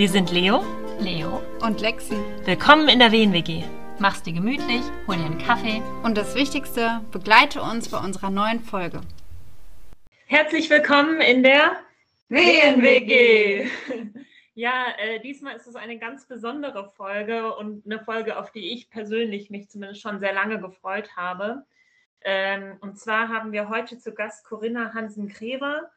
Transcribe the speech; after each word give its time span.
Wir 0.00 0.08
sind 0.08 0.32
Leo, 0.32 0.64
Leo 0.98 1.42
und 1.60 1.82
Lexi. 1.82 2.16
Willkommen 2.46 2.88
in 2.88 3.00
der 3.00 3.12
WNWG. 3.12 3.64
Mach's 3.98 4.22
dir 4.22 4.32
gemütlich, 4.32 4.80
hol 5.06 5.14
dir 5.14 5.26
einen 5.26 5.36
Kaffee. 5.36 5.82
Und 6.02 6.16
das 6.16 6.34
Wichtigste, 6.34 7.02
begleite 7.12 7.60
uns 7.60 7.90
bei 7.90 7.98
unserer 7.98 8.30
neuen 8.30 8.60
Folge. 8.60 9.02
Herzlich 10.24 10.70
willkommen 10.70 11.20
in 11.20 11.42
der 11.42 11.72
WNWG. 12.30 13.68
Ja, 14.54 14.86
äh, 14.98 15.20
diesmal 15.20 15.56
ist 15.56 15.66
es 15.66 15.76
eine 15.76 15.98
ganz 15.98 16.26
besondere 16.26 16.90
Folge 16.96 17.54
und 17.54 17.84
eine 17.84 18.02
Folge, 18.02 18.38
auf 18.38 18.52
die 18.52 18.72
ich 18.72 18.88
persönlich 18.88 19.50
mich 19.50 19.68
zumindest 19.68 20.00
schon 20.00 20.18
sehr 20.18 20.32
lange 20.32 20.58
gefreut 20.58 21.14
habe. 21.14 21.66
Ähm, 22.22 22.78
und 22.80 22.98
zwar 22.98 23.28
haben 23.28 23.52
wir 23.52 23.68
heute 23.68 23.98
zu 23.98 24.12
Gast 24.12 24.46
Corinna 24.46 24.94
Hansen-Krever. 24.94 25.90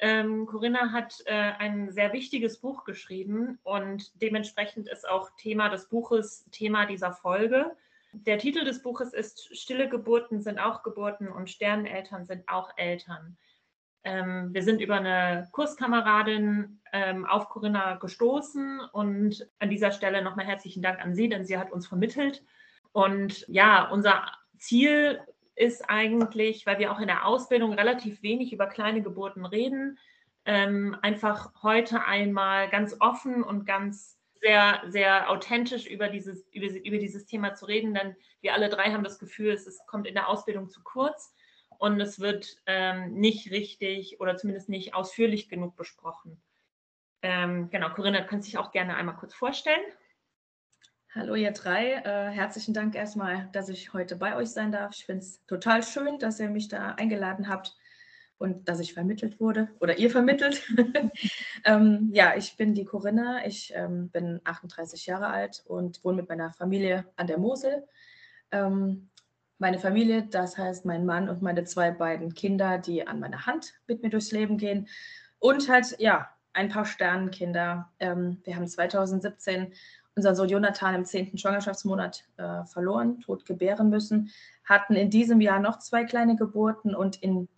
Ähm, 0.00 0.46
Corinna 0.46 0.92
hat 0.92 1.22
äh, 1.26 1.32
ein 1.32 1.90
sehr 1.90 2.12
wichtiges 2.12 2.58
Buch 2.58 2.84
geschrieben 2.84 3.58
und 3.62 4.10
dementsprechend 4.20 4.88
ist 4.88 5.08
auch 5.08 5.30
Thema 5.36 5.68
des 5.68 5.88
Buches 5.88 6.44
Thema 6.50 6.86
dieser 6.86 7.12
Folge. 7.12 7.76
Der 8.12 8.38
Titel 8.38 8.64
des 8.64 8.82
Buches 8.82 9.12
ist 9.12 9.56
Stille 9.56 9.88
Geburten 9.88 10.40
sind 10.40 10.58
auch 10.58 10.82
Geburten 10.82 11.28
und 11.28 11.50
Sterneneltern 11.50 12.26
sind 12.26 12.48
auch 12.48 12.70
Eltern. 12.76 13.36
Ähm, 14.04 14.52
wir 14.52 14.62
sind 14.62 14.80
über 14.80 14.96
eine 14.96 15.48
Kurskameradin 15.52 16.80
ähm, 16.92 17.24
auf 17.24 17.48
Corinna 17.48 17.94
gestoßen 17.94 18.80
und 18.92 19.48
an 19.58 19.70
dieser 19.70 19.92
Stelle 19.92 20.22
nochmal 20.22 20.46
herzlichen 20.46 20.82
Dank 20.82 21.00
an 21.00 21.14
Sie, 21.14 21.28
denn 21.28 21.46
sie 21.46 21.56
hat 21.56 21.72
uns 21.72 21.86
vermittelt. 21.86 22.44
Und 22.92 23.46
ja, 23.48 23.88
unser 23.90 24.26
Ziel 24.58 25.20
ist 25.56 25.88
eigentlich, 25.88 26.66
weil 26.66 26.78
wir 26.78 26.92
auch 26.92 27.00
in 27.00 27.06
der 27.06 27.26
Ausbildung 27.26 27.72
relativ 27.72 28.22
wenig 28.22 28.52
über 28.52 28.66
kleine 28.66 29.02
Geburten 29.02 29.46
reden, 29.46 29.98
ähm, 30.44 30.96
einfach 31.02 31.52
heute 31.62 32.04
einmal 32.04 32.68
ganz 32.68 32.96
offen 33.00 33.42
und 33.42 33.64
ganz 33.64 34.18
sehr, 34.40 34.82
sehr 34.88 35.30
authentisch 35.30 35.86
über 35.86 36.08
dieses, 36.08 36.46
über, 36.52 36.66
über 36.66 36.98
dieses 36.98 37.24
Thema 37.24 37.54
zu 37.54 37.64
reden, 37.64 37.94
denn 37.94 38.14
wir 38.42 38.52
alle 38.52 38.68
drei 38.68 38.92
haben 38.92 39.04
das 39.04 39.18
Gefühl, 39.18 39.52
es 39.52 39.66
ist, 39.66 39.86
kommt 39.86 40.06
in 40.06 40.14
der 40.14 40.28
Ausbildung 40.28 40.68
zu 40.68 40.82
kurz 40.82 41.34
und 41.78 41.98
es 42.00 42.20
wird 42.20 42.58
ähm, 42.66 43.14
nicht 43.14 43.50
richtig 43.50 44.20
oder 44.20 44.36
zumindest 44.36 44.68
nicht 44.68 44.94
ausführlich 44.94 45.48
genug 45.48 45.76
besprochen. 45.76 46.42
Ähm, 47.22 47.70
genau, 47.70 47.88
Corinna, 47.88 48.20
kannst 48.20 48.48
dich 48.48 48.58
auch 48.58 48.70
gerne 48.70 48.96
einmal 48.96 49.16
kurz 49.16 49.32
vorstellen. 49.32 49.80
Hallo 51.16 51.36
ihr 51.36 51.52
drei, 51.52 51.92
äh, 51.92 52.30
herzlichen 52.32 52.74
Dank 52.74 52.96
erstmal, 52.96 53.48
dass 53.52 53.68
ich 53.68 53.92
heute 53.92 54.16
bei 54.16 54.34
euch 54.34 54.48
sein 54.48 54.72
darf. 54.72 54.96
Ich 54.96 55.06
finde 55.06 55.22
es 55.22 55.46
total 55.46 55.84
schön, 55.84 56.18
dass 56.18 56.40
ihr 56.40 56.50
mich 56.50 56.66
da 56.66 56.88
eingeladen 56.94 57.48
habt 57.48 57.76
und 58.36 58.68
dass 58.68 58.80
ich 58.80 58.94
vermittelt 58.94 59.38
wurde 59.38 59.68
oder 59.78 59.96
ihr 59.96 60.10
vermittelt. 60.10 60.60
ähm, 61.64 62.10
ja, 62.12 62.34
ich 62.36 62.56
bin 62.56 62.74
die 62.74 62.84
Corinna, 62.84 63.46
ich 63.46 63.72
ähm, 63.76 64.08
bin 64.08 64.40
38 64.42 65.06
Jahre 65.06 65.28
alt 65.28 65.62
und 65.68 66.02
wohne 66.02 66.16
mit 66.16 66.28
meiner 66.28 66.52
Familie 66.52 67.04
an 67.14 67.28
der 67.28 67.38
Mosel. 67.38 67.86
Ähm, 68.50 69.08
meine 69.58 69.78
Familie, 69.78 70.24
das 70.24 70.58
heißt 70.58 70.84
mein 70.84 71.06
Mann 71.06 71.28
und 71.28 71.42
meine 71.42 71.62
zwei 71.62 71.92
beiden 71.92 72.34
Kinder, 72.34 72.78
die 72.78 73.06
an 73.06 73.20
meiner 73.20 73.46
Hand 73.46 73.74
mit 73.86 74.02
mir 74.02 74.10
durchs 74.10 74.32
Leben 74.32 74.58
gehen 74.58 74.88
und 75.38 75.68
halt, 75.68 75.94
ja, 76.00 76.28
ein 76.54 76.68
paar 76.68 76.86
Sternenkinder. 76.86 77.92
Ähm, 77.98 78.40
wir 78.44 78.56
haben 78.56 78.66
2017 78.66 79.74
unseren 80.16 80.36
Sohn 80.36 80.48
Jonathan 80.48 80.94
im 80.94 81.04
zehnten 81.04 81.38
Schwangerschaftsmonat 81.38 82.24
äh, 82.36 82.64
verloren, 82.64 83.20
tot 83.20 83.44
gebären 83.46 83.90
müssen, 83.90 84.30
hatten 84.64 84.94
in 84.94 85.10
diesem 85.10 85.40
Jahr 85.40 85.58
noch 85.58 85.78
zwei 85.78 86.04
kleine 86.04 86.36
Geburten 86.36 86.94
und 86.94 87.16
in 87.22 87.48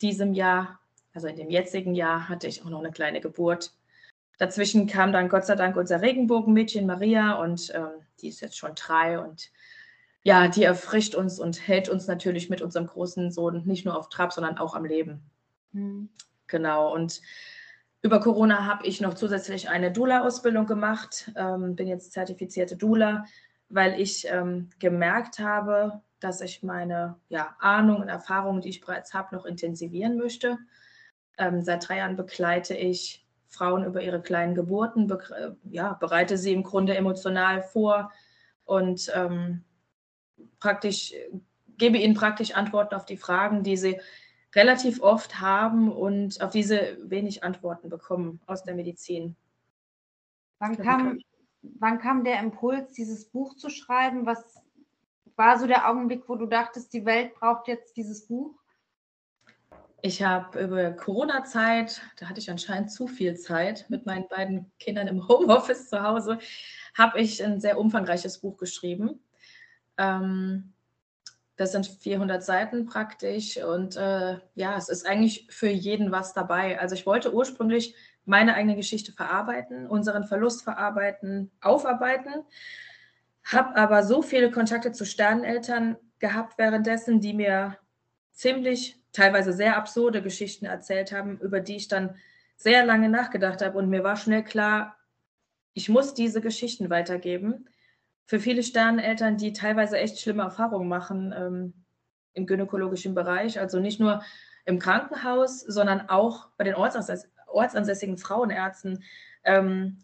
diesem 0.00 0.34
Jahr, 0.34 0.80
also 1.14 1.28
in 1.28 1.36
dem 1.36 1.50
jetzigen 1.50 1.94
Jahr, 1.94 2.28
hatte 2.28 2.46
ich 2.46 2.64
auch 2.64 2.70
noch 2.70 2.80
eine 2.80 2.90
kleine 2.90 3.20
Geburt. 3.20 3.72
Dazwischen 4.38 4.86
kam 4.86 5.12
dann 5.12 5.28
Gott 5.28 5.46
sei 5.46 5.54
Dank 5.54 5.76
unser 5.76 6.02
Regenbogenmädchen 6.02 6.86
Maria 6.86 7.34
und 7.34 7.72
ähm, 7.74 8.02
die 8.20 8.28
ist 8.28 8.40
jetzt 8.40 8.58
schon 8.58 8.74
drei 8.74 9.18
und 9.18 9.50
ja, 10.24 10.48
die 10.48 10.62
erfrischt 10.62 11.14
uns 11.14 11.40
und 11.40 11.66
hält 11.66 11.88
uns 11.88 12.06
natürlich 12.06 12.48
mit 12.48 12.62
unserem 12.62 12.86
großen 12.86 13.32
Sohn 13.32 13.64
nicht 13.66 13.84
nur 13.84 13.96
auf 13.96 14.08
Trab, 14.08 14.32
sondern 14.32 14.58
auch 14.58 14.74
am 14.74 14.84
Leben. 14.84 15.22
Mhm. 15.72 16.10
Genau. 16.46 16.94
Und 16.94 17.20
über 18.02 18.20
Corona 18.20 18.66
habe 18.66 18.86
ich 18.86 19.00
noch 19.00 19.14
zusätzlich 19.14 19.68
eine 19.68 19.92
Doula-Ausbildung 19.92 20.66
gemacht, 20.66 21.30
ähm, 21.36 21.76
bin 21.76 21.86
jetzt 21.86 22.12
zertifizierte 22.12 22.76
Doula, 22.76 23.24
weil 23.68 24.00
ich 24.00 24.26
ähm, 24.28 24.70
gemerkt 24.80 25.38
habe, 25.38 26.02
dass 26.18 26.40
ich 26.40 26.62
meine 26.62 27.16
ja, 27.28 27.56
Ahnung 27.60 28.00
und 28.00 28.08
Erfahrungen, 28.08 28.60
die 28.60 28.68
ich 28.68 28.80
bereits 28.80 29.14
habe, 29.14 29.34
noch 29.34 29.46
intensivieren 29.46 30.16
möchte. 30.18 30.58
Ähm, 31.38 31.62
seit 31.62 31.88
drei 31.88 31.98
Jahren 31.98 32.16
begleite 32.16 32.74
ich 32.74 33.24
Frauen 33.46 33.84
über 33.84 34.02
ihre 34.02 34.20
kleinen 34.20 34.54
Geburten, 34.54 35.06
be 35.06 35.18
äh, 35.36 35.70
ja, 35.70 35.94
bereite 35.94 36.36
sie 36.38 36.52
im 36.52 36.64
Grunde 36.64 36.96
emotional 36.96 37.62
vor 37.62 38.10
und 38.64 39.10
ähm, 39.14 39.64
praktisch 40.58 41.14
gebe 41.78 41.98
ihnen 41.98 42.14
praktisch 42.14 42.54
Antworten 42.54 42.94
auf 42.94 43.06
die 43.06 43.16
Fragen, 43.16 43.62
die 43.62 43.76
sie 43.76 44.00
relativ 44.54 45.00
oft 45.00 45.40
haben 45.40 45.90
und 45.90 46.40
auf 46.42 46.50
diese 46.50 46.98
wenig 47.02 47.42
Antworten 47.42 47.88
bekommen 47.88 48.40
aus 48.46 48.64
der 48.64 48.74
Medizin. 48.74 49.36
Wann 50.58 50.76
kam, 50.76 51.18
wann 51.62 51.98
kam 51.98 52.24
der 52.24 52.38
Impuls, 52.40 52.92
dieses 52.92 53.24
Buch 53.24 53.56
zu 53.56 53.70
schreiben? 53.70 54.26
Was 54.26 54.62
war 55.36 55.58
so 55.58 55.66
der 55.66 55.88
Augenblick, 55.88 56.28
wo 56.28 56.36
du 56.36 56.46
dachtest, 56.46 56.92
die 56.92 57.04
Welt 57.04 57.34
braucht 57.34 57.66
jetzt 57.68 57.96
dieses 57.96 58.26
Buch? 58.26 58.54
Ich 60.04 60.22
habe 60.22 60.60
über 60.60 60.90
Corona-Zeit, 60.90 62.02
da 62.16 62.28
hatte 62.28 62.40
ich 62.40 62.50
anscheinend 62.50 62.90
zu 62.90 63.06
viel 63.06 63.36
Zeit 63.36 63.86
mit 63.88 64.04
meinen 64.04 64.28
beiden 64.28 64.70
Kindern 64.78 65.06
im 65.06 65.26
Homeoffice 65.28 65.88
zu 65.88 66.02
Hause, 66.02 66.38
habe 66.96 67.20
ich 67.20 67.42
ein 67.42 67.60
sehr 67.60 67.78
umfangreiches 67.78 68.38
Buch 68.38 68.58
geschrieben. 68.58 69.20
Ähm, 69.96 70.72
das 71.56 71.72
sind 71.72 71.86
400 71.86 72.42
Seiten 72.42 72.86
praktisch 72.86 73.62
und 73.62 73.96
äh, 73.96 74.38
ja, 74.54 74.76
es 74.76 74.88
ist 74.88 75.06
eigentlich 75.06 75.46
für 75.50 75.68
jeden 75.68 76.10
was 76.10 76.32
dabei. 76.32 76.80
Also 76.80 76.94
ich 76.94 77.06
wollte 77.06 77.32
ursprünglich 77.32 77.94
meine 78.24 78.54
eigene 78.54 78.76
Geschichte 78.76 79.12
verarbeiten, 79.12 79.86
unseren 79.86 80.24
Verlust 80.24 80.62
verarbeiten, 80.62 81.50
aufarbeiten, 81.60 82.44
habe 83.44 83.76
aber 83.76 84.04
so 84.04 84.22
viele 84.22 84.50
Kontakte 84.50 84.92
zu 84.92 85.04
Sterneneltern 85.04 85.96
gehabt 86.20 86.56
währenddessen, 86.58 87.20
die 87.20 87.34
mir 87.34 87.76
ziemlich, 88.32 88.96
teilweise 89.12 89.52
sehr 89.52 89.76
absurde 89.76 90.22
Geschichten 90.22 90.64
erzählt 90.64 91.12
haben, 91.12 91.38
über 91.40 91.60
die 91.60 91.76
ich 91.76 91.88
dann 91.88 92.16
sehr 92.56 92.86
lange 92.86 93.08
nachgedacht 93.08 93.60
habe 93.60 93.76
und 93.76 93.90
mir 93.90 94.04
war 94.04 94.16
schnell 94.16 94.44
klar, 94.44 94.96
ich 95.74 95.88
muss 95.88 96.14
diese 96.14 96.40
Geschichten 96.40 96.90
weitergeben 96.90 97.68
für 98.32 98.40
viele 98.40 98.62
Sterneneltern, 98.62 99.36
die 99.36 99.52
teilweise 99.52 99.98
echt 99.98 100.18
schlimme 100.18 100.44
Erfahrungen 100.44 100.88
machen 100.88 101.34
ähm, 101.36 101.74
im 102.32 102.46
gynäkologischen 102.46 103.14
Bereich. 103.14 103.60
Also 103.60 103.78
nicht 103.78 104.00
nur 104.00 104.22
im 104.64 104.78
Krankenhaus, 104.78 105.60
sondern 105.60 106.08
auch 106.08 106.48
bei 106.56 106.64
den 106.64 106.74
ortsansäss 106.74 107.28
ortsansässigen 107.46 108.16
Frauenärzten, 108.16 109.04
ähm, 109.44 109.98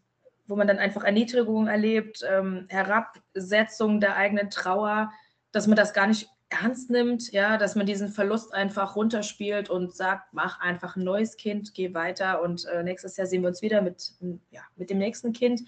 wo 0.46 0.56
man 0.56 0.66
dann 0.66 0.78
einfach 0.78 1.04
Erniedrigung 1.04 1.68
erlebt, 1.68 2.22
ähm, 2.30 2.66
Herabsetzung 2.68 3.98
der 3.98 4.16
eigenen 4.16 4.50
Trauer, 4.50 5.10
dass 5.52 5.66
man 5.66 5.76
das 5.76 5.94
gar 5.94 6.06
nicht 6.06 6.28
ernst 6.50 6.90
nimmt, 6.90 7.32
ja, 7.32 7.56
dass 7.56 7.76
man 7.76 7.86
diesen 7.86 8.10
Verlust 8.10 8.52
einfach 8.52 8.94
runterspielt 8.94 9.70
und 9.70 9.96
sagt, 9.96 10.34
mach 10.34 10.60
einfach 10.60 10.96
ein 10.96 11.04
neues 11.04 11.38
Kind, 11.38 11.72
geh 11.72 11.94
weiter 11.94 12.42
und 12.42 12.66
äh, 12.66 12.82
nächstes 12.82 13.16
Jahr 13.16 13.26
sehen 13.26 13.40
wir 13.40 13.48
uns 13.48 13.62
wieder 13.62 13.80
mit, 13.80 14.12
ja, 14.50 14.60
mit 14.76 14.90
dem 14.90 14.98
nächsten 14.98 15.32
Kind. 15.32 15.62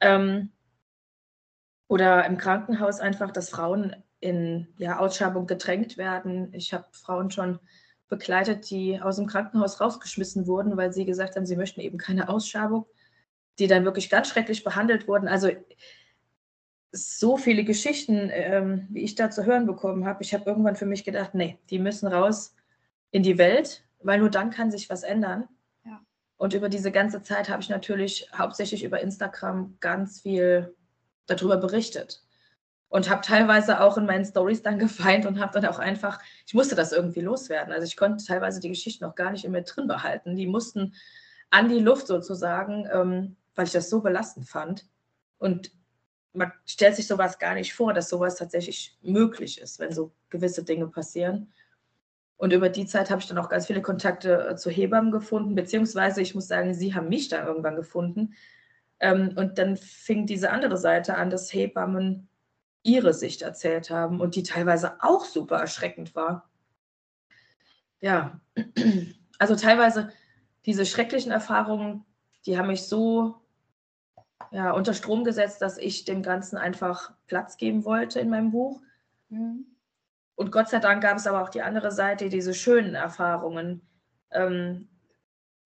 Ähm, 0.00 0.50
oder 1.88 2.24
im 2.26 2.38
Krankenhaus 2.38 3.00
einfach, 3.00 3.30
dass 3.30 3.50
Frauen 3.50 3.94
in 4.20 4.68
ja, 4.78 4.98
Ausschabung 4.98 5.46
gedrängt 5.46 5.98
werden. 5.98 6.52
Ich 6.54 6.72
habe 6.72 6.86
Frauen 6.92 7.30
schon 7.30 7.58
begleitet, 8.08 8.70
die 8.70 9.00
aus 9.00 9.16
dem 9.16 9.26
Krankenhaus 9.26 9.80
rausgeschmissen 9.80 10.46
wurden, 10.46 10.76
weil 10.76 10.92
sie 10.92 11.04
gesagt 11.04 11.36
haben, 11.36 11.46
sie 11.46 11.56
möchten 11.56 11.80
eben 11.80 11.98
keine 11.98 12.28
Ausschabung, 12.28 12.86
die 13.58 13.66
dann 13.66 13.84
wirklich 13.84 14.08
ganz 14.08 14.28
schrecklich 14.28 14.64
behandelt 14.64 15.08
wurden. 15.08 15.28
Also 15.28 15.50
so 16.92 17.36
viele 17.36 17.64
Geschichten, 17.64 18.30
ähm, 18.32 18.86
wie 18.90 19.02
ich 19.02 19.14
da 19.14 19.30
zu 19.30 19.44
hören 19.44 19.66
bekommen 19.66 20.06
habe. 20.06 20.22
Ich 20.22 20.32
habe 20.32 20.44
irgendwann 20.44 20.76
für 20.76 20.86
mich 20.86 21.04
gedacht, 21.04 21.34
nee, 21.34 21.58
die 21.70 21.78
müssen 21.78 22.06
raus 22.06 22.54
in 23.10 23.22
die 23.22 23.36
Welt, 23.36 23.84
weil 24.00 24.20
nur 24.20 24.30
dann 24.30 24.50
kann 24.50 24.70
sich 24.70 24.88
was 24.88 25.02
ändern. 25.02 25.48
Ja. 25.84 26.00
Und 26.36 26.54
über 26.54 26.68
diese 26.68 26.92
ganze 26.92 27.22
Zeit 27.22 27.48
habe 27.48 27.62
ich 27.62 27.68
natürlich 27.68 28.28
hauptsächlich 28.36 28.84
über 28.84 29.00
Instagram 29.00 29.76
ganz 29.80 30.20
viel 30.20 30.74
darüber 31.26 31.56
berichtet. 31.56 32.22
Und 32.88 33.10
habe 33.10 33.22
teilweise 33.22 33.80
auch 33.80 33.98
in 33.98 34.06
meinen 34.06 34.24
Stories 34.24 34.62
dann 34.62 34.78
gefeind 34.80 35.26
und 35.26 35.40
habe 35.40 35.52
dann 35.52 35.68
auch 35.70 35.78
einfach, 35.78 36.20
ich 36.46 36.54
musste 36.54 36.74
das 36.74 36.92
irgendwie 36.92 37.20
loswerden. 37.20 37.72
Also 37.72 37.86
ich 37.86 37.96
konnte 37.96 38.24
teilweise 38.24 38.60
die 38.60 38.68
Geschichten 38.68 39.04
noch 39.04 39.14
gar 39.14 39.32
nicht 39.32 39.44
in 39.44 39.52
mir 39.52 39.62
drin 39.62 39.88
behalten. 39.88 40.36
Die 40.36 40.46
mussten 40.46 40.94
an 41.50 41.68
die 41.68 41.80
Luft 41.80 42.06
sozusagen, 42.06 42.88
ähm, 42.92 43.36
weil 43.54 43.66
ich 43.66 43.72
das 43.72 43.90
so 43.90 44.00
belastend 44.00 44.48
fand. 44.48 44.86
Und 45.38 45.72
man 46.32 46.52
stellt 46.66 46.96
sich 46.96 47.06
sowas 47.06 47.38
gar 47.38 47.54
nicht 47.54 47.74
vor, 47.74 47.94
dass 47.94 48.08
sowas 48.08 48.36
tatsächlich 48.36 48.98
möglich 49.02 49.60
ist, 49.60 49.78
wenn 49.78 49.92
so 49.92 50.12
gewisse 50.30 50.64
Dinge 50.64 50.88
passieren. 50.88 51.52
Und 52.36 52.52
über 52.52 52.68
die 52.68 52.86
Zeit 52.86 53.10
habe 53.10 53.20
ich 53.20 53.28
dann 53.28 53.38
auch 53.38 53.48
ganz 53.48 53.66
viele 53.66 53.82
Kontakte 53.82 54.48
äh, 54.48 54.56
zu 54.56 54.70
Hebammen 54.70 55.12
gefunden, 55.12 55.54
beziehungsweise 55.54 56.20
ich 56.20 56.34
muss 56.34 56.48
sagen, 56.48 56.74
sie 56.74 56.94
haben 56.94 57.08
mich 57.08 57.28
dann 57.28 57.46
irgendwann 57.46 57.76
gefunden. 57.76 58.34
Ähm, 59.04 59.34
und 59.36 59.58
dann 59.58 59.76
fing 59.76 60.24
diese 60.24 60.50
andere 60.50 60.78
Seite 60.78 61.18
an, 61.18 61.28
dass 61.28 61.52
Hebammen 61.52 62.26
ihre 62.82 63.12
Sicht 63.12 63.42
erzählt 63.42 63.90
haben 63.90 64.18
und 64.18 64.34
die 64.34 64.42
teilweise 64.42 64.96
auch 65.02 65.26
super 65.26 65.58
erschreckend 65.58 66.14
war. 66.14 66.48
Ja, 68.00 68.40
also 69.38 69.56
teilweise 69.56 70.10
diese 70.64 70.86
schrecklichen 70.86 71.32
Erfahrungen, 71.32 72.06
die 72.46 72.56
haben 72.56 72.68
mich 72.68 72.84
so 72.84 73.42
ja, 74.50 74.70
unter 74.70 74.94
Strom 74.94 75.22
gesetzt, 75.22 75.60
dass 75.60 75.76
ich 75.76 76.06
dem 76.06 76.22
Ganzen 76.22 76.56
einfach 76.56 77.12
Platz 77.26 77.58
geben 77.58 77.84
wollte 77.84 78.20
in 78.20 78.30
meinem 78.30 78.52
Buch. 78.52 78.80
Mhm. 79.28 79.66
Und 80.34 80.50
Gott 80.50 80.70
sei 80.70 80.78
Dank 80.78 81.02
gab 81.02 81.18
es 81.18 81.26
aber 81.26 81.42
auch 81.42 81.50
die 81.50 81.62
andere 81.62 81.92
Seite, 81.92 82.30
diese 82.30 82.54
schönen 82.54 82.94
Erfahrungen. 82.94 83.82
Ähm, 84.30 84.88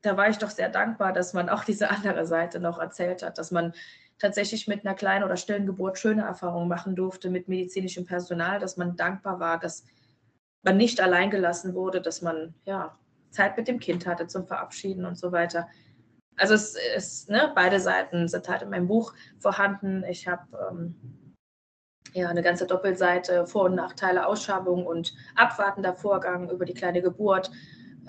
da 0.03 0.17
war 0.17 0.29
ich 0.29 0.39
doch 0.39 0.50
sehr 0.50 0.69
dankbar, 0.69 1.12
dass 1.12 1.35
man 1.35 1.49
auch 1.49 1.65
diese 1.65 1.91
andere 1.91 2.27
Seite 2.27 2.61
noch 2.61 2.79
erzählt 2.79 3.23
hat, 3.23 3.39
dass 3.39 3.50
man 3.50 3.75
tatsächlich 4.19 4.67
mit 4.67 4.85
einer 4.85 4.95
kleinen 4.95 5.25
oder 5.25 5.37
stillen 5.37 5.67
Geburt 5.67 5.99
schöne 5.99 6.23
Erfahrungen 6.23 6.69
machen 6.69 6.97
durfte 6.97 7.31
mit 7.31 7.49
medizinischem 7.49 8.05
Personal, 8.05 8.59
dass 8.59 8.77
man 8.77 8.97
dankbar 8.97 9.39
war, 9.39 9.59
dass 9.59 9.85
man 10.65 10.77
nicht 10.77 11.00
allein 11.00 11.31
gelassen 11.31 11.75
wurde, 11.75 12.00
dass 12.00 12.21
man 12.23 12.55
ja 12.65 12.99
Zeit 13.31 13.56
mit 13.56 13.69
dem 13.69 13.79
Kind 13.79 14.06
hatte 14.06 14.27
zum 14.27 14.47
Verabschieden 14.47 15.05
und 15.05 15.17
so 15.17 15.33
weiter. 15.33 15.69
Also 16.37 16.55
es 16.55 16.77
ist, 16.97 17.31
ne, 17.31 17.53
beide 17.55 17.81
Seiten 17.81 18.29
sind 18.29 18.49
halt 18.49 18.62
in 18.62 18.71
meinem 18.71 18.89
Buch 18.89 19.15
vorhanden. 19.39 20.05
Ich 20.05 20.27
habe 20.27 20.47
ähm, 20.71 21.35
ja 22.12 22.29
eine 22.29 22.43
ganze 22.43 22.67
Doppelseite, 22.67 23.47
Vor- 23.47 23.65
und 23.65 23.75
Nachteile, 23.75 24.27
Ausschabung 24.27 24.87
und 24.87 25.15
abwartender 25.35 25.95
Vorgang 25.95 26.50
über 26.50 26.65
die 26.65 26.75
kleine 26.75 27.03
Geburt, 27.03 27.50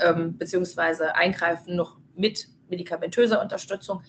ähm, 0.02 0.38
beziehungsweise 0.38 1.16
Eingreifen 1.16 1.76
noch 1.76 1.98
mit 2.16 2.48
medikamentöser 2.70 3.42
Unterstützung. 3.42 4.04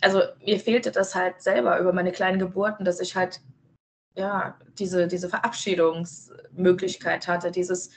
Also 0.00 0.22
mir 0.44 0.60
fehlte 0.60 0.90
das 0.90 1.14
halt 1.14 1.40
selber 1.40 1.78
über 1.78 1.92
meine 1.92 2.12
kleinen 2.12 2.38
Geburten, 2.38 2.84
dass 2.84 3.00
ich 3.00 3.16
halt 3.16 3.40
ja 4.14 4.58
diese, 4.78 5.06
diese 5.06 5.28
Verabschiedungsmöglichkeit 5.28 7.28
hatte, 7.28 7.50
dieses 7.50 7.90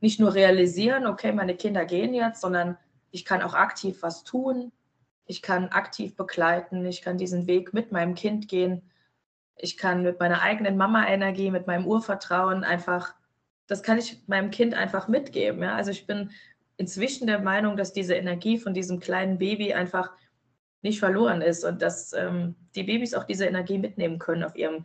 nicht 0.00 0.18
nur 0.18 0.34
realisieren, 0.34 1.06
okay, 1.06 1.32
meine 1.32 1.54
Kinder 1.54 1.84
gehen 1.84 2.14
jetzt, 2.14 2.40
sondern 2.40 2.78
ich 3.10 3.24
kann 3.24 3.42
auch 3.42 3.54
aktiv 3.54 4.02
was 4.02 4.24
tun. 4.24 4.72
Ich 5.26 5.42
kann 5.42 5.68
aktiv 5.68 6.16
begleiten. 6.16 6.84
Ich 6.86 7.02
kann 7.02 7.18
diesen 7.18 7.46
Weg 7.46 7.74
mit 7.74 7.92
meinem 7.92 8.14
Kind 8.14 8.48
gehen. 8.48 8.82
Ich 9.56 9.76
kann 9.76 10.02
mit 10.02 10.18
meiner 10.18 10.42
eigenen 10.42 10.76
Mama-Energie, 10.76 11.50
mit 11.50 11.66
meinem 11.66 11.86
Urvertrauen 11.86 12.64
einfach, 12.64 13.14
das 13.70 13.84
kann 13.84 13.98
ich 13.98 14.18
meinem 14.26 14.50
Kind 14.50 14.74
einfach 14.74 15.06
mitgeben. 15.06 15.62
Ja? 15.62 15.76
Also 15.76 15.92
ich 15.92 16.06
bin 16.06 16.30
inzwischen 16.76 17.28
der 17.28 17.38
Meinung, 17.38 17.76
dass 17.76 17.92
diese 17.92 18.14
Energie 18.14 18.58
von 18.58 18.74
diesem 18.74 18.98
kleinen 18.98 19.38
Baby 19.38 19.74
einfach 19.74 20.10
nicht 20.82 20.98
verloren 20.98 21.40
ist 21.40 21.64
und 21.64 21.80
dass 21.80 22.12
ähm, 22.12 22.56
die 22.74 22.82
Babys 22.82 23.14
auch 23.14 23.24
diese 23.24 23.46
Energie 23.46 23.78
mitnehmen 23.78 24.18
können 24.18 24.42
auf 24.42 24.56
ihrem 24.56 24.84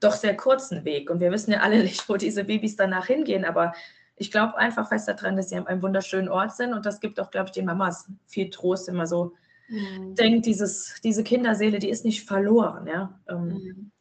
doch 0.00 0.14
sehr 0.14 0.34
kurzen 0.34 0.84
Weg. 0.86 1.10
Und 1.10 1.20
wir 1.20 1.30
wissen 1.30 1.52
ja 1.52 1.60
alle 1.60 1.78
nicht, 1.82 2.08
wo 2.08 2.16
diese 2.16 2.44
Babys 2.44 2.76
danach 2.76 3.06
hingehen, 3.06 3.44
aber 3.44 3.74
ich 4.16 4.30
glaube 4.30 4.56
einfach 4.56 4.88
fest 4.88 5.08
daran, 5.08 5.36
dass 5.36 5.50
sie 5.50 5.56
an 5.56 5.66
einem 5.66 5.82
wunderschönen 5.82 6.28
Ort 6.28 6.56
sind 6.56 6.72
und 6.72 6.86
das 6.86 7.00
gibt 7.00 7.20
auch, 7.20 7.30
glaube 7.30 7.46
ich, 7.48 7.52
den 7.52 7.66
Mamas 7.66 8.08
viel 8.26 8.48
Trost, 8.48 8.88
immer 8.88 9.06
so 9.06 9.34
mhm. 9.68 10.14
denkt, 10.14 10.46
dieses, 10.46 10.94
diese 11.04 11.22
Kinderseele, 11.22 11.80
die 11.80 11.90
ist 11.90 12.04
nicht 12.06 12.24
verloren. 12.24 12.86
Ja? 12.86 13.20
Ähm, 13.28 13.48
mhm. 13.48 13.92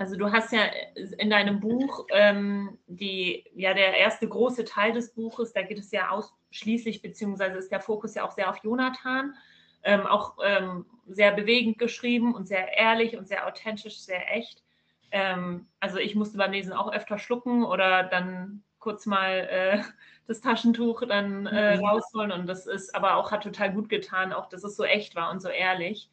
Also 0.00 0.16
du 0.16 0.32
hast 0.32 0.50
ja 0.50 0.62
in 1.18 1.28
deinem 1.28 1.60
Buch, 1.60 2.06
ähm, 2.10 2.78
die, 2.86 3.44
ja 3.54 3.74
der 3.74 3.98
erste 3.98 4.26
große 4.26 4.64
Teil 4.64 4.92
des 4.92 5.12
Buches, 5.12 5.52
da 5.52 5.60
geht 5.60 5.78
es 5.78 5.90
ja 5.92 6.08
ausschließlich, 6.08 7.02
beziehungsweise 7.02 7.58
ist 7.58 7.70
der 7.70 7.80
Fokus 7.80 8.14
ja 8.14 8.24
auch 8.24 8.30
sehr 8.30 8.48
auf 8.48 8.64
Jonathan, 8.64 9.34
ähm, 9.82 10.06
auch 10.06 10.38
ähm, 10.42 10.86
sehr 11.06 11.32
bewegend 11.32 11.78
geschrieben 11.78 12.34
und 12.34 12.48
sehr 12.48 12.78
ehrlich 12.78 13.18
und 13.18 13.28
sehr 13.28 13.46
authentisch, 13.46 14.00
sehr 14.00 14.34
echt. 14.34 14.62
Ähm, 15.10 15.66
also 15.80 15.98
ich 15.98 16.14
musste 16.14 16.38
beim 16.38 16.52
Lesen 16.52 16.72
auch 16.72 16.90
öfter 16.90 17.18
schlucken 17.18 17.62
oder 17.62 18.04
dann 18.04 18.62
kurz 18.78 19.04
mal 19.04 19.48
äh, 19.50 19.82
das 20.26 20.40
Taschentuch 20.40 21.02
dann 21.06 21.44
äh, 21.46 21.76
mhm. 21.76 21.84
rausholen. 21.84 22.32
Und 22.32 22.46
das 22.46 22.66
ist 22.66 22.94
aber 22.94 23.16
auch, 23.16 23.32
hat 23.32 23.42
total 23.42 23.70
gut 23.70 23.90
getan, 23.90 24.32
auch 24.32 24.48
dass 24.48 24.64
es 24.64 24.76
so 24.76 24.84
echt 24.84 25.14
war 25.14 25.30
und 25.30 25.42
so 25.42 25.50
ehrlich. 25.50 26.08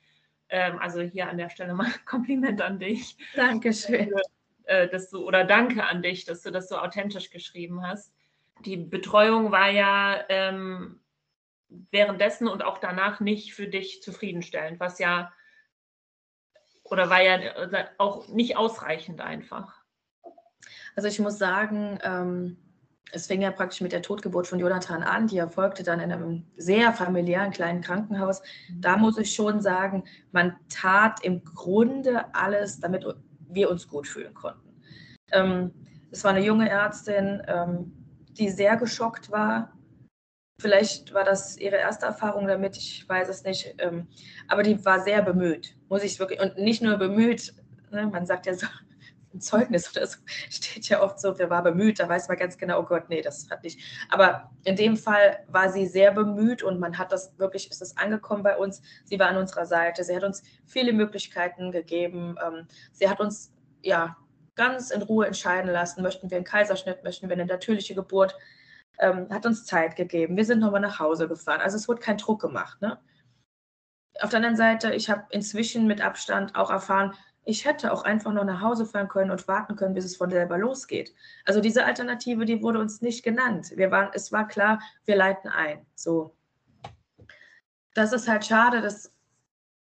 Ähm, 0.50 0.80
also 0.80 1.02
hier 1.02 1.30
an 1.30 1.38
der 1.38 1.50
Stelle 1.50 1.74
mal 1.74 1.92
Kompliment 2.06 2.62
an 2.62 2.80
dich. 2.80 3.18
Dankeschön. 3.36 4.14
Äh, 4.66 4.90
dass 4.90 5.10
du, 5.10 5.26
oder 5.26 5.46
danke 5.46 5.86
an 5.86 6.02
dich, 6.02 6.26
dass 6.26 6.42
du 6.42 6.52
das 6.52 6.68
so 6.68 6.78
authentisch 6.78 7.30
geschrieben 7.30 7.88
hast. 7.88 8.14
Die 8.66 8.76
Betreuung 8.78 9.52
war 9.52 9.70
ja 9.70 10.26
ähm, 10.30 11.00
währenddessen 11.70 12.48
und 12.48 12.64
auch 12.64 12.78
danach 12.78 13.20
nicht 13.20 13.54
für 13.54 13.68
dich 13.68 14.02
zufriedenstellend, 14.02 14.80
was 14.80 15.00
ja 15.00 15.32
oder 16.84 17.10
war 17.10 17.22
ja 17.22 17.36
äh, 17.36 17.86
auch 17.98 18.28
nicht 18.28 18.58
ausreichend 18.58 19.22
einfach. 19.22 19.82
Also 20.96 21.08
ich 21.08 21.20
muss 21.20 21.38
sagen, 21.38 22.00
ähm, 22.04 22.58
es 23.12 23.28
fing 23.28 23.42
ja 23.42 23.52
praktisch 23.52 23.82
mit 23.82 23.92
der 23.92 24.02
Totgeburt 24.02 24.48
von 24.48 24.60
Jonathan 24.60 25.04
an, 25.04 25.28
die 25.28 25.38
erfolgte 25.38 25.84
dann 25.84 26.00
in 26.00 26.12
einem 26.12 26.44
sehr 26.58 26.94
familiären 26.94 27.52
kleinen 27.52 27.82
Krankenhaus. 27.82 28.42
Da 28.80 28.98
muss 28.98 29.18
ich 29.18 29.34
schon 29.34 29.62
sagen, 29.62 30.04
man 30.32 30.56
tat 30.70 31.24
im 31.24 31.44
Grunde 31.44 32.26
alles, 32.34 32.80
damit 32.80 33.06
wir 33.50 33.70
uns 33.70 33.88
gut 33.88 34.08
fühlen 34.08 34.34
konnten. 34.34 34.82
Ähm, 35.32 35.72
es 36.12 36.24
war 36.24 36.32
eine 36.32 36.46
junge 36.46 36.70
Ärztin, 36.70 37.42
ähm, 37.48 37.94
die 38.32 38.50
sehr 38.50 38.78
geschockt 38.78 39.32
war. 39.32 39.74
Vielleicht 40.60 41.14
war 41.14 41.24
das 41.24 41.58
ihre 41.58 41.76
erste 41.76 42.08
Erfahrung 42.08 42.48
damit, 42.48 42.78
ich 42.78 43.08
weiß 43.08 43.30
es 43.30 43.44
nicht. 43.44 43.76
Ähm, 43.78 44.08
aber 44.48 44.64
die 44.64 44.84
war 44.84 45.02
sehr 45.02 45.22
bemüht, 45.22 45.76
muss 45.90 46.04
ich 46.04 46.20
wirklich. 46.20 46.40
Und 46.40 46.58
nicht 46.58 46.82
nur 46.82 46.98
bemüht, 46.98 47.54
ne, 47.92 48.08
man 48.08 48.26
sagt 48.26 48.48
ja 48.48 48.54
so, 48.54 48.68
ein 49.38 49.42
Zeugnis 49.42 49.96
oder 49.96 50.06
so 50.06 50.18
steht 50.50 50.90
ja 50.90 51.02
oft 51.02 51.20
so, 51.20 51.38
wer 51.40 51.50
war 51.50 51.64
bemüht, 51.64 52.00
da 52.00 52.10
weiß 52.10 52.28
man 52.28 52.38
ganz 52.38 52.58
genau, 52.58 52.80
oh 52.80 52.84
Gott, 52.84 53.10
nee, 53.10 53.22
das 53.22 53.50
hat 53.50 53.64
nicht. 53.64 53.80
Aber 54.10 54.52
in 54.64 54.76
dem 54.76 54.98
Fall 54.98 55.44
war 55.48 55.72
sie 55.72 55.88
sehr 55.88 56.12
bemüht 56.12 56.64
und 56.64 56.80
man 56.80 56.98
hat 56.98 57.12
das 57.12 57.38
wirklich, 57.38 57.72
ist 57.72 57.82
es 57.82 57.98
angekommen 57.98 58.44
bei 58.44 58.58
uns. 58.58 58.82
Sie 59.06 59.20
war 59.20 59.28
an 59.28 59.38
unserer 59.38 59.66
Seite, 59.66 60.04
sie 60.04 60.16
hat 60.16 60.24
uns 60.24 60.44
viele 60.66 60.94
Möglichkeiten 60.94 61.72
gegeben. 61.72 62.36
Ähm, 62.46 62.68
sie 62.92 63.10
hat 63.10 63.20
uns 63.20 63.54
ja 63.82 64.18
ganz 64.56 64.92
in 64.92 65.04
Ruhe 65.04 65.28
entscheiden 65.28 65.72
lassen, 65.72 66.02
möchten 66.02 66.30
wir 66.30 66.38
einen 66.38 66.46
Kaiserschnitt, 66.46 67.04
möchten 67.04 67.30
wir 67.30 67.36
eine 67.36 67.46
natürliche 67.46 67.96
Geburt, 67.96 68.36
ähm, 69.00 69.28
hat 69.30 69.46
uns 69.46 69.66
Zeit 69.66 69.96
gegeben. 69.96 70.36
Wir 70.36 70.46
sind 70.46 70.60
nochmal 70.60 70.82
nach 70.82 71.00
Hause 71.00 71.28
gefahren. 71.28 71.62
Also 71.62 71.78
es 71.78 71.88
wurde 71.88 72.02
kein 72.02 72.18
Druck 72.18 72.42
gemacht. 72.42 72.82
Ne? 72.82 73.00
Auf 74.20 74.32
der 74.32 74.38
anderen 74.38 74.58
Seite, 74.58 74.94
ich 74.94 75.10
habe 75.10 75.26
inzwischen 75.30 75.86
mit 75.86 76.02
Abstand 76.02 76.56
auch 76.56 76.72
erfahren, 76.72 77.14
ich 77.48 77.64
hätte 77.64 77.94
auch 77.94 78.04
einfach 78.04 78.34
noch 78.34 78.44
nach 78.44 78.62
Hause 78.62 78.86
fahren 78.86 79.08
können 79.08 79.32
und 79.32 79.48
warten 79.48 79.78
können, 79.78 79.94
bis 79.94 80.04
es 80.04 80.18
von 80.18 80.30
selber 80.30 80.58
losgeht. 80.58 81.16
Also 81.46 81.62
diese 81.62 81.86
Alternative, 81.86 82.44
die 82.44 82.62
wurde 82.62 82.80
uns 82.80 83.02
nicht 83.02 83.24
genannt. 83.24 83.72
Wir 83.76 83.90
waren, 83.90 84.10
es 84.14 84.34
war 84.34 84.48
klar, 84.48 84.82
wir 85.06 85.16
leiten 85.16 85.50
ein. 85.50 85.86
So. 85.96 86.36
Das 87.94 88.12
ist 88.12 88.28
halt 88.28 88.46
schade, 88.46 88.82
dass 88.82 89.14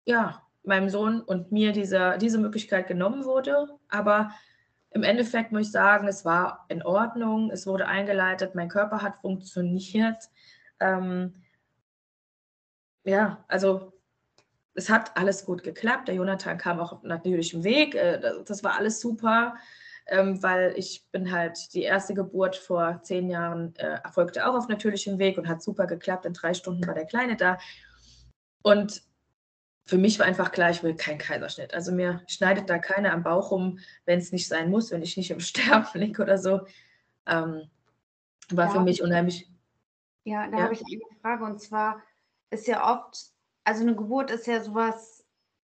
ja, 0.04 0.40
meinem 0.62 0.88
Sohn 0.88 1.20
und 1.20 1.50
mir 1.50 1.72
diese, 1.72 2.16
diese 2.18 2.38
Möglichkeit 2.38 2.86
genommen 2.86 3.24
wurde. 3.24 3.68
Aber 3.88 4.30
im 4.90 5.02
Endeffekt 5.02 5.50
muss 5.50 5.66
ich 5.66 5.72
sagen, 5.72 6.06
es 6.06 6.24
war 6.24 6.64
in 6.68 6.84
Ordnung, 6.84 7.50
es 7.50 7.66
wurde 7.66 7.88
eingeleitet, 7.88 8.54
mein 8.54 8.68
Körper 8.68 9.02
hat 9.02 9.16
funktioniert. 9.20 10.30
Ähm, 10.78 11.42
ja, 13.02 13.44
also 13.48 13.97
es 14.74 14.88
hat 14.88 15.16
alles 15.16 15.44
gut 15.44 15.62
geklappt. 15.62 16.08
Der 16.08 16.14
Jonathan 16.14 16.58
kam 16.58 16.80
auch 16.80 16.92
auf 16.92 17.02
natürlichem 17.02 17.64
Weg. 17.64 17.94
Äh, 17.94 18.20
das 18.44 18.62
war 18.62 18.76
alles 18.76 19.00
super, 19.00 19.56
ähm, 20.06 20.42
weil 20.42 20.74
ich 20.76 21.06
bin 21.10 21.32
halt 21.32 21.74
die 21.74 21.82
erste 21.82 22.14
Geburt 22.14 22.56
vor 22.56 23.00
zehn 23.02 23.28
Jahren 23.28 23.74
äh, 23.76 24.00
erfolgte 24.02 24.46
auch 24.46 24.54
auf 24.54 24.68
natürlichem 24.68 25.18
Weg 25.18 25.38
und 25.38 25.48
hat 25.48 25.62
super 25.62 25.86
geklappt. 25.86 26.26
In 26.26 26.32
drei 26.32 26.54
Stunden 26.54 26.86
war 26.86 26.94
der 26.94 27.06
Kleine 27.06 27.36
da. 27.36 27.58
Und 28.62 29.02
für 29.88 29.96
mich 29.96 30.18
war 30.18 30.26
einfach 30.26 30.52
klar, 30.52 30.70
ich 30.70 30.82
will 30.82 30.94
keinen 30.94 31.18
Kaiserschnitt. 31.18 31.72
Also 31.72 31.92
mir 31.92 32.22
schneidet 32.26 32.68
da 32.68 32.78
keiner 32.78 33.12
am 33.12 33.22
Bauch 33.22 33.50
rum, 33.50 33.78
wenn 34.04 34.18
es 34.18 34.32
nicht 34.32 34.46
sein 34.46 34.70
muss, 34.70 34.90
wenn 34.90 35.02
ich 35.02 35.16
nicht 35.16 35.30
im 35.30 35.40
Sterben 35.40 35.98
liege 35.98 36.22
oder 36.22 36.38
so. 36.38 36.60
Ähm, 37.26 37.70
war 38.50 38.66
ja, 38.66 38.72
für 38.72 38.80
mich 38.80 39.02
unheimlich. 39.02 39.50
Ja, 40.24 40.46
da 40.46 40.58
ja. 40.58 40.62
habe 40.64 40.74
ich 40.74 40.82
eine 40.84 41.20
Frage 41.22 41.44
und 41.44 41.60
zwar 41.60 42.02
ist 42.50 42.66
ja 42.66 42.86
oft 42.90 43.32
also 43.68 43.82
eine 43.82 43.94
Geburt 43.94 44.30
ist 44.30 44.46
ja 44.46 44.62
sowas 44.62 45.26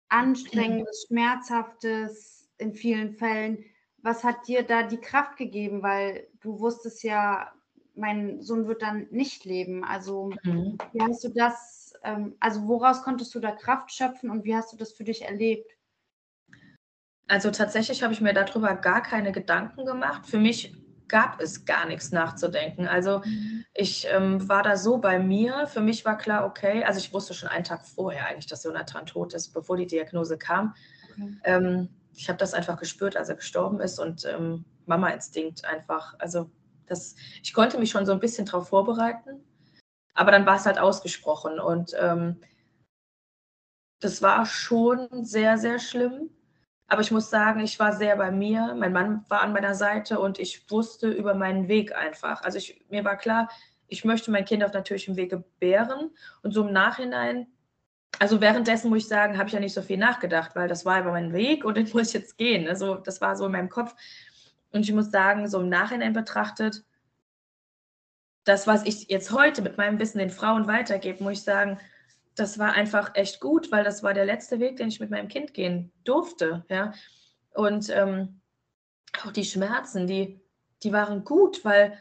Anstrengendes, 0.08 1.06
Schmerzhaftes 1.08 2.50
in 2.58 2.74
vielen 2.74 3.12
Fällen. 3.12 3.66
Was 3.98 4.24
hat 4.24 4.48
dir 4.48 4.64
da 4.64 4.84
die 4.84 5.02
Kraft 5.02 5.36
gegeben? 5.36 5.84
Weil 5.84 6.30
du 6.40 6.62
wusstest 6.62 7.04
ja, 7.04 7.52
mein 7.96 8.42
Sohn 8.42 8.70
wird 8.70 8.84
dann 8.84 9.08
nicht 9.12 9.44
leben. 9.44 9.84
Also 9.84 10.32
mhm. 10.44 10.78
wie 10.94 11.02
hast 11.02 11.26
du 11.26 11.30
das, 11.30 11.92
ähm, 12.04 12.38
also 12.40 12.66
woraus 12.70 13.04
konntest 13.04 13.36
du 13.36 13.42
da 13.42 13.52
Kraft 13.52 13.92
schöpfen 13.92 14.30
und 14.30 14.46
wie 14.46 14.56
hast 14.56 14.72
du 14.72 14.78
das 14.78 14.94
für 14.94 15.04
dich 15.04 15.24
erlebt? 15.24 15.70
Also 17.28 17.52
tatsächlich 17.52 18.02
habe 18.02 18.14
ich 18.14 18.22
mir 18.22 18.34
darüber 18.34 18.76
gar 18.76 19.04
keine 19.04 19.34
Gedanken 19.34 19.86
gemacht. 19.86 20.26
Für 20.26 20.40
mich 20.40 20.74
gab 21.10 21.42
es 21.42 21.66
gar 21.66 21.86
nichts 21.86 22.12
nachzudenken. 22.12 22.88
Also 22.88 23.22
ich 23.74 24.08
ähm, 24.10 24.48
war 24.48 24.64
da 24.64 24.78
so 24.78 24.98
bei 25.00 25.20
mir. 25.20 25.68
Für 25.68 25.82
mich 25.82 26.06
war 26.06 26.18
klar, 26.18 26.46
okay, 26.46 26.84
also 26.84 27.00
ich 27.00 27.14
wusste 27.14 27.34
schon 27.34 27.50
einen 27.50 27.64
Tag 27.66 27.86
vorher 27.86 28.28
eigentlich, 28.28 28.48
dass 28.48 28.64
Jonathan 28.64 29.06
tot 29.06 29.34
ist, 29.34 29.50
bevor 29.50 29.76
die 29.76 29.88
Diagnose 29.88 30.38
kam. 30.38 30.76
Okay. 31.12 31.38
Ähm, 31.44 31.90
ich 32.16 32.30
habe 32.30 32.38
das 32.38 32.54
einfach 32.54 32.78
gespürt, 32.78 33.18
als 33.18 33.30
er 33.30 33.36
gestorben 33.36 33.80
ist 33.80 34.00
und 34.00 34.26
ähm, 34.26 34.66
Mama-Instinkt 34.86 35.66
einfach. 35.66 36.16
Also 36.20 36.50
das, 36.86 37.16
ich 37.44 37.54
konnte 37.54 37.78
mich 37.80 37.92
schon 37.92 38.06
so 38.06 38.12
ein 38.12 38.20
bisschen 38.20 38.46
darauf 38.46 38.70
vorbereiten, 38.70 39.44
aber 40.14 40.32
dann 40.32 40.46
war 40.46 40.58
es 40.58 40.66
halt 40.66 40.80
ausgesprochen 40.80 41.60
und 41.60 41.96
ähm, 42.00 42.42
das 44.02 44.22
war 44.22 44.46
schon 44.46 45.08
sehr, 45.24 45.58
sehr 45.58 45.80
schlimm. 45.80 46.30
Aber 46.90 47.02
ich 47.02 47.12
muss 47.12 47.30
sagen, 47.30 47.60
ich 47.60 47.78
war 47.80 47.94
sehr 47.94 48.18
bei 48.18 48.32
mir. 48.32 48.76
Mein 48.76 48.92
Mann 48.92 49.24
war 49.30 49.42
an 49.42 49.54
meiner 49.54 49.76
Seite 49.76 50.20
und 50.20 50.40
ich 50.40 50.70
wusste 50.72 51.10
über 51.10 51.36
meinen 51.36 51.68
Weg 51.68 51.96
einfach. 51.96 52.42
Also 52.42 52.58
ich, 52.58 52.84
mir 52.90 53.06
war 53.06 53.16
klar, 53.16 53.48
ich 53.88 54.04
möchte 54.06 54.32
mein 54.32 54.44
Kind 54.44 54.64
auf 54.64 54.74
natürlichem 54.74 55.16
Wege 55.16 55.38
gebären. 55.38 56.10
Und 56.42 56.52
so 56.52 56.66
im 56.66 56.74
Nachhinein, 56.74 57.46
also 58.18 58.42
währenddessen 58.42 58.90
muss 58.90 59.04
ich 59.04 59.08
sagen, 59.08 59.38
habe 59.38 59.48
ich 59.48 59.54
ja 59.54 59.60
nicht 59.60 59.76
so 59.76 59.84
viel 59.84 59.98
nachgedacht, 59.98 60.56
weil 60.56 60.68
das 60.68 60.84
war 60.84 61.00
über 61.00 61.12
meinen 61.12 61.32
Weg 61.32 61.64
und 61.64 61.78
den 61.78 61.88
muss 61.94 62.08
ich 62.08 62.14
jetzt 62.14 62.38
gehen. 62.40 62.68
Also 62.68 62.96
das 62.96 63.22
war 63.22 63.36
so 63.36 63.46
in 63.46 63.52
meinem 63.52 63.70
Kopf. 63.70 63.96
Und 64.72 64.82
ich 64.82 64.92
muss 64.92 65.12
sagen, 65.12 65.48
so 65.48 65.62
im 65.62 65.70
Nachhinein 65.70 66.14
betrachtet, 66.14 66.84
das, 68.46 68.66
was 68.66 68.84
ich 68.86 69.10
jetzt 69.10 69.32
heute 69.32 69.62
mit 69.62 69.78
meinem 69.78 70.00
Wissen 70.00 70.18
den 70.18 70.32
Frauen 70.32 70.66
weitergebe, 70.66 71.24
muss 71.24 71.34
ich 71.34 71.44
sagen, 71.44 71.80
das 72.36 72.58
war 72.58 72.74
einfach 72.74 73.16
echt 73.16 73.40
gut, 73.40 73.72
weil 73.72 73.84
das 73.84 74.04
war 74.04 74.14
der 74.14 74.26
letzte 74.26 74.60
Weg, 74.60 74.78
den 74.78 74.88
ich 74.88 75.00
mit 75.00 75.10
meinem 75.10 75.28
Kind 75.28 75.54
gehen 75.54 75.92
durfte. 76.04 76.66
Ja? 76.70 76.94
Und 77.54 77.90
ähm, 77.90 78.42
auch 79.24 79.32
die 79.32 79.46
Schmerzen, 79.46 80.08
die, 80.08 80.40
die 80.84 80.94
waren 80.94 81.24
gut, 81.24 81.66
weil 81.66 81.98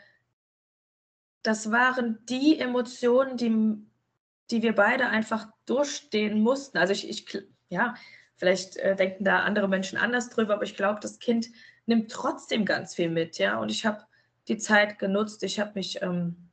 das 1.42 1.70
waren 1.70 2.18
die 2.28 2.58
Emotionen, 2.58 3.36
die, 3.36 3.86
die 4.50 4.62
wir 4.62 4.74
beide 4.74 5.08
einfach 5.08 5.48
durchstehen 5.66 6.40
mussten. 6.40 6.78
Also 6.78 6.92
ich, 6.92 7.08
ich 7.08 7.42
ja, 7.68 7.94
vielleicht 8.36 8.76
äh, 8.76 8.96
denken 8.96 9.24
da 9.24 9.40
andere 9.40 9.68
Menschen 9.68 9.98
anders 9.98 10.30
drüber, 10.30 10.54
aber 10.54 10.64
ich 10.64 10.76
glaube, 10.76 11.00
das 11.00 11.18
Kind 11.18 11.48
nimmt 11.86 12.10
trotzdem 12.10 12.64
ganz 12.64 12.94
viel 12.94 13.10
mit, 13.10 13.38
ja. 13.38 13.58
Und 13.58 13.70
ich 13.70 13.86
habe 13.86 14.04
die 14.46 14.58
Zeit 14.58 14.98
genutzt, 14.98 15.42
ich 15.42 15.58
habe 15.58 15.72
mich 15.74 16.02
ähm, 16.02 16.47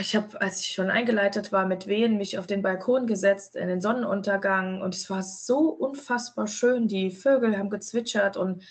ich 0.00 0.14
habe, 0.14 0.40
als 0.40 0.60
ich 0.60 0.68
schon 0.68 0.90
eingeleitet 0.90 1.50
war 1.50 1.66
mit 1.66 1.86
Wehen, 1.86 2.18
mich 2.18 2.38
auf 2.38 2.46
den 2.46 2.60
Balkon 2.60 3.06
gesetzt 3.06 3.56
in 3.56 3.68
den 3.68 3.80
Sonnenuntergang 3.80 4.82
und 4.82 4.94
es 4.94 5.08
war 5.08 5.22
so 5.22 5.70
unfassbar 5.70 6.46
schön. 6.46 6.88
Die 6.88 7.10
Vögel 7.10 7.56
haben 7.56 7.70
gezwitschert 7.70 8.36
und 8.36 8.62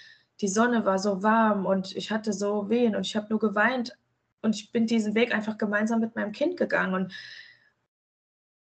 die 0.41 0.47
Sonne 0.47 0.85
war 0.85 0.99
so 0.99 1.23
warm 1.23 1.65
und 1.65 1.95
ich 1.95 2.11
hatte 2.11 2.33
so 2.33 2.69
Wehen 2.69 2.95
und 2.95 3.05
ich 3.05 3.15
habe 3.15 3.27
nur 3.29 3.39
geweint 3.39 3.97
und 4.41 4.55
ich 4.55 4.71
bin 4.71 4.85
diesen 4.85 5.15
Weg 5.15 5.33
einfach 5.33 5.57
gemeinsam 5.57 5.99
mit 6.01 6.15
meinem 6.15 6.33
Kind 6.33 6.57
gegangen 6.57 6.93
und 6.93 7.13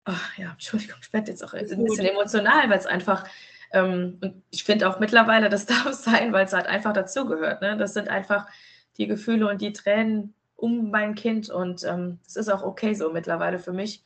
ach, 0.04 0.38
ja, 0.38 0.52
Entschuldigung, 0.52 0.98
ich 1.02 1.14
werde 1.14 1.32
jetzt 1.32 1.44
auch 1.44 1.54
ein 1.54 1.66
bisschen 1.66 2.06
emotional, 2.06 2.70
weil 2.70 2.80
es 2.80 2.86
einfach 2.86 3.26
ähm, 3.72 4.18
und 4.22 4.44
ich 4.50 4.64
finde 4.64 4.90
auch 4.90 5.00
mittlerweile, 5.00 5.50
das 5.50 5.66
darf 5.66 5.94
sein, 5.94 6.34
weil 6.34 6.46
es 6.46 6.54
halt 6.54 6.68
einfach 6.68 6.94
dazugehört. 6.94 7.62
Ne? 7.62 7.78
Das 7.78 7.94
sind 7.94 8.10
einfach 8.10 8.48
die 8.98 9.08
Gefühle 9.08 9.48
und 9.48 9.62
die 9.62 9.74
Tränen, 9.74 10.34
um 10.58 10.90
mein 10.90 11.16
Kind 11.16 11.50
und 11.50 11.84
ähm, 11.86 12.20
es 12.26 12.36
ähm, 12.36 12.42
ist 12.42 12.50
auch 12.50 12.64
okay 12.64 12.94
so 12.94 13.14
mittlerweile 13.14 13.60
für 13.60 13.72
mich. 13.72 14.04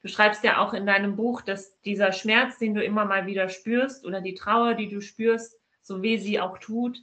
Du 0.00 0.08
schreibst 0.08 0.44
ja 0.44 0.58
auch 0.58 0.72
in 0.72 0.86
deinem 0.86 1.16
Buch, 1.16 1.42
dass 1.42 1.80
dieser 1.82 2.12
Schmerz, 2.12 2.58
den 2.58 2.74
du 2.74 2.82
immer 2.82 3.04
mal 3.04 3.26
wieder 3.26 3.48
spürst 3.48 4.06
oder 4.06 4.20
die 4.20 4.34
Trauer, 4.34 4.74
die 4.74 4.88
du 4.88 5.00
spürst, 5.00 5.58
so 5.82 6.00
weh 6.00 6.16
sie 6.16 6.40
auch 6.40 6.58
tut, 6.58 6.98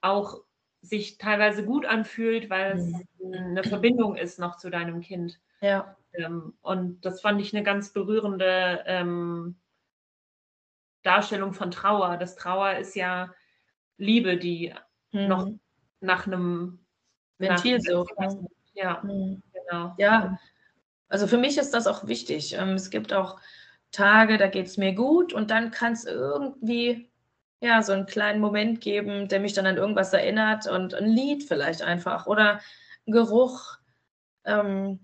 auch 0.00 0.40
sich 0.80 1.18
teilweise 1.18 1.64
gut 1.64 1.84
anfühlt, 1.84 2.48
weil 2.48 2.76
es 2.76 2.86
mhm. 3.18 3.34
eine 3.34 3.64
Verbindung 3.64 4.14
ist 4.14 4.38
noch 4.38 4.56
zu 4.56 4.70
deinem 4.70 5.00
Kind. 5.00 5.40
Ja. 5.60 5.96
Ähm, 6.12 6.54
und 6.62 7.04
das 7.04 7.20
fand 7.20 7.40
ich 7.40 7.52
eine 7.52 7.64
ganz 7.64 7.92
berührende 7.92 8.84
ähm, 8.86 9.56
Darstellung 11.02 11.52
von 11.52 11.72
Trauer. 11.72 12.16
Das 12.16 12.36
Trauer 12.36 12.74
ist 12.74 12.94
ja 12.94 13.34
Liebe, 13.96 14.36
die 14.36 14.72
mhm. 15.10 15.26
noch 15.26 15.50
nach 16.00 16.28
einem 16.28 16.85
Ventilsucht. 17.38 18.12
Ja, 18.74 19.00
mhm. 19.02 19.42
genau. 19.52 19.94
Ja, 19.98 20.38
also 21.08 21.26
für 21.26 21.38
mich 21.38 21.58
ist 21.58 21.72
das 21.72 21.86
auch 21.86 22.06
wichtig. 22.06 22.54
Ähm, 22.54 22.70
es 22.70 22.90
gibt 22.90 23.12
auch 23.12 23.40
Tage, 23.92 24.38
da 24.38 24.48
geht 24.48 24.66
es 24.66 24.76
mir 24.76 24.94
gut 24.94 25.32
und 25.32 25.50
dann 25.50 25.70
kann 25.70 25.92
es 25.92 26.04
irgendwie 26.04 27.10
ja, 27.60 27.82
so 27.82 27.92
einen 27.92 28.06
kleinen 28.06 28.40
Moment 28.40 28.80
geben, 28.80 29.28
der 29.28 29.40
mich 29.40 29.54
dann 29.54 29.66
an 29.66 29.76
irgendwas 29.76 30.12
erinnert 30.12 30.66
und 30.66 30.94
ein 30.94 31.06
Lied 31.06 31.44
vielleicht 31.44 31.82
einfach 31.82 32.26
oder 32.26 32.60
ein 33.06 33.12
Geruch. 33.12 33.78
Ähm, 34.44 35.00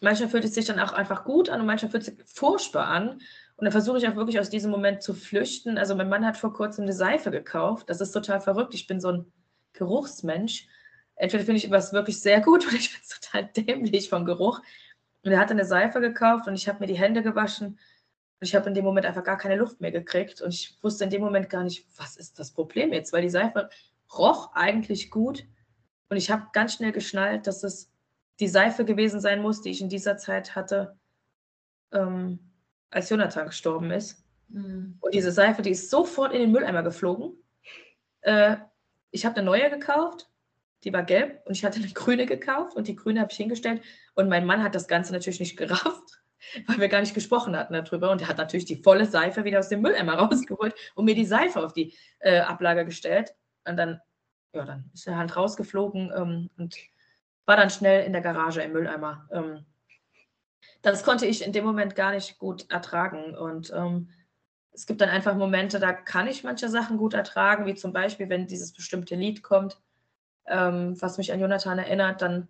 manchmal 0.00 0.28
fühlt 0.28 0.44
es 0.44 0.54
sich 0.54 0.66
dann 0.66 0.78
auch 0.78 0.92
einfach 0.92 1.24
gut 1.24 1.48
an 1.48 1.60
und 1.60 1.66
manchmal 1.66 1.90
fühlt 1.90 2.02
es 2.02 2.14
sich 2.14 2.18
furchtbar 2.26 2.88
an. 2.88 3.20
Und 3.56 3.64
dann 3.64 3.72
versuche 3.72 3.98
ich 3.98 4.08
auch 4.08 4.16
wirklich 4.16 4.40
aus 4.40 4.50
diesem 4.50 4.70
Moment 4.70 5.02
zu 5.02 5.14
flüchten. 5.14 5.78
Also 5.78 5.94
mein 5.94 6.08
Mann 6.08 6.26
hat 6.26 6.36
vor 6.36 6.52
kurzem 6.52 6.82
eine 6.82 6.92
Seife 6.92 7.30
gekauft. 7.30 7.88
Das 7.88 8.00
ist 8.00 8.12
total 8.12 8.40
verrückt. 8.40 8.74
Ich 8.74 8.86
bin 8.86 9.00
so 9.00 9.08
ein 9.08 9.32
Geruchsmensch 9.72 10.66
entweder 11.16 11.44
finde 11.44 11.58
ich 11.58 11.70
was 11.70 11.92
wirklich 11.92 12.20
sehr 12.20 12.40
gut 12.40 12.66
oder 12.66 12.76
ich 12.76 12.90
finde 12.90 13.06
es 13.08 13.20
total 13.20 13.44
dämlich 13.44 14.08
vom 14.08 14.24
Geruch. 14.24 14.60
Und 15.22 15.32
er 15.32 15.38
hat 15.38 15.50
eine 15.50 15.64
Seife 15.64 16.00
gekauft 16.00 16.46
und 16.48 16.54
ich 16.54 16.68
habe 16.68 16.80
mir 16.80 16.86
die 16.86 16.98
Hände 16.98 17.22
gewaschen 17.22 17.78
und 18.40 18.48
ich 18.48 18.54
habe 18.54 18.68
in 18.68 18.74
dem 18.74 18.84
Moment 18.84 19.06
einfach 19.06 19.24
gar 19.24 19.38
keine 19.38 19.56
Luft 19.56 19.80
mehr 19.80 19.92
gekriegt 19.92 20.42
und 20.42 20.52
ich 20.52 20.76
wusste 20.82 21.04
in 21.04 21.10
dem 21.10 21.22
Moment 21.22 21.48
gar 21.48 21.64
nicht, 21.64 21.86
was 21.96 22.16
ist 22.16 22.38
das 22.38 22.50
Problem 22.52 22.92
jetzt, 22.92 23.12
weil 23.12 23.22
die 23.22 23.30
Seife 23.30 23.70
roch 24.12 24.52
eigentlich 24.54 25.10
gut 25.10 25.46
und 26.10 26.18
ich 26.18 26.30
habe 26.30 26.48
ganz 26.52 26.74
schnell 26.74 26.92
geschnallt, 26.92 27.46
dass 27.46 27.64
es 27.64 27.90
die 28.40 28.48
Seife 28.48 28.84
gewesen 28.84 29.20
sein 29.20 29.40
muss, 29.40 29.62
die 29.62 29.70
ich 29.70 29.80
in 29.80 29.88
dieser 29.88 30.16
Zeit 30.16 30.54
hatte, 30.54 30.96
ähm, 31.92 32.38
als 32.90 33.08
Jonathan 33.08 33.46
gestorben 33.46 33.90
ist. 33.90 34.24
Mhm. 34.48 34.98
Und 35.00 35.14
diese 35.14 35.32
Seife, 35.32 35.62
die 35.62 35.70
ist 35.70 35.90
sofort 35.90 36.32
in 36.32 36.40
den 36.40 36.52
Mülleimer 36.52 36.82
geflogen. 36.82 37.32
Äh, 38.20 38.56
ich 39.10 39.24
habe 39.24 39.36
eine 39.36 39.46
neue 39.46 39.70
gekauft 39.70 40.28
die 40.84 40.92
war 40.92 41.02
gelb 41.02 41.40
und 41.46 41.56
ich 41.56 41.64
hatte 41.64 41.78
eine 41.78 41.88
grüne 41.88 42.26
gekauft 42.26 42.76
und 42.76 42.86
die 42.88 42.96
grüne 42.96 43.20
habe 43.20 43.32
ich 43.32 43.36
hingestellt. 43.36 43.82
Und 44.14 44.28
mein 44.28 44.44
Mann 44.44 44.62
hat 44.62 44.74
das 44.74 44.86
Ganze 44.86 45.12
natürlich 45.12 45.40
nicht 45.40 45.56
gerafft, 45.56 46.22
weil 46.66 46.78
wir 46.78 46.88
gar 46.88 47.00
nicht 47.00 47.14
gesprochen 47.14 47.56
hatten 47.56 47.72
darüber. 47.72 48.10
Und 48.10 48.20
er 48.20 48.28
hat 48.28 48.38
natürlich 48.38 48.66
die 48.66 48.82
volle 48.82 49.06
Seife 49.06 49.44
wieder 49.44 49.58
aus 49.58 49.70
dem 49.70 49.80
Mülleimer 49.80 50.14
rausgeholt 50.18 50.74
und 50.94 51.06
mir 51.06 51.14
die 51.14 51.24
Seife 51.24 51.64
auf 51.64 51.72
die 51.72 51.94
äh, 52.20 52.40
Ablage 52.40 52.84
gestellt. 52.84 53.34
Und 53.66 53.76
dann, 53.76 54.00
ja, 54.52 54.64
dann 54.64 54.90
ist 54.92 55.06
er 55.06 55.16
halt 55.16 55.34
rausgeflogen 55.34 56.12
ähm, 56.14 56.50
und 56.58 56.76
war 57.46 57.56
dann 57.56 57.70
schnell 57.70 58.04
in 58.04 58.12
der 58.12 58.22
Garage 58.22 58.62
im 58.62 58.72
Mülleimer. 58.72 59.26
Ähm, 59.32 59.64
das 60.82 61.02
konnte 61.02 61.24
ich 61.24 61.44
in 61.44 61.52
dem 61.52 61.64
Moment 61.64 61.96
gar 61.96 62.12
nicht 62.12 62.38
gut 62.38 62.70
ertragen. 62.70 63.34
Und 63.34 63.72
ähm, 63.74 64.10
es 64.72 64.86
gibt 64.86 65.00
dann 65.00 65.08
einfach 65.08 65.34
Momente, 65.34 65.80
da 65.80 65.94
kann 65.94 66.26
ich 66.26 66.44
manche 66.44 66.68
Sachen 66.68 66.98
gut 66.98 67.14
ertragen, 67.14 67.64
wie 67.64 67.74
zum 67.74 67.94
Beispiel, 67.94 68.28
wenn 68.28 68.46
dieses 68.46 68.72
bestimmte 68.72 69.14
Lied 69.14 69.42
kommt 69.42 69.78
ähm, 70.46 71.00
was 71.00 71.18
mich 71.18 71.32
an 71.32 71.40
Jonathan 71.40 71.78
erinnert, 71.78 72.22
dann, 72.22 72.48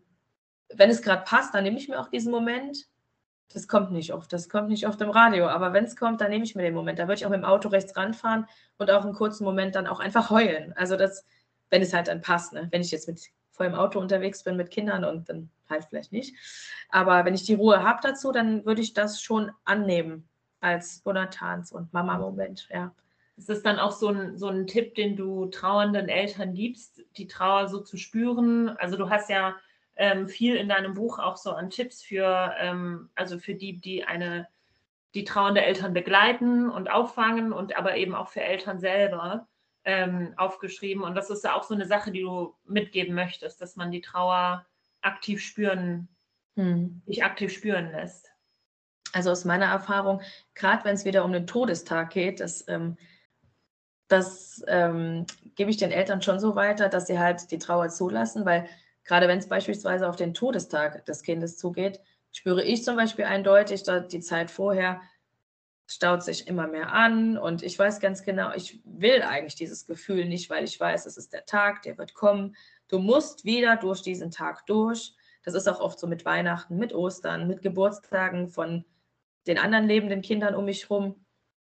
wenn 0.72 0.90
es 0.90 1.02
gerade 1.02 1.24
passt, 1.24 1.54
dann 1.54 1.64
nehme 1.64 1.78
ich 1.78 1.88
mir 1.88 2.00
auch 2.00 2.08
diesen 2.08 2.32
Moment. 2.32 2.86
Das 3.52 3.68
kommt 3.68 3.92
nicht 3.92 4.12
oft, 4.12 4.32
das 4.32 4.48
kommt 4.48 4.68
nicht 4.68 4.86
oft 4.86 5.00
im 5.00 5.10
Radio, 5.10 5.46
aber 5.46 5.72
wenn 5.72 5.84
es 5.84 5.96
kommt, 5.96 6.20
dann 6.20 6.30
nehme 6.30 6.44
ich 6.44 6.54
mir 6.54 6.62
den 6.62 6.74
Moment. 6.74 6.98
Da 6.98 7.04
würde 7.04 7.14
ich 7.14 7.26
auch 7.26 7.30
mit 7.30 7.40
dem 7.40 7.44
Auto 7.44 7.68
rechts 7.68 7.96
ranfahren 7.96 8.46
und 8.78 8.90
auch 8.90 9.04
einen 9.04 9.14
kurzen 9.14 9.44
Moment 9.44 9.74
dann 9.76 9.86
auch 9.86 10.00
einfach 10.00 10.30
heulen. 10.30 10.72
Also 10.76 10.96
das, 10.96 11.24
wenn 11.70 11.82
es 11.82 11.92
halt 11.92 12.08
dann 12.08 12.20
passt, 12.20 12.52
ne? 12.52 12.68
wenn 12.70 12.80
ich 12.80 12.90
jetzt 12.90 13.06
mit 13.06 13.20
vollem 13.52 13.74
Auto 13.74 14.00
unterwegs 14.00 14.42
bin 14.42 14.56
mit 14.56 14.70
Kindern 14.70 15.04
und 15.04 15.28
dann 15.28 15.50
halt 15.68 15.84
vielleicht 15.84 16.10
nicht. 16.10 16.34
Aber 16.88 17.24
wenn 17.24 17.34
ich 17.34 17.44
die 17.44 17.54
Ruhe 17.54 17.82
habe 17.82 18.00
dazu, 18.02 18.32
dann 18.32 18.64
würde 18.64 18.82
ich 18.82 18.94
das 18.94 19.20
schon 19.20 19.52
annehmen 19.64 20.28
als 20.60 21.02
Jonathans 21.04 21.70
und 21.70 21.92
Mama-Moment, 21.92 22.68
ja. 22.72 22.92
Ist 23.36 23.48
das 23.48 23.62
dann 23.62 23.78
auch 23.78 23.90
so 23.90 24.08
ein, 24.08 24.38
so 24.38 24.48
ein 24.48 24.66
Tipp, 24.66 24.94
den 24.94 25.16
du 25.16 25.46
trauernden 25.46 26.08
Eltern 26.08 26.54
gibst, 26.54 27.02
die 27.16 27.26
Trauer 27.26 27.68
so 27.68 27.80
zu 27.80 27.96
spüren? 27.96 28.68
Also 28.78 28.96
du 28.96 29.10
hast 29.10 29.28
ja 29.28 29.56
ähm, 29.96 30.28
viel 30.28 30.56
in 30.56 30.68
deinem 30.68 30.94
Buch 30.94 31.18
auch 31.18 31.36
so 31.36 31.52
an 31.52 31.70
Tipps 31.70 32.02
für, 32.02 32.54
ähm, 32.58 33.10
also 33.14 33.38
für 33.38 33.54
die, 33.54 33.80
die 33.80 34.04
eine, 34.04 34.48
die 35.14 35.24
trauernde 35.24 35.62
Eltern 35.62 35.94
begleiten 35.94 36.70
und 36.70 36.90
auffangen 36.90 37.52
und 37.52 37.76
aber 37.76 37.96
eben 37.96 38.14
auch 38.14 38.28
für 38.28 38.42
Eltern 38.42 38.78
selber 38.78 39.48
ähm, 39.84 40.34
aufgeschrieben. 40.36 41.02
Und 41.02 41.14
das 41.14 41.30
ist 41.30 41.44
ja 41.44 41.54
auch 41.54 41.64
so 41.64 41.74
eine 41.74 41.86
Sache, 41.86 42.12
die 42.12 42.22
du 42.22 42.54
mitgeben 42.64 43.14
möchtest, 43.14 43.60
dass 43.60 43.76
man 43.76 43.90
die 43.90 44.00
Trauer 44.00 44.64
aktiv 45.02 45.42
spüren, 45.42 46.08
hm. 46.56 47.02
sich 47.06 47.24
aktiv 47.24 47.52
spüren 47.52 47.90
lässt. 47.90 48.30
Also 49.12 49.30
aus 49.30 49.44
meiner 49.44 49.66
Erfahrung, 49.66 50.22
gerade 50.54 50.84
wenn 50.84 50.94
es 50.94 51.04
wieder 51.04 51.24
um 51.24 51.32
den 51.32 51.46
Todestag 51.46 52.10
geht, 52.10 52.40
das 52.40 52.66
ähm, 52.68 52.96
das 54.08 54.62
ähm, 54.68 55.26
gebe 55.54 55.70
ich 55.70 55.76
den 55.76 55.90
Eltern 55.90 56.22
schon 56.22 56.40
so 56.40 56.56
weiter, 56.56 56.88
dass 56.88 57.06
sie 57.06 57.18
halt 57.18 57.50
die 57.50 57.58
Trauer 57.58 57.88
zulassen, 57.88 58.44
weil 58.44 58.68
gerade 59.04 59.28
wenn 59.28 59.38
es 59.38 59.48
beispielsweise 59.48 60.08
auf 60.08 60.16
den 60.16 60.34
Todestag 60.34 61.04
des 61.06 61.22
Kindes 61.22 61.56
zugeht, 61.56 62.00
spüre 62.32 62.62
ich 62.62 62.84
zum 62.84 62.96
Beispiel 62.96 63.24
eindeutig, 63.24 63.82
dass 63.82 64.08
die 64.08 64.20
Zeit 64.20 64.50
vorher 64.50 65.00
staut 65.86 66.22
sich 66.22 66.48
immer 66.48 66.66
mehr 66.66 66.92
an 66.92 67.36
und 67.36 67.62
ich 67.62 67.78
weiß 67.78 68.00
ganz 68.00 68.22
genau, 68.22 68.52
ich 68.54 68.80
will 68.84 69.20
eigentlich 69.22 69.54
dieses 69.54 69.86
Gefühl 69.86 70.24
nicht, 70.24 70.48
weil 70.48 70.64
ich 70.64 70.80
weiß, 70.80 71.04
es 71.04 71.18
ist 71.18 71.34
der 71.34 71.44
Tag, 71.44 71.82
der 71.82 71.98
wird 71.98 72.14
kommen 72.14 72.56
Du 72.88 72.98
musst 72.98 73.44
wieder 73.44 73.76
durch 73.76 74.02
diesen 74.02 74.30
Tag 74.30 74.66
durch. 74.66 75.14
Das 75.42 75.54
ist 75.54 75.68
auch 75.68 75.80
oft 75.80 75.98
so 75.98 76.06
mit 76.06 76.24
Weihnachten, 76.24 76.76
mit 76.76 76.94
Ostern, 76.94 77.48
mit 77.48 77.62
Geburtstagen 77.62 78.48
von 78.48 78.84
den 79.46 79.58
anderen 79.58 79.86
lebenden 79.86 80.22
Kindern 80.22 80.54
um 80.54 80.64
mich 80.64 80.88
rum, 80.88 81.23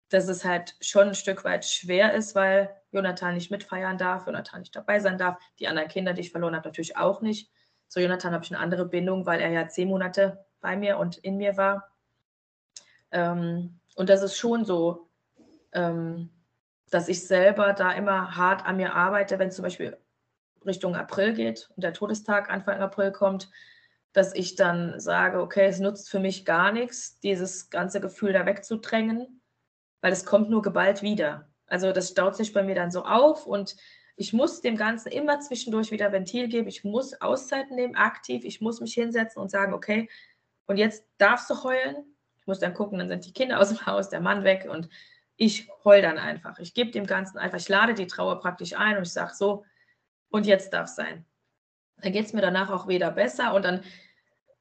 dass 0.10 0.28
es 0.28 0.46
halt 0.46 0.76
schon 0.80 1.10
ein 1.10 1.16
Stück 1.16 1.44
weit 1.44 1.66
schwer 1.66 2.14
ist, 2.14 2.36
weil 2.36 2.70
Jonathan 2.92 3.34
nicht 3.34 3.52
mitfeiern 3.52 3.98
darf, 3.98 4.26
Jonathan 4.26 4.62
nicht 4.62 4.76
dabei 4.76 5.00
sein 5.00 5.18
darf. 5.18 5.38
Die 5.60 5.68
anderen 5.68 5.90
Kinder, 5.90 6.14
die 6.14 6.22
ich 6.22 6.32
verloren 6.32 6.56
habe, 6.56 6.68
natürlich 6.68 6.98
auch 6.98 7.22
nicht. 7.22 7.52
Zu 7.88 8.02
Jonathan 8.02 8.34
habe 8.34 8.44
ich 8.44 8.52
eine 8.52 8.60
andere 8.60 8.86
Bindung, 8.86 9.26
weil 9.26 9.42
er 9.42 9.50
ja 9.50 9.68
zehn 9.68 9.90
Monate 9.90 10.46
bei 10.62 10.76
mir 10.76 10.98
und 10.98 11.18
in 11.18 11.38
mir 11.38 11.58
war. 11.58 11.92
Ähm, 13.12 13.80
und 13.96 14.10
das 14.10 14.22
ist 14.22 14.38
schon 14.38 14.66
so, 14.66 15.10
ähm, 15.74 16.30
dass 16.90 17.10
ich 17.10 17.28
selber 17.28 17.74
da 17.74 17.92
immer 17.92 18.36
hart 18.36 18.66
an 18.66 18.78
mir 18.78 18.94
arbeite, 18.94 19.40
wenn 19.40 19.52
zum 19.52 19.64
Beispiel 19.64 19.98
Richtung 20.66 20.96
April 20.96 21.34
geht 21.34 21.70
und 21.76 21.84
der 21.84 21.94
Todestag 21.94 22.50
Anfang 22.50 22.80
April 22.80 23.12
kommt, 23.12 23.50
dass 24.14 24.34
ich 24.34 24.56
dann 24.56 25.00
sage, 25.00 25.42
okay, 25.42 25.66
es 25.66 25.80
nutzt 25.80 26.10
für 26.10 26.20
mich 26.20 26.46
gar 26.46 26.72
nichts, 26.72 27.20
dieses 27.20 27.70
ganze 27.70 28.02
Gefühl 28.02 28.34
da 28.34 28.46
wegzudrängen, 28.46 29.37
weil 30.02 30.14
es 30.14 30.26
kommt 30.26 30.50
nur 30.50 30.62
geballt 30.62 31.02
wieder. 31.02 31.50
Also 31.68 31.92
das 31.92 32.10
staut 32.10 32.36
sich 32.36 32.54
bei 32.54 32.64
mir 32.64 32.76
dann 32.76 32.92
so 32.92 33.04
auf 33.04 33.46
und 33.46 33.76
ich 34.16 34.34
muss 34.34 34.62
dem 34.62 34.78
Ganzen 34.78 35.12
immer 35.12 35.40
zwischendurch 35.40 35.92
wieder 35.92 36.12
Ventil 36.12 36.48
geben. 36.48 36.68
Ich 36.68 36.84
muss 36.84 37.22
Auszeiten 37.22 37.76
nehmen, 37.76 37.96
aktiv. 37.96 38.44
Ich 38.46 38.62
muss 38.62 38.82
mich 38.82 38.96
hinsetzen 38.96 39.42
und 39.42 39.52
sagen, 39.52 39.74
okay, 39.74 40.10
und 40.66 40.78
jetzt 40.78 41.06
darfst 41.18 41.50
du 41.50 41.64
heulen. 41.64 41.98
Ich 42.40 42.48
muss 42.48 42.60
dann 42.60 42.74
gucken, 42.74 42.98
dann 42.98 43.10
sind 43.10 43.26
die 43.26 43.34
Kinder 43.34 43.60
aus 43.60 43.70
dem 43.70 43.86
Haus, 43.86 44.10
der 44.10 44.22
Mann 44.22 44.44
weg 44.44 44.68
und 44.70 44.90
ich 45.36 45.70
heul 45.84 46.02
dann 46.02 46.18
einfach. 46.18 46.58
Ich 46.58 46.74
gebe 46.74 46.90
dem 46.90 47.06
Ganzen 47.06 47.38
einfach, 47.38 47.60
ich 47.60 47.70
lade 47.70 47.94
die 47.94 48.08
Trauer 48.08 48.40
praktisch 48.40 48.74
ein 48.74 48.98
und 48.98 49.04
ich 49.04 49.14
sage 49.14 49.34
so, 49.36 49.66
und 50.30 50.46
jetzt 50.46 50.74
darf 50.74 50.90
es 50.90 50.96
sein. 50.96 51.26
Dann 52.02 52.12
geht 52.12 52.26
es 52.26 52.34
mir 52.34 52.42
danach 52.42 52.72
auch 52.72 52.88
wieder 52.88 53.12
besser 53.12 53.54
und 53.54 53.64
dann 53.64 53.84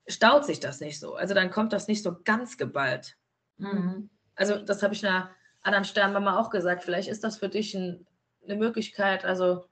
staut 0.06 0.44
sich 0.44 0.60
das 0.60 0.80
nicht 0.80 1.00
so. 1.00 1.14
Also 1.14 1.34
dann 1.34 1.50
kommt 1.50 1.72
das 1.72 1.88
nicht 1.88 2.02
so 2.02 2.16
ganz 2.24 2.56
geballt. 2.56 3.16
Mhm. 3.56 4.10
Also 4.36 4.56
das 4.56 4.82
habe 4.82 4.94
ich 4.94 5.04
einer 5.04 5.30
anderen 5.62 5.84
Sternmama 5.84 6.38
auch 6.38 6.50
gesagt. 6.50 6.84
Vielleicht 6.84 7.08
ist 7.08 7.24
das 7.24 7.38
für 7.38 7.48
dich 7.48 7.74
ein, 7.74 8.06
eine 8.44 8.56
Möglichkeit. 8.56 9.24
Also 9.24 9.64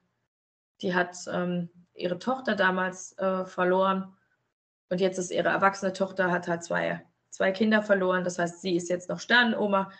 die 0.82 0.94
hat 0.94 1.16
ähm, 1.30 1.70
ihre 1.94 2.18
Tochter 2.18 2.56
damals 2.56 3.16
äh, 3.18 3.44
verloren 3.44 4.16
und 4.88 5.00
jetzt 5.00 5.18
ist 5.18 5.30
ihre 5.30 5.48
erwachsene 5.48 5.92
Tochter, 5.92 6.30
hat 6.30 6.48
halt 6.48 6.64
zwei, 6.64 7.04
zwei 7.30 7.52
Kinder 7.52 7.82
verloren. 7.82 8.24
Das 8.24 8.38
heißt, 8.38 8.60
sie 8.60 8.76
ist 8.76 8.88
jetzt 8.88 9.08
noch 9.08 9.20
Sternenoma 9.20 9.90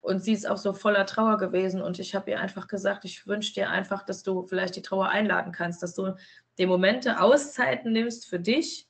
und 0.00 0.22
sie 0.22 0.32
ist 0.32 0.48
auch 0.48 0.56
so 0.56 0.72
voller 0.72 1.06
Trauer 1.06 1.36
gewesen. 1.38 1.82
Und 1.82 1.98
ich 1.98 2.14
habe 2.14 2.30
ihr 2.30 2.40
einfach 2.40 2.68
gesagt, 2.68 3.04
ich 3.04 3.26
wünsche 3.26 3.54
dir 3.54 3.70
einfach, 3.70 4.04
dass 4.04 4.22
du 4.22 4.46
vielleicht 4.46 4.76
die 4.76 4.82
Trauer 4.82 5.08
einladen 5.08 5.52
kannst, 5.52 5.82
dass 5.82 5.94
du 5.94 6.14
die 6.58 6.66
Momente 6.66 7.20
Auszeiten 7.20 7.92
nimmst 7.92 8.28
für 8.28 8.40
dich, 8.40 8.88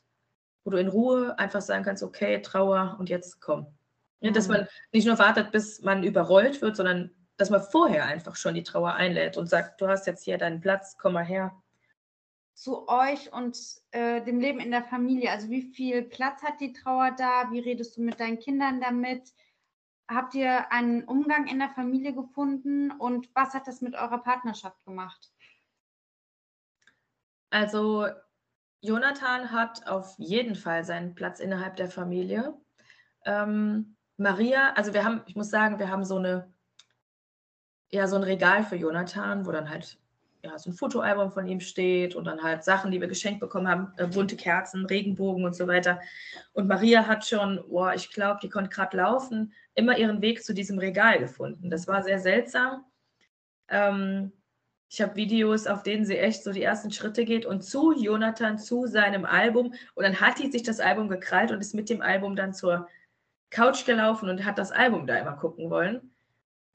wo 0.64 0.70
du 0.70 0.76
in 0.76 0.88
Ruhe 0.88 1.38
einfach 1.38 1.60
sagen 1.60 1.84
kannst, 1.84 2.02
okay, 2.02 2.40
Trauer 2.42 2.96
und 2.98 3.08
jetzt 3.08 3.40
komm. 3.40 3.66
Ja, 4.20 4.30
dass 4.30 4.48
mhm. 4.48 4.54
man 4.54 4.68
nicht 4.92 5.06
nur 5.06 5.18
wartet, 5.18 5.50
bis 5.52 5.82
man 5.82 6.02
überrollt 6.02 6.60
wird, 6.62 6.76
sondern 6.76 7.10
dass 7.36 7.50
man 7.50 7.62
vorher 7.62 8.04
einfach 8.04 8.36
schon 8.36 8.54
die 8.54 8.62
Trauer 8.62 8.94
einlädt 8.94 9.36
und 9.36 9.48
sagt, 9.48 9.80
du 9.80 9.88
hast 9.88 10.06
jetzt 10.06 10.24
hier 10.24 10.36
deinen 10.36 10.60
Platz, 10.60 10.96
komm 10.98 11.14
mal 11.14 11.24
her. 11.24 11.52
Zu 12.54 12.86
euch 12.88 13.32
und 13.32 13.56
äh, 13.92 14.22
dem 14.22 14.38
Leben 14.38 14.60
in 14.60 14.70
der 14.70 14.84
Familie. 14.84 15.30
Also 15.30 15.48
wie 15.48 15.62
viel 15.62 16.02
Platz 16.02 16.42
hat 16.42 16.60
die 16.60 16.74
Trauer 16.74 17.12
da? 17.16 17.50
Wie 17.50 17.60
redest 17.60 17.96
du 17.96 18.02
mit 18.02 18.20
deinen 18.20 18.38
Kindern 18.38 18.82
damit? 18.82 19.32
habt 20.10 20.34
ihr 20.34 20.70
einen 20.72 21.04
Umgang 21.04 21.46
in 21.46 21.58
der 21.58 21.70
Familie 21.70 22.12
gefunden 22.12 22.90
und 22.90 23.28
was 23.34 23.54
hat 23.54 23.66
das 23.66 23.80
mit 23.80 23.94
eurer 23.94 24.18
Partnerschaft 24.18 24.84
gemacht? 24.84 25.30
Also 27.50 28.06
Jonathan 28.80 29.52
hat 29.52 29.86
auf 29.86 30.14
jeden 30.18 30.54
Fall 30.54 30.84
seinen 30.84 31.14
Platz 31.14 31.40
innerhalb 31.40 31.76
der 31.76 31.90
Familie. 31.90 32.54
Ähm, 33.24 33.96
Maria, 34.20 34.74
also 34.74 34.92
wir 34.92 35.04
haben, 35.04 35.22
ich 35.26 35.34
muss 35.34 35.48
sagen, 35.48 35.78
wir 35.78 35.88
haben 35.88 36.04
so 36.04 36.18
eine, 36.18 36.52
ja, 37.90 38.06
so 38.06 38.16
ein 38.16 38.22
Regal 38.22 38.62
für 38.64 38.76
Jonathan, 38.76 39.46
wo 39.46 39.50
dann 39.50 39.70
halt 39.70 39.98
ja, 40.42 40.58
so 40.58 40.70
ein 40.70 40.74
Fotoalbum 40.74 41.32
von 41.32 41.46
ihm 41.46 41.60
steht 41.60 42.14
und 42.14 42.24
dann 42.24 42.42
halt 42.42 42.62
Sachen, 42.62 42.90
die 42.90 43.00
wir 43.00 43.08
geschenkt 43.08 43.40
bekommen 43.40 43.68
haben, 43.68 43.92
äh, 43.96 44.06
bunte 44.06 44.36
Kerzen, 44.36 44.84
Regenbogen 44.84 45.44
und 45.44 45.54
so 45.54 45.66
weiter. 45.66 46.00
Und 46.52 46.68
Maria 46.68 47.06
hat 47.06 47.26
schon, 47.26 47.64
boah, 47.68 47.94
ich 47.94 48.12
glaube, 48.12 48.40
die 48.42 48.50
konnte 48.50 48.70
gerade 48.70 48.96
laufen, 48.98 49.52
immer 49.74 49.96
ihren 49.98 50.20
Weg 50.20 50.44
zu 50.44 50.54
diesem 50.54 50.78
Regal 50.78 51.18
gefunden. 51.18 51.70
Das 51.70 51.88
war 51.88 52.02
sehr 52.02 52.18
seltsam. 52.18 52.84
Ähm, 53.68 54.32
ich 54.90 55.00
habe 55.00 55.16
Videos, 55.16 55.66
auf 55.66 55.82
denen 55.82 56.04
sie 56.04 56.18
echt 56.18 56.42
so 56.42 56.52
die 56.52 56.62
ersten 56.62 56.90
Schritte 56.90 57.24
geht 57.24 57.46
und 57.46 57.62
zu 57.62 57.92
Jonathan, 57.92 58.58
zu 58.58 58.86
seinem 58.86 59.24
Album. 59.24 59.72
Und 59.94 60.04
dann 60.04 60.20
hat 60.20 60.38
sie 60.38 60.50
sich 60.50 60.62
das 60.62 60.80
Album 60.80 61.08
gekrallt 61.08 61.52
und 61.52 61.60
ist 61.60 61.74
mit 61.74 61.88
dem 61.88 62.02
Album 62.02 62.36
dann 62.36 62.52
zur 62.52 62.88
Couch 63.50 63.84
gelaufen 63.84 64.28
und 64.28 64.44
hat 64.44 64.58
das 64.58 64.72
Album 64.72 65.06
da 65.06 65.16
immer 65.16 65.36
gucken 65.36 65.70
wollen. 65.70 66.12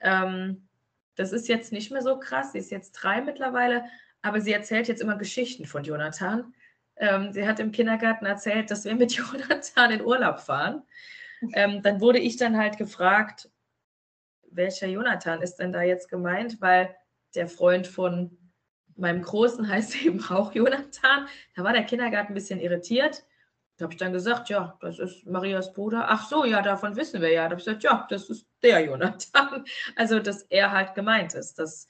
Ähm, 0.02 0.68
das 1.16 1.32
ist 1.32 1.48
jetzt 1.48 1.72
nicht 1.72 1.92
mehr 1.92 2.02
so 2.02 2.20
krass. 2.20 2.52
Sie 2.52 2.60
ist 2.60 2.72
jetzt 2.72 2.92
drei 2.92 3.22
mittlerweile, 3.22 3.86
aber 4.22 4.42
sie 4.42 4.54
erzählt 4.54 4.88
jetzt 4.88 5.02
immer 5.02 5.18
Geschichten 5.18 5.66
von 5.66 5.84
Jonathan. 5.84 6.54
Ähm, 6.98 7.32
sie 7.32 7.48
hat 7.48 7.60
im 7.60 7.72
Kindergarten 7.72 8.26
erzählt, 8.26 8.70
dass 8.72 8.86
wir 8.86 8.96
mit 8.96 9.12
Jonathan 9.14 9.92
in 9.92 10.02
Urlaub 10.02 10.40
fahren. 10.40 10.84
Ähm, 11.54 11.82
dann 11.82 12.02
wurde 12.02 12.20
ich 12.20 12.38
dann 12.38 12.58
halt 12.58 12.78
gefragt, 12.78 13.50
welcher 14.52 14.88
Jonathan 14.88 15.42
ist 15.42 15.58
denn 15.58 15.74
da 15.74 15.82
jetzt 15.82 16.10
gemeint, 16.10 16.62
weil 16.62 16.96
der 17.36 17.48
Freund 17.48 17.88
von 17.88 18.38
meinem 18.96 19.22
Großen 19.22 19.68
heißt 19.70 20.04
eben 20.04 20.24
auch 20.30 20.54
Jonathan. 20.54 21.28
Da 21.56 21.64
war 21.64 21.74
der 21.74 21.84
Kindergarten 21.84 22.32
ein 22.32 22.36
bisschen 22.36 22.60
irritiert. 22.60 23.24
Da 23.78 23.84
habe 23.84 23.94
ich 23.94 24.00
dann 24.00 24.14
gesagt, 24.14 24.50
ja, 24.50 24.78
das 24.80 25.00
ist 25.00 25.26
Marias 25.26 25.74
Bruder. 25.74 26.06
Ach 26.08 26.28
so, 26.28 26.46
ja, 26.46 26.62
davon 26.62 26.96
wissen 26.96 27.22
wir 27.22 27.32
ja. 27.32 27.44
Da 27.44 27.52
habe 27.52 27.60
ich 27.60 27.66
gesagt, 27.66 27.84
ja, 27.84 28.06
das 28.10 28.30
ist 28.30 28.48
der 28.64 28.80
Jonathan. 28.86 29.66
Also, 29.96 30.20
dass 30.20 30.44
er 30.44 30.72
halt 30.72 30.96
gemeint 30.96 31.34
ist. 31.34 31.60
Das 31.60 31.88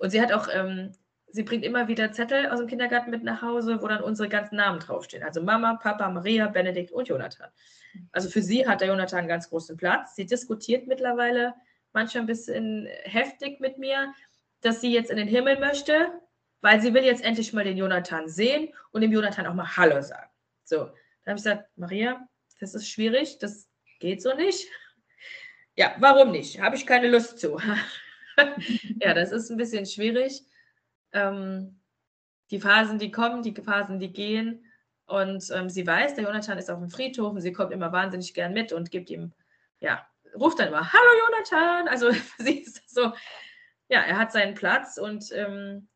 und 0.00 0.08
sie 0.08 0.20
hat 0.20 0.32
auch, 0.32 0.48
ähm, 0.50 0.92
sie 1.28 1.42
bringt 1.42 1.62
immer 1.62 1.86
wieder 1.86 2.10
Zettel 2.10 2.48
aus 2.48 2.58
dem 2.58 2.68
Kindergarten 2.68 3.10
mit 3.10 3.22
nach 3.22 3.42
Hause, 3.42 3.82
wo 3.82 3.86
dann 3.86 4.02
unsere 4.02 4.30
ganzen 4.30 4.56
Namen 4.56 4.80
draufstehen. 4.80 5.22
Also 5.22 5.42
Mama, 5.42 5.74
Papa, 5.74 6.08
Maria, 6.08 6.48
Benedikt 6.48 6.90
und 6.90 7.08
Jonathan. 7.08 7.50
Also 8.10 8.30
für 8.30 8.40
sie 8.40 8.66
hat 8.66 8.80
der 8.80 8.88
Jonathan 8.88 9.20
einen 9.20 9.28
ganz 9.28 9.50
großen 9.50 9.76
Platz. 9.76 10.16
Sie 10.16 10.24
diskutiert 10.24 10.86
mittlerweile 10.86 11.54
manchmal 11.92 12.22
ein 12.22 12.26
bisschen 12.26 12.88
heftig 13.02 13.60
mit 13.60 13.76
mir, 13.76 14.14
dass 14.62 14.80
sie 14.80 14.90
jetzt 14.90 15.10
in 15.10 15.18
den 15.18 15.28
Himmel 15.28 15.58
möchte, 15.58 16.12
weil 16.62 16.80
sie 16.80 16.94
will 16.94 17.04
jetzt 17.04 17.22
endlich 17.22 17.52
mal 17.52 17.64
den 17.64 17.76
Jonathan 17.76 18.26
sehen 18.26 18.72
und 18.92 19.02
dem 19.02 19.12
Jonathan 19.12 19.46
auch 19.46 19.54
mal 19.54 19.76
Hallo 19.76 20.00
sagen. 20.00 20.29
So, 20.70 20.84
dann 21.24 21.32
habe 21.32 21.38
ich 21.38 21.42
gesagt, 21.42 21.68
Maria, 21.74 22.28
das 22.60 22.76
ist 22.76 22.88
schwierig, 22.88 23.38
das 23.40 23.68
geht 23.98 24.22
so 24.22 24.34
nicht. 24.34 24.68
Ja, 25.74 25.96
warum 25.98 26.30
nicht? 26.30 26.60
Habe 26.60 26.76
ich 26.76 26.86
keine 26.86 27.08
Lust 27.08 27.40
zu. 27.40 27.58
ja, 29.00 29.12
das 29.12 29.32
ist 29.32 29.50
ein 29.50 29.56
bisschen 29.56 29.84
schwierig. 29.84 30.44
Ähm, 31.10 31.80
die 32.52 32.60
Phasen, 32.60 33.00
die 33.00 33.10
kommen, 33.10 33.42
die 33.42 33.52
Phasen, 33.52 33.98
die 33.98 34.12
gehen. 34.12 34.64
Und 35.06 35.50
ähm, 35.50 35.68
sie 35.68 35.84
weiß, 35.84 36.14
der 36.14 36.24
Jonathan 36.24 36.58
ist 36.58 36.70
auf 36.70 36.78
dem 36.78 36.88
Friedhof 36.88 37.32
und 37.32 37.40
sie 37.40 37.52
kommt 37.52 37.72
immer 37.72 37.90
wahnsinnig 37.90 38.32
gern 38.32 38.52
mit 38.52 38.72
und 38.72 38.92
gibt 38.92 39.10
ihm, 39.10 39.32
ja, 39.80 40.06
ruft 40.36 40.60
dann 40.60 40.68
immer, 40.68 40.92
hallo 40.92 41.10
Jonathan. 41.26 41.88
Also 41.88 42.12
für 42.12 42.42
sie 42.44 42.60
ist 42.60 42.76
das 42.76 42.90
so, 42.92 43.12
ja, 43.88 44.02
er 44.02 44.18
hat 44.18 44.30
seinen 44.30 44.54
Platz 44.54 44.98
und 44.98 45.32
ähm, 45.32 45.88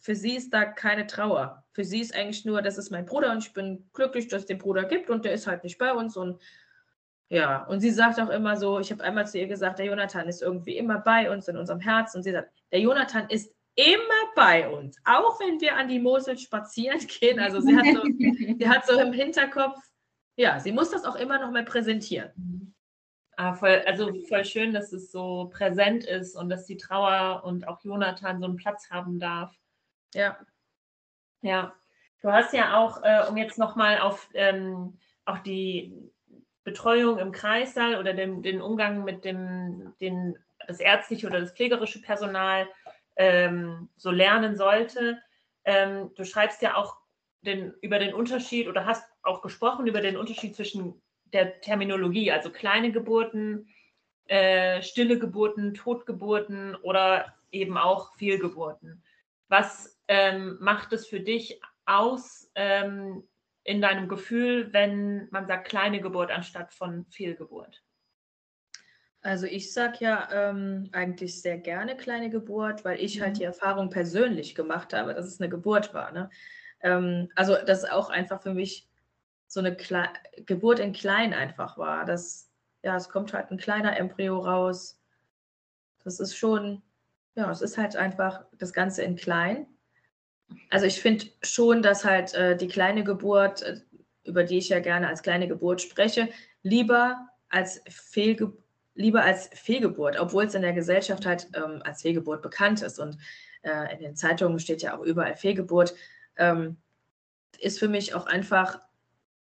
für 0.00 0.14
sie 0.14 0.36
ist 0.36 0.54
da 0.54 0.64
keine 0.64 1.06
Trauer. 1.06 1.61
Für 1.72 1.84
sie 1.84 2.00
ist 2.00 2.14
eigentlich 2.14 2.44
nur, 2.44 2.62
das 2.62 2.78
ist 2.78 2.90
mein 2.90 3.06
Bruder 3.06 3.32
und 3.32 3.38
ich 3.38 3.52
bin 3.52 3.88
glücklich, 3.92 4.28
dass 4.28 4.42
es 4.42 4.46
den 4.46 4.58
Bruder 4.58 4.84
gibt 4.84 5.10
und 5.10 5.24
der 5.24 5.32
ist 5.32 5.46
halt 5.46 5.64
nicht 5.64 5.78
bei 5.78 5.92
uns. 5.92 6.16
Und 6.16 6.40
ja, 7.28 7.64
und 7.64 7.80
sie 7.80 7.90
sagt 7.90 8.20
auch 8.20 8.28
immer 8.28 8.56
so, 8.56 8.78
ich 8.78 8.92
habe 8.92 9.02
einmal 9.02 9.26
zu 9.26 9.38
ihr 9.38 9.46
gesagt, 9.46 9.78
der 9.78 9.86
Jonathan 9.86 10.28
ist 10.28 10.42
irgendwie 10.42 10.76
immer 10.76 10.98
bei 10.98 11.30
uns 11.30 11.48
in 11.48 11.56
unserem 11.56 11.80
Herz. 11.80 12.14
Und 12.14 12.24
sie 12.24 12.32
sagt, 12.32 12.52
der 12.70 12.80
Jonathan 12.80 13.26
ist 13.30 13.54
immer 13.74 13.98
bei 14.36 14.68
uns, 14.68 14.98
auch 15.04 15.40
wenn 15.40 15.60
wir 15.60 15.76
an 15.76 15.88
die 15.88 15.98
Mosel 15.98 16.36
spazieren 16.36 16.98
gehen. 17.20 17.40
Also 17.40 17.60
sie 17.60 17.74
hat 17.74 17.86
so, 17.86 18.02
sie 18.58 18.68
hat 18.68 18.86
so 18.86 18.98
im 19.00 19.12
Hinterkopf, 19.12 19.78
ja, 20.36 20.60
sie 20.60 20.72
muss 20.72 20.90
das 20.90 21.04
auch 21.04 21.16
immer 21.16 21.38
noch 21.38 21.50
mal 21.50 21.64
präsentieren. 21.64 22.74
Ah, 23.36 23.54
voll, 23.54 23.82
also 23.86 24.12
voll 24.28 24.44
schön, 24.44 24.74
dass 24.74 24.92
es 24.92 25.10
so 25.10 25.50
präsent 25.52 26.04
ist 26.04 26.36
und 26.36 26.50
dass 26.50 26.66
die 26.66 26.76
Trauer 26.76 27.42
und 27.44 27.66
auch 27.66 27.82
Jonathan 27.82 28.40
so 28.40 28.44
einen 28.44 28.56
Platz 28.56 28.90
haben 28.90 29.18
darf. 29.18 29.58
Ja. 30.14 30.36
Ja. 31.42 31.74
Du 32.20 32.32
hast 32.32 32.52
ja 32.52 32.78
auch, 32.78 33.02
äh, 33.02 33.26
um 33.28 33.36
jetzt 33.36 33.58
nochmal 33.58 33.98
auf 33.98 34.28
ähm, 34.34 34.98
auch 35.24 35.38
die 35.38 35.92
Betreuung 36.64 37.18
im 37.18 37.32
Kreissaal 37.32 37.98
oder 37.98 38.14
den, 38.14 38.42
den 38.42 38.62
Umgang 38.62 39.04
mit 39.04 39.24
dem, 39.24 39.92
den, 40.00 40.38
das 40.66 40.78
ärztliche 40.78 41.26
oder 41.26 41.40
das 41.40 41.52
pflegerische 41.52 42.00
Personal 42.00 42.68
ähm, 43.16 43.88
so 43.96 44.10
lernen 44.10 44.56
sollte. 44.56 45.20
Ähm, 45.64 46.12
du 46.14 46.24
schreibst 46.24 46.62
ja 46.62 46.76
auch 46.76 46.96
den, 47.42 47.74
über 47.82 47.98
den 47.98 48.14
Unterschied 48.14 48.68
oder 48.68 48.86
hast 48.86 49.04
auch 49.22 49.42
gesprochen 49.42 49.86
über 49.88 50.00
den 50.00 50.16
Unterschied 50.16 50.54
zwischen 50.54 51.02
der 51.32 51.60
Terminologie, 51.60 52.30
also 52.30 52.50
kleine 52.50 52.92
Geburten, 52.92 53.68
äh, 54.26 54.80
stille 54.82 55.18
Geburten, 55.18 55.74
Totgeburten 55.74 56.76
oder 56.76 57.34
eben 57.50 57.76
auch 57.76 58.14
Fehlgeburten. 58.14 59.02
Was 59.52 60.00
ähm, 60.08 60.56
macht 60.60 60.94
es 60.94 61.06
für 61.06 61.20
dich 61.20 61.60
aus 61.84 62.50
ähm, 62.54 63.22
in 63.64 63.82
deinem 63.82 64.08
Gefühl, 64.08 64.72
wenn 64.72 65.28
man 65.30 65.46
sagt 65.46 65.68
kleine 65.68 66.00
Geburt 66.00 66.30
anstatt 66.30 66.72
von 66.72 67.04
Fehlgeburt? 67.10 67.84
Also 69.20 69.44
ich 69.44 69.70
sage 69.74 69.98
ja 70.00 70.26
ähm, 70.32 70.88
eigentlich 70.92 71.42
sehr 71.42 71.58
gerne 71.58 71.98
kleine 71.98 72.30
Geburt, 72.30 72.86
weil 72.86 72.98
ich 72.98 73.20
halt 73.20 73.34
mhm. 73.34 73.38
die 73.40 73.44
Erfahrung 73.44 73.90
persönlich 73.90 74.54
gemacht 74.54 74.94
habe, 74.94 75.12
dass 75.12 75.26
es 75.26 75.38
eine 75.38 75.50
Geburt 75.50 75.92
war. 75.92 76.12
Ne? 76.12 76.30
Ähm, 76.80 77.28
also 77.34 77.54
das 77.66 77.84
auch 77.84 78.08
einfach 78.08 78.40
für 78.40 78.54
mich 78.54 78.88
so 79.48 79.60
eine 79.60 79.76
Kle 79.76 80.08
Geburt 80.46 80.78
in 80.78 80.94
klein 80.94 81.34
einfach 81.34 81.76
war. 81.76 82.06
Das, 82.06 82.50
ja, 82.82 82.96
es 82.96 83.10
kommt 83.10 83.34
halt 83.34 83.50
ein 83.50 83.58
kleiner 83.58 83.98
Embryo 83.98 84.38
raus. 84.38 84.98
Das 86.04 86.20
ist 86.20 86.36
schon, 86.36 86.82
ja, 87.34 87.50
es 87.50 87.62
ist 87.62 87.78
halt 87.78 87.96
einfach 87.96 88.44
das 88.58 88.72
Ganze 88.72 89.02
in 89.02 89.16
klein. 89.16 89.66
Also 90.70 90.86
ich 90.86 91.00
finde 91.00 91.26
schon, 91.42 91.82
dass 91.82 92.04
halt 92.04 92.34
äh, 92.34 92.56
die 92.56 92.68
kleine 92.68 93.04
Geburt, 93.04 93.62
äh, 93.62 93.80
über 94.24 94.44
die 94.44 94.58
ich 94.58 94.68
ja 94.68 94.80
gerne 94.80 95.08
als 95.08 95.22
kleine 95.22 95.48
Geburt 95.48 95.80
spreche, 95.80 96.28
lieber 96.62 97.28
als 97.48 97.82
Fehlgeburt 97.88 98.62
lieber 98.94 99.22
als 99.24 99.48
Fehlgeburt, 99.54 100.18
obwohl 100.18 100.44
es 100.44 100.54
in 100.54 100.62
der 100.62 100.72
Gesellschaft 100.72 101.24
halt 101.26 101.48
ähm, 101.54 101.80
als 101.84 102.02
Fehlgeburt 102.02 102.42
bekannt 102.42 102.82
ist. 102.82 102.98
Und 102.98 103.16
äh, 103.62 103.92
in 103.94 104.00
den 104.00 104.16
Zeitungen 104.16 104.58
steht 104.58 104.82
ja 104.82 104.96
auch 104.96 105.02
überall 105.02 105.36
Fehlgeburt. 105.36 105.94
Ähm, 106.36 106.76
ist 107.58 107.78
für 107.78 107.88
mich 107.88 108.14
auch 108.14 108.26
einfach 108.26 108.80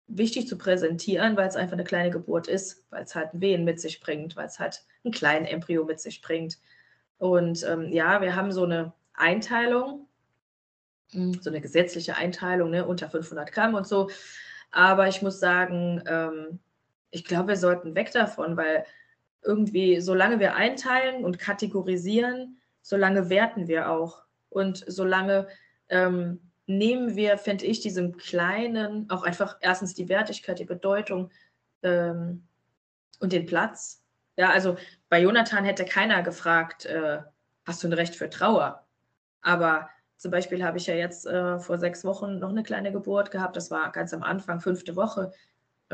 wichtig 0.07 0.47
zu 0.47 0.57
präsentieren, 0.57 1.37
weil 1.37 1.47
es 1.47 1.55
einfach 1.55 1.73
eine 1.73 1.83
kleine 1.83 2.09
Geburt 2.09 2.47
ist, 2.47 2.85
weil 2.89 3.03
es 3.03 3.15
halt 3.15 3.29
Wehen 3.33 3.63
mit 3.63 3.79
sich 3.79 3.99
bringt, 3.99 4.35
weil 4.35 4.47
es 4.47 4.59
halt 4.59 4.83
einen 5.03 5.13
kleinen 5.13 5.45
Embryo 5.45 5.85
mit 5.85 5.99
sich 5.99 6.21
bringt. 6.21 6.57
Und 7.19 7.63
ähm, 7.63 7.91
ja, 7.91 8.21
wir 8.21 8.35
haben 8.35 8.51
so 8.51 8.63
eine 8.63 8.93
Einteilung, 9.13 10.07
hm, 11.11 11.35
so 11.41 11.49
eine 11.49 11.61
gesetzliche 11.61 12.15
Einteilung, 12.15 12.71
ne, 12.71 12.85
unter 12.85 13.09
500 13.09 13.51
Gramm 13.51 13.75
und 13.75 13.85
so. 13.85 14.09
Aber 14.71 15.07
ich 15.07 15.21
muss 15.21 15.39
sagen, 15.39 16.01
ähm, 16.07 16.59
ich 17.11 17.25
glaube, 17.25 17.49
wir 17.49 17.57
sollten 17.57 17.95
weg 17.95 18.11
davon, 18.11 18.57
weil 18.57 18.85
irgendwie, 19.43 19.99
solange 20.01 20.39
wir 20.39 20.55
einteilen 20.55 21.23
und 21.23 21.39
kategorisieren, 21.39 22.57
solange 22.81 23.29
werten 23.29 23.67
wir 23.67 23.91
auch. 23.91 24.23
Und 24.49 24.83
solange 24.87 25.47
ähm, 25.89 26.39
nehmen 26.67 27.15
wir, 27.15 27.37
finde 27.37 27.65
ich, 27.65 27.79
diesem 27.81 28.17
kleinen 28.17 29.09
auch 29.09 29.23
einfach 29.23 29.57
erstens 29.61 29.93
die 29.93 30.09
Wertigkeit, 30.09 30.59
die 30.59 30.65
Bedeutung 30.65 31.31
ähm, 31.83 32.43
und 33.19 33.33
den 33.33 33.45
Platz. 33.45 34.03
Ja, 34.39 34.51
also 34.51 34.77
bei 35.09 35.21
Jonathan 35.21 35.65
hätte 35.65 35.83
keiner 35.83 36.23
gefragt, 36.23 36.85
äh, 36.85 37.19
hast 37.65 37.83
du 37.83 37.87
ein 37.87 37.93
Recht 37.93 38.15
für 38.15 38.29
Trauer? 38.29 38.87
Aber 39.41 39.89
zum 40.17 40.31
Beispiel 40.31 40.63
habe 40.63 40.77
ich 40.77 40.87
ja 40.87 40.95
jetzt 40.95 41.25
äh, 41.25 41.59
vor 41.59 41.77
sechs 41.77 42.05
Wochen 42.05 42.39
noch 42.39 42.49
eine 42.49 42.63
kleine 42.63 42.91
Geburt 42.91 43.31
gehabt. 43.31 43.55
Das 43.55 43.69
war 43.69 43.91
ganz 43.91 44.13
am 44.13 44.23
Anfang, 44.23 44.61
fünfte 44.61 44.95
Woche 44.95 45.31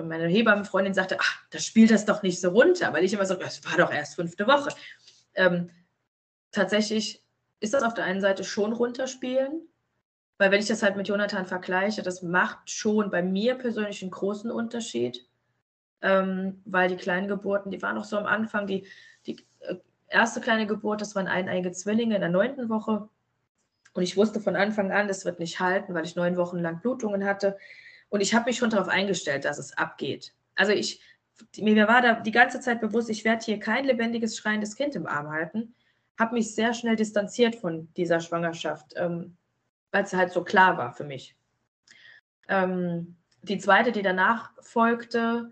meine 0.03 0.27
Hebammenfreundin 0.27 0.93
sagte, 0.93 1.17
ach, 1.19 1.45
das 1.49 1.65
spielt 1.65 1.91
das 1.91 2.05
doch 2.05 2.21
nicht 2.21 2.41
so 2.41 2.49
runter, 2.49 2.91
weil 2.93 3.03
ich 3.03 3.13
immer 3.13 3.25
so, 3.25 3.39
es 3.39 3.63
war 3.65 3.77
doch 3.77 3.91
erst 3.91 4.15
fünfte 4.15 4.47
Woche. 4.47 4.69
Ähm, 5.36 5.69
tatsächlich 6.51 7.23
ist 7.60 7.73
das 7.73 7.84
auf 7.84 7.93
der 7.93 8.05
einen 8.05 8.21
Seite 8.21 8.43
schon 8.43 8.73
runterspielen, 8.73 9.67
weil 10.38 10.51
wenn 10.51 10.60
ich 10.60 10.67
das 10.67 10.84
halt 10.84 10.97
mit 10.97 11.08
Jonathan 11.08 11.45
vergleiche, 11.45 12.01
das 12.01 12.21
macht 12.21 12.69
schon 12.69 13.10
bei 13.10 13.23
mir 13.23 13.55
persönlich 13.55 14.01
einen 14.01 14.12
großen 14.12 14.51
Unterschied, 14.51 15.25
ähm, 16.06 16.62
weil 16.65 16.88
die 16.88 16.98
kleinen 16.98 17.28
Geburten, 17.28 17.72
die 17.72 17.82
waren 17.82 17.96
noch 17.96 18.06
so 18.06 18.15
am 18.15 18.28
Anfang, 18.28 18.68
die, 18.68 18.88
die 19.26 19.44
äh, 19.62 19.76
erste 20.08 20.39
kleine 20.39 20.68
Geburt, 20.68 21.02
das 21.02 21.15
waren 21.15 21.28
eineige 21.28 21.72
Zwillinge 21.72 22.13
in 22.13 22.22
der 22.22 22.30
neunten 22.30 22.70
Woche. 22.70 23.10
Und 23.94 24.04
ich 24.04 24.15
wusste 24.15 24.39
von 24.39 24.56
Anfang 24.56 24.91
an, 24.91 25.08
das 25.08 25.26
wird 25.26 25.39
nicht 25.39 25.60
halten, 25.60 25.96
weil 25.96 26.06
ich 26.06 26.15
neun 26.15 26.38
Wochen 26.38 26.60
lang 26.60 26.80
Blutungen 26.80 27.26
hatte. 27.26 27.58
Und 28.10 28.22
ich 28.22 28.36
habe 28.36 28.46
mich 28.46 28.58
schon 28.58 28.70
darauf 28.70 28.88
eingestellt, 28.88 29.46
dass 29.46 29.58
es 29.58 29.76
abgeht. 29.78 30.36
Also 30.54 30.74
ich, 30.74 31.02
mir 31.58 31.88
war 31.88 32.04
da 32.04 32.20
die 32.20 32.32
ganze 32.32 32.60
Zeit 32.60 32.82
bewusst, 32.82 33.10
ich 33.10 33.26
werde 33.26 33.44
hier 33.44 33.60
kein 33.60 33.86
lebendiges, 33.86 34.38
schreiendes 34.38 34.76
Kind 34.76 34.96
im 34.96 35.08
Arm 35.08 35.32
halten. 35.32 35.74
Habe 36.20 36.36
mich 36.36 36.54
sehr 36.54 36.76
schnell 36.76 36.96
distanziert 36.96 37.56
von 37.56 37.91
dieser 37.96 38.20
Schwangerschaft, 38.20 38.94
ähm, 38.96 39.38
weil 39.91 40.04
es 40.04 40.13
halt 40.13 40.32
so 40.32 40.44
klar 40.44 40.78
war 40.78 40.94
für 40.94 41.04
mich. 41.04 41.36
Ähm, 42.48 43.15
die 43.41 43.58
zweite, 43.58 43.91
die 43.91 44.04
danach 44.04 44.52
folgte, 44.62 45.52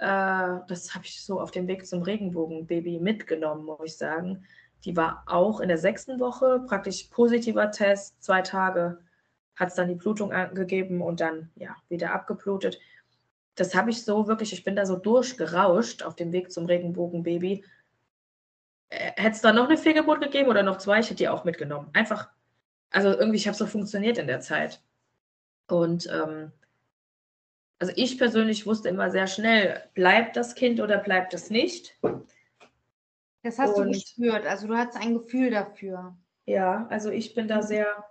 das 0.00 0.94
habe 0.94 1.04
ich 1.04 1.22
so 1.22 1.40
auf 1.40 1.50
dem 1.50 1.66
Weg 1.66 1.86
zum 1.86 2.02
Regenbogenbaby 2.02 2.98
mitgenommen, 3.00 3.64
muss 3.64 3.80
ich 3.84 3.96
sagen. 3.96 4.44
Die 4.84 4.96
war 4.96 5.24
auch 5.26 5.60
in 5.60 5.68
der 5.68 5.78
sechsten 5.78 6.18
Woche, 6.20 6.64
praktisch 6.66 7.04
positiver 7.04 7.70
Test, 7.70 8.22
zwei 8.22 8.40
Tage 8.40 8.98
hat 9.60 9.68
es 9.68 9.74
dann 9.74 9.88
die 9.88 9.94
Blutung 9.94 10.32
angegeben 10.32 11.02
und 11.02 11.20
dann 11.20 11.50
ja 11.54 11.76
wieder 11.90 12.12
abgeblutet. 12.14 12.80
Das 13.56 13.74
habe 13.74 13.90
ich 13.90 14.02
so 14.02 14.26
wirklich, 14.26 14.54
ich 14.54 14.64
bin 14.64 14.74
da 14.74 14.86
so 14.86 14.96
durchgerauscht 14.96 16.02
auf 16.02 16.16
dem 16.16 16.32
Weg 16.32 16.50
zum 16.50 16.64
Regenbogenbaby. 16.64 17.62
Äh, 18.88 19.12
hätte 19.16 19.36
es 19.36 19.42
da 19.42 19.52
noch 19.52 19.68
eine 19.68 19.76
Fehlgeburt 19.76 20.22
gegeben 20.22 20.48
oder 20.48 20.62
noch 20.62 20.78
zwei, 20.78 21.00
ich 21.00 21.06
hätte 21.06 21.16
die 21.16 21.28
auch 21.28 21.44
mitgenommen. 21.44 21.90
Einfach, 21.92 22.30
also 22.90 23.10
irgendwie, 23.10 23.36
ich 23.36 23.46
habe 23.46 23.56
so 23.56 23.66
funktioniert 23.66 24.16
in 24.16 24.26
der 24.26 24.40
Zeit. 24.40 24.82
Und 25.68 26.08
ähm, 26.10 26.52
also 27.80 27.92
ich 27.96 28.18
persönlich 28.18 28.66
wusste 28.66 28.88
immer 28.88 29.10
sehr 29.10 29.26
schnell, 29.26 29.82
bleibt 29.94 30.36
das 30.36 30.54
Kind 30.54 30.80
oder 30.80 30.98
bleibt 30.98 31.34
es 31.34 31.50
nicht. 31.50 31.98
Das 33.42 33.58
hast 33.58 33.74
und, 33.74 33.86
du 33.86 33.92
gespürt, 33.92 34.46
also 34.46 34.68
du 34.68 34.76
hattest 34.76 35.02
ein 35.02 35.14
Gefühl 35.14 35.50
dafür. 35.50 36.16
Ja, 36.46 36.86
also 36.90 37.10
ich 37.10 37.34
bin 37.34 37.48
da 37.48 37.62
sehr 37.62 38.04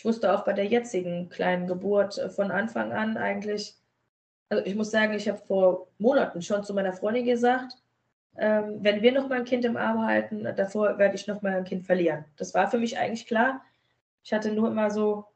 ich 0.00 0.04
wusste 0.06 0.32
auch 0.32 0.46
bei 0.46 0.54
der 0.54 0.64
jetzigen 0.64 1.28
kleinen 1.28 1.66
Geburt 1.66 2.16
äh, 2.16 2.30
von 2.30 2.50
Anfang 2.50 2.92
an 2.92 3.18
eigentlich, 3.18 3.74
also 4.48 4.64
ich 4.64 4.74
muss 4.74 4.90
sagen, 4.90 5.12
ich 5.12 5.28
habe 5.28 5.42
vor 5.46 5.88
Monaten 5.98 6.40
schon 6.40 6.64
zu 6.64 6.72
meiner 6.72 6.94
Freundin 6.94 7.26
gesagt, 7.26 7.74
ähm, 8.38 8.78
wenn 8.80 9.02
wir 9.02 9.12
noch 9.12 9.28
mal 9.28 9.40
ein 9.40 9.44
Kind 9.44 9.66
im 9.66 9.76
Arm 9.76 10.06
halten, 10.06 10.44
davor 10.56 10.96
werde 10.96 11.16
ich 11.16 11.26
noch 11.26 11.42
mal 11.42 11.52
ein 11.52 11.64
Kind 11.64 11.84
verlieren. 11.84 12.24
Das 12.36 12.54
war 12.54 12.70
für 12.70 12.78
mich 12.78 12.96
eigentlich 12.96 13.26
klar. 13.26 13.62
Ich 14.22 14.32
hatte 14.32 14.52
nur 14.52 14.68
immer 14.68 14.90
so 14.90 15.26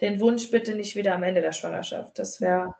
den 0.00 0.20
Wunsch, 0.20 0.50
bitte 0.50 0.74
nicht 0.74 0.96
wieder 0.96 1.14
am 1.14 1.22
Ende 1.22 1.40
der 1.40 1.52
Schwangerschaft. 1.52 2.18
Das 2.18 2.40
wäre, 2.40 2.74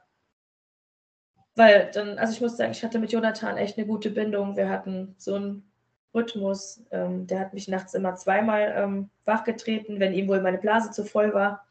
weil 1.55 1.91
dann, 1.93 2.19
also 2.19 2.33
ich 2.33 2.41
muss 2.41 2.57
sagen, 2.57 2.73
ich 2.73 2.83
hatte 2.83 2.99
mit 2.99 3.13
Jonathan 3.13 3.57
echt 3.57 3.79
eine 3.79 3.87
gute 3.87 4.11
Bindung. 4.11 4.57
Wir 4.57 4.69
hatten 4.69 5.15
so 5.19 5.37
ein 5.37 5.73
Rhythmus. 6.15 6.85
Ähm, 6.91 7.27
der 7.27 7.41
hat 7.41 7.55
mich 7.55 7.69
nachts 7.69 7.95
immer 7.95 8.15
zweimal 8.17 8.75
ähm, 8.77 9.11
wachgetreten, 9.25 10.01
wenn 10.01 10.15
ihm 10.15 10.29
wohl 10.29 10.41
meine 10.41 10.59
Blase 10.59 10.91
zu 10.91 11.05
voll 11.05 11.35
war. 11.35 11.67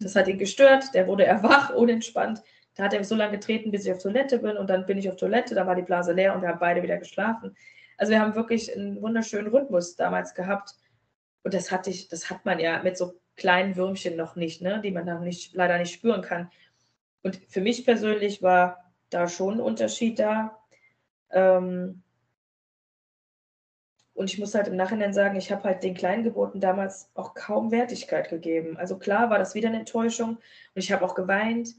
Das 0.00 0.16
hat 0.16 0.28
ihn 0.28 0.38
gestört. 0.38 0.94
Der 0.94 1.06
wurde 1.06 1.26
erwach, 1.26 1.74
unentspannt. 1.74 2.42
Da 2.74 2.84
hat 2.84 2.92
er 2.92 3.00
mich 3.00 3.08
so 3.08 3.16
lange 3.16 3.32
getreten, 3.32 3.70
bis 3.70 3.84
ich 3.84 3.92
auf 3.92 4.02
Toilette 4.02 4.38
bin. 4.38 4.56
Und 4.56 4.70
dann 4.70 4.86
bin 4.86 4.98
ich 4.98 5.08
auf 5.08 5.16
Toilette, 5.16 5.54
da 5.54 5.66
war 5.66 5.74
die 5.74 5.82
Blase 5.82 6.12
leer 6.12 6.34
und 6.34 6.42
wir 6.42 6.48
haben 6.48 6.60
beide 6.60 6.82
wieder 6.82 6.96
geschlafen. 6.96 7.56
Also 7.96 8.12
wir 8.12 8.20
haben 8.20 8.36
wirklich 8.36 8.74
einen 8.74 9.02
wunderschönen 9.02 9.48
Rhythmus 9.48 9.96
damals 9.96 10.34
gehabt. 10.34 10.74
Und 11.42 11.54
das 11.54 11.72
hatte 11.72 11.90
ich, 11.90 12.08
das 12.08 12.30
hat 12.30 12.44
man 12.44 12.60
ja 12.60 12.82
mit 12.82 12.96
so 12.96 13.14
kleinen 13.38 13.76
Würmchen 13.76 14.16
noch 14.16 14.36
nicht, 14.36 14.60
ne, 14.60 14.80
die 14.82 14.90
man 14.90 15.06
dann 15.06 15.24
nicht, 15.24 15.54
leider 15.54 15.78
nicht 15.78 15.94
spüren 15.94 16.20
kann. 16.20 16.50
Und 17.22 17.36
für 17.48 17.62
mich 17.62 17.84
persönlich 17.86 18.42
war 18.42 18.84
da 19.08 19.28
schon 19.28 19.54
ein 19.54 19.60
Unterschied 19.60 20.18
da. 20.18 20.58
Ähm, 21.30 22.02
und 24.12 24.32
ich 24.32 24.38
muss 24.38 24.54
halt 24.54 24.66
im 24.66 24.76
Nachhinein 24.76 25.12
sagen, 25.12 25.36
ich 25.36 25.52
habe 25.52 25.62
halt 25.62 25.84
den 25.84 25.94
Kleingeburten 25.94 26.60
damals 26.60 27.08
auch 27.14 27.34
kaum 27.34 27.70
Wertigkeit 27.70 28.28
gegeben. 28.28 28.76
Also 28.76 28.98
klar 28.98 29.30
war 29.30 29.38
das 29.38 29.54
wieder 29.54 29.68
eine 29.68 29.78
Enttäuschung 29.78 30.30
und 30.30 30.38
ich 30.74 30.90
habe 30.90 31.04
auch 31.04 31.14
geweint 31.14 31.76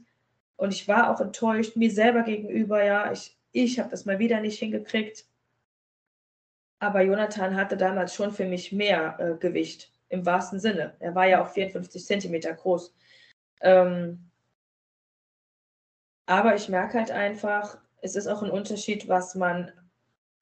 und 0.56 0.72
ich 0.72 0.88
war 0.88 1.10
auch 1.10 1.20
enttäuscht 1.20 1.76
mir 1.76 1.90
selber 1.90 2.22
gegenüber. 2.22 2.82
Ja, 2.82 3.12
ich, 3.12 3.36
ich 3.52 3.78
habe 3.78 3.90
das 3.90 4.06
mal 4.06 4.18
wieder 4.18 4.40
nicht 4.40 4.58
hingekriegt. 4.58 5.26
Aber 6.78 7.02
Jonathan 7.02 7.56
hatte 7.56 7.76
damals 7.76 8.14
schon 8.14 8.32
für 8.32 8.46
mich 8.46 8.72
mehr 8.72 9.18
äh, 9.20 9.38
Gewicht, 9.38 9.92
im 10.10 10.26
wahrsten 10.26 10.60
Sinne. 10.60 10.94
Er 10.98 11.14
war 11.14 11.26
ja 11.26 11.42
auch 11.42 11.48
54 11.48 12.04
Zentimeter 12.04 12.52
groß. 12.52 12.94
Ähm, 13.62 14.30
aber 16.26 16.54
ich 16.54 16.68
merke 16.68 16.98
halt 16.98 17.10
einfach, 17.10 17.78
es 18.02 18.16
ist 18.16 18.26
auch 18.26 18.42
ein 18.42 18.50
Unterschied, 18.50 19.08
was 19.08 19.34
man 19.34 19.72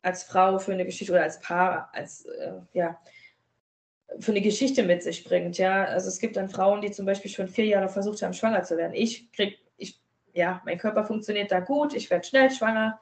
als 0.02 0.22
Frau 0.24 0.58
für 0.58 0.72
eine 0.72 0.84
Geschichte 0.84 1.12
oder 1.12 1.22
als 1.22 1.40
Paar, 1.40 1.90
als 1.92 2.24
äh, 2.26 2.52
ja, 2.72 3.00
für 4.18 4.32
eine 4.32 4.40
Geschichte 4.40 4.82
mit 4.82 5.02
sich 5.02 5.24
bringt. 5.24 5.58
Ja, 5.58 5.84
also 5.84 6.08
es 6.08 6.18
gibt 6.18 6.36
dann 6.36 6.48
Frauen, 6.48 6.80
die 6.80 6.90
zum 6.90 7.04
Beispiel 7.04 7.30
schon 7.30 7.48
vier 7.48 7.66
Jahre 7.66 7.88
versucht 7.88 8.22
haben, 8.22 8.32
schwanger 8.32 8.62
zu 8.62 8.76
werden. 8.76 8.94
Ich 8.94 9.30
krieg, 9.32 9.58
ich, 9.76 10.00
ja, 10.32 10.62
mein 10.64 10.78
Körper 10.78 11.04
funktioniert 11.04 11.52
da 11.52 11.60
gut, 11.60 11.94
ich 11.94 12.10
werde 12.10 12.26
schnell 12.26 12.50
schwanger. 12.50 13.00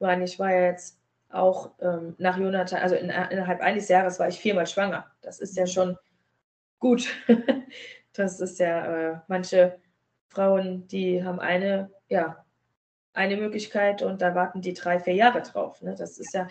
Weil 0.00 0.22
ich 0.22 0.38
war 0.38 0.52
ja 0.52 0.66
jetzt 0.66 0.97
auch 1.30 1.72
ähm, 1.80 2.14
nach 2.18 2.38
Jonathan, 2.38 2.80
also 2.80 2.94
in, 2.94 3.10
innerhalb 3.10 3.60
eines 3.60 3.88
Jahres 3.88 4.18
war 4.18 4.28
ich 4.28 4.38
viermal 4.38 4.66
schwanger. 4.66 5.06
Das 5.20 5.40
ist 5.40 5.56
ja 5.56 5.66
schon 5.66 5.96
gut. 6.78 7.08
das 8.12 8.40
ist 8.40 8.58
ja, 8.58 8.86
äh, 8.86 9.20
manche 9.28 9.78
Frauen, 10.28 10.86
die 10.88 11.22
haben 11.22 11.40
eine, 11.40 11.90
ja, 12.08 12.44
eine 13.12 13.36
Möglichkeit 13.36 14.02
und 14.02 14.22
da 14.22 14.34
warten 14.34 14.62
die 14.62 14.74
drei, 14.74 15.00
vier 15.00 15.14
Jahre 15.14 15.42
drauf. 15.42 15.82
Ne? 15.82 15.94
Das 15.96 16.18
ist 16.18 16.32
ja, 16.34 16.46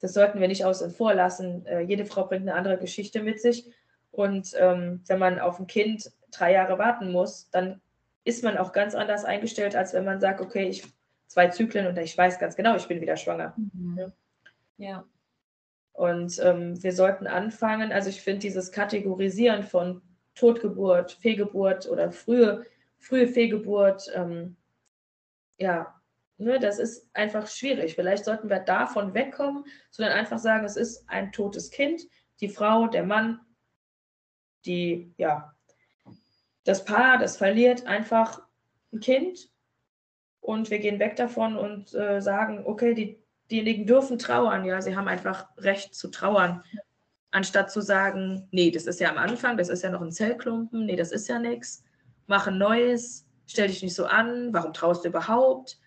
das 0.00 0.12
sollten 0.12 0.40
wir 0.40 0.48
nicht 0.48 0.64
außen 0.64 0.90
vor 0.90 1.14
lassen. 1.14 1.64
Äh, 1.66 1.80
jede 1.80 2.04
Frau 2.04 2.26
bringt 2.26 2.42
eine 2.42 2.54
andere 2.54 2.78
Geschichte 2.78 3.22
mit 3.22 3.40
sich 3.40 3.72
Und 4.10 4.52
ähm, 4.58 5.02
wenn 5.06 5.18
man 5.18 5.40
auf 5.40 5.58
ein 5.58 5.66
Kind 5.66 6.12
drei 6.30 6.52
Jahre 6.52 6.78
warten 6.78 7.10
muss, 7.12 7.50
dann 7.50 7.80
ist 8.24 8.44
man 8.44 8.58
auch 8.58 8.72
ganz 8.72 8.94
anders 8.94 9.24
eingestellt, 9.24 9.76
als 9.76 9.94
wenn 9.94 10.04
man 10.04 10.20
sagt, 10.20 10.40
okay, 10.40 10.68
ich 10.68 10.84
zwei 11.26 11.48
Zyklen 11.48 11.86
und 11.86 11.98
ich 11.98 12.16
weiß 12.16 12.38
ganz 12.38 12.56
genau, 12.56 12.76
ich 12.76 12.88
bin 12.88 13.00
wieder 13.00 13.16
schwanger. 13.16 13.54
Mhm. 13.56 14.12
Ja. 14.78 15.04
Und 15.92 16.38
ähm, 16.42 16.82
wir 16.82 16.92
sollten 16.92 17.26
anfangen, 17.26 17.90
also 17.92 18.10
ich 18.10 18.20
finde 18.20 18.40
dieses 18.40 18.70
Kategorisieren 18.70 19.62
von 19.62 20.02
Totgeburt, 20.34 21.12
Fehlgeburt 21.12 21.88
oder 21.88 22.12
frühe, 22.12 22.66
frühe 22.98 23.26
Fehlgeburt, 23.26 24.10
ähm, 24.14 24.56
ja, 25.58 25.98
ne, 26.36 26.58
das 26.58 26.78
ist 26.78 27.08
einfach 27.14 27.46
schwierig. 27.46 27.94
Vielleicht 27.94 28.26
sollten 28.26 28.50
wir 28.50 28.58
davon 28.60 29.14
wegkommen, 29.14 29.64
sondern 29.90 30.14
einfach 30.14 30.38
sagen, 30.38 30.66
es 30.66 30.76
ist 30.76 31.08
ein 31.08 31.32
totes 31.32 31.70
Kind, 31.70 32.02
die 32.40 32.50
Frau, 32.50 32.86
der 32.86 33.04
Mann, 33.04 33.40
die, 34.66 35.14
ja, 35.16 35.54
das 36.64 36.84
Paar, 36.84 37.18
das 37.18 37.36
verliert 37.38 37.86
einfach 37.86 38.42
ein 38.92 39.00
Kind 39.00 39.48
und 40.46 40.70
wir 40.70 40.78
gehen 40.78 41.00
weg 41.00 41.16
davon 41.16 41.56
und 41.56 41.92
äh, 41.94 42.20
sagen, 42.22 42.62
okay, 42.64 42.94
die, 42.94 43.18
diejenigen 43.50 43.84
dürfen 43.84 44.16
trauern, 44.16 44.64
ja, 44.64 44.80
sie 44.80 44.96
haben 44.96 45.08
einfach 45.08 45.48
Recht 45.58 45.92
zu 45.92 46.08
trauern, 46.08 46.62
anstatt 47.32 47.72
zu 47.72 47.80
sagen, 47.80 48.46
nee, 48.52 48.70
das 48.70 48.86
ist 48.86 49.00
ja 49.00 49.10
am 49.10 49.18
Anfang, 49.18 49.56
das 49.56 49.68
ist 49.68 49.82
ja 49.82 49.90
noch 49.90 50.02
ein 50.02 50.12
Zellklumpen, 50.12 50.86
nee, 50.86 50.94
das 50.94 51.10
ist 51.10 51.28
ja 51.28 51.40
nichts, 51.40 51.82
mach 52.28 52.46
ein 52.46 52.58
neues, 52.58 53.26
stell 53.46 53.66
dich 53.66 53.82
nicht 53.82 53.96
so 53.96 54.06
an, 54.06 54.52
warum 54.52 54.72
traust 54.72 55.04
du 55.04 55.08
überhaupt? 55.08 55.80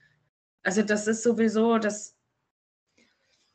Also 0.62 0.82
das 0.82 1.08
ist 1.08 1.24
sowieso 1.24 1.78
das. 1.78 2.18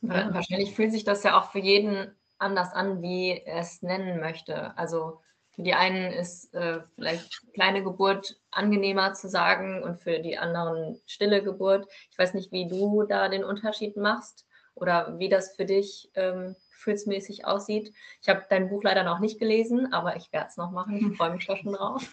Wahrscheinlich 0.01 0.75
fühlt 0.75 0.93
sich 0.93 1.05
das 1.05 1.23
ja 1.23 1.39
auch 1.39 1.53
für 1.53 1.61
jeden 1.61 2.15
anders 2.39 2.73
an, 2.73 3.03
wie 3.03 3.43
er 3.45 3.59
es 3.61 3.83
nennen 3.83 4.21
möchte. 4.21 4.77
Also 4.79 5.21
für 5.55 5.63
die 5.63 5.75
einen 5.75 6.13
ist 6.13 6.53
äh, 6.55 6.81
vielleicht 6.95 7.41
kleine 7.53 7.83
Geburt 7.83 8.37
angenehmer 8.51 9.15
zu 9.15 9.29
sagen 9.29 9.83
und 9.83 10.01
für 10.01 10.19
die 10.19 10.37
anderen 10.37 11.01
stille 11.07 11.43
Geburt. 11.43 11.87
Ich 12.11 12.19
weiß 12.19 12.35
nicht, 12.35 12.51
wie 12.53 12.69
du 12.69 13.05
da 13.05 13.29
den 13.29 13.45
Unterschied 13.45 13.97
machst 13.97 14.47
oder 14.75 15.19
wie 15.19 15.29
das 15.29 15.55
für 15.55 15.65
dich 15.65 16.11
ähm, 16.15 16.57
gefühlsmäßig 16.73 17.47
aussieht. 17.47 17.93
Ich 18.21 18.29
habe 18.29 18.45
dein 18.49 18.69
Buch 18.69 18.83
leider 18.83 19.05
noch 19.05 19.21
nicht 19.21 19.39
gelesen, 19.39 19.93
aber 19.93 20.17
ich 20.17 20.33
werde 20.33 20.49
es 20.49 20.57
noch 20.57 20.71
machen. 20.71 21.13
Ich 21.13 21.17
freue 21.17 21.33
mich 21.33 21.47
da 21.47 21.57
schon 21.57 21.73
drauf. 21.73 22.13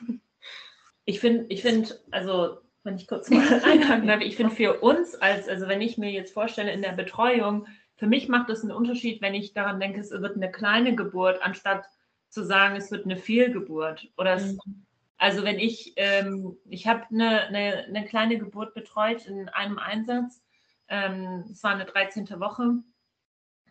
Ich 1.04 1.20
finde, 1.20 1.46
ich 1.50 1.64
finde, 1.64 2.00
also 2.12 2.60
wenn 2.84 2.96
ich 2.96 3.08
kurz 3.08 3.30
mal 3.30 3.42
einhaken 3.66 4.08
darf, 4.08 4.22
ich 4.22 4.36
finde 4.36 4.56
für 4.56 4.82
uns 4.82 5.16
als, 5.16 5.50
also 5.50 5.68
wenn 5.68 5.82
ich 5.82 5.98
mir 5.98 6.12
jetzt 6.12 6.34
vorstelle 6.34 6.72
in 6.72 6.82
der 6.82 6.92
Betreuung, 6.92 7.68
für 7.96 8.08
mich 8.08 8.30
macht 8.30 8.50
es 8.50 8.62
einen 8.62 8.72
Unterschied, 8.72 9.22
wenn 9.22 9.34
ich 9.34 9.54
daran 9.54 9.80
denke, 9.80 10.00
es 10.00 10.12
wird 10.12 10.36
eine 10.36 10.52
kleine 10.52 10.96
Geburt, 10.96 11.42
anstatt 11.42 11.86
zu 12.32 12.44
sagen, 12.46 12.76
es 12.76 12.90
wird 12.92 13.06
eine 13.06 13.18
Fehlgeburt. 13.18 14.10
Oder 14.18 14.36
es, 14.36 14.54
mhm. 14.54 14.86
also 15.18 15.44
wenn 15.44 15.60
ich, 15.60 15.94
ähm, 15.98 16.58
ich 16.70 16.88
habe 16.88 17.04
eine, 17.12 17.42
eine, 17.48 17.86
eine, 17.86 18.06
kleine 18.06 18.40
Geburt 18.40 18.74
betreut 18.74 19.28
in 19.28 19.50
einem 19.50 19.78
Einsatz. 19.78 20.42
Ähm, 20.88 21.46
es 21.52 21.64
war 21.64 21.74
eine 21.74 21.86
13. 21.86 22.28
Woche 22.40 22.76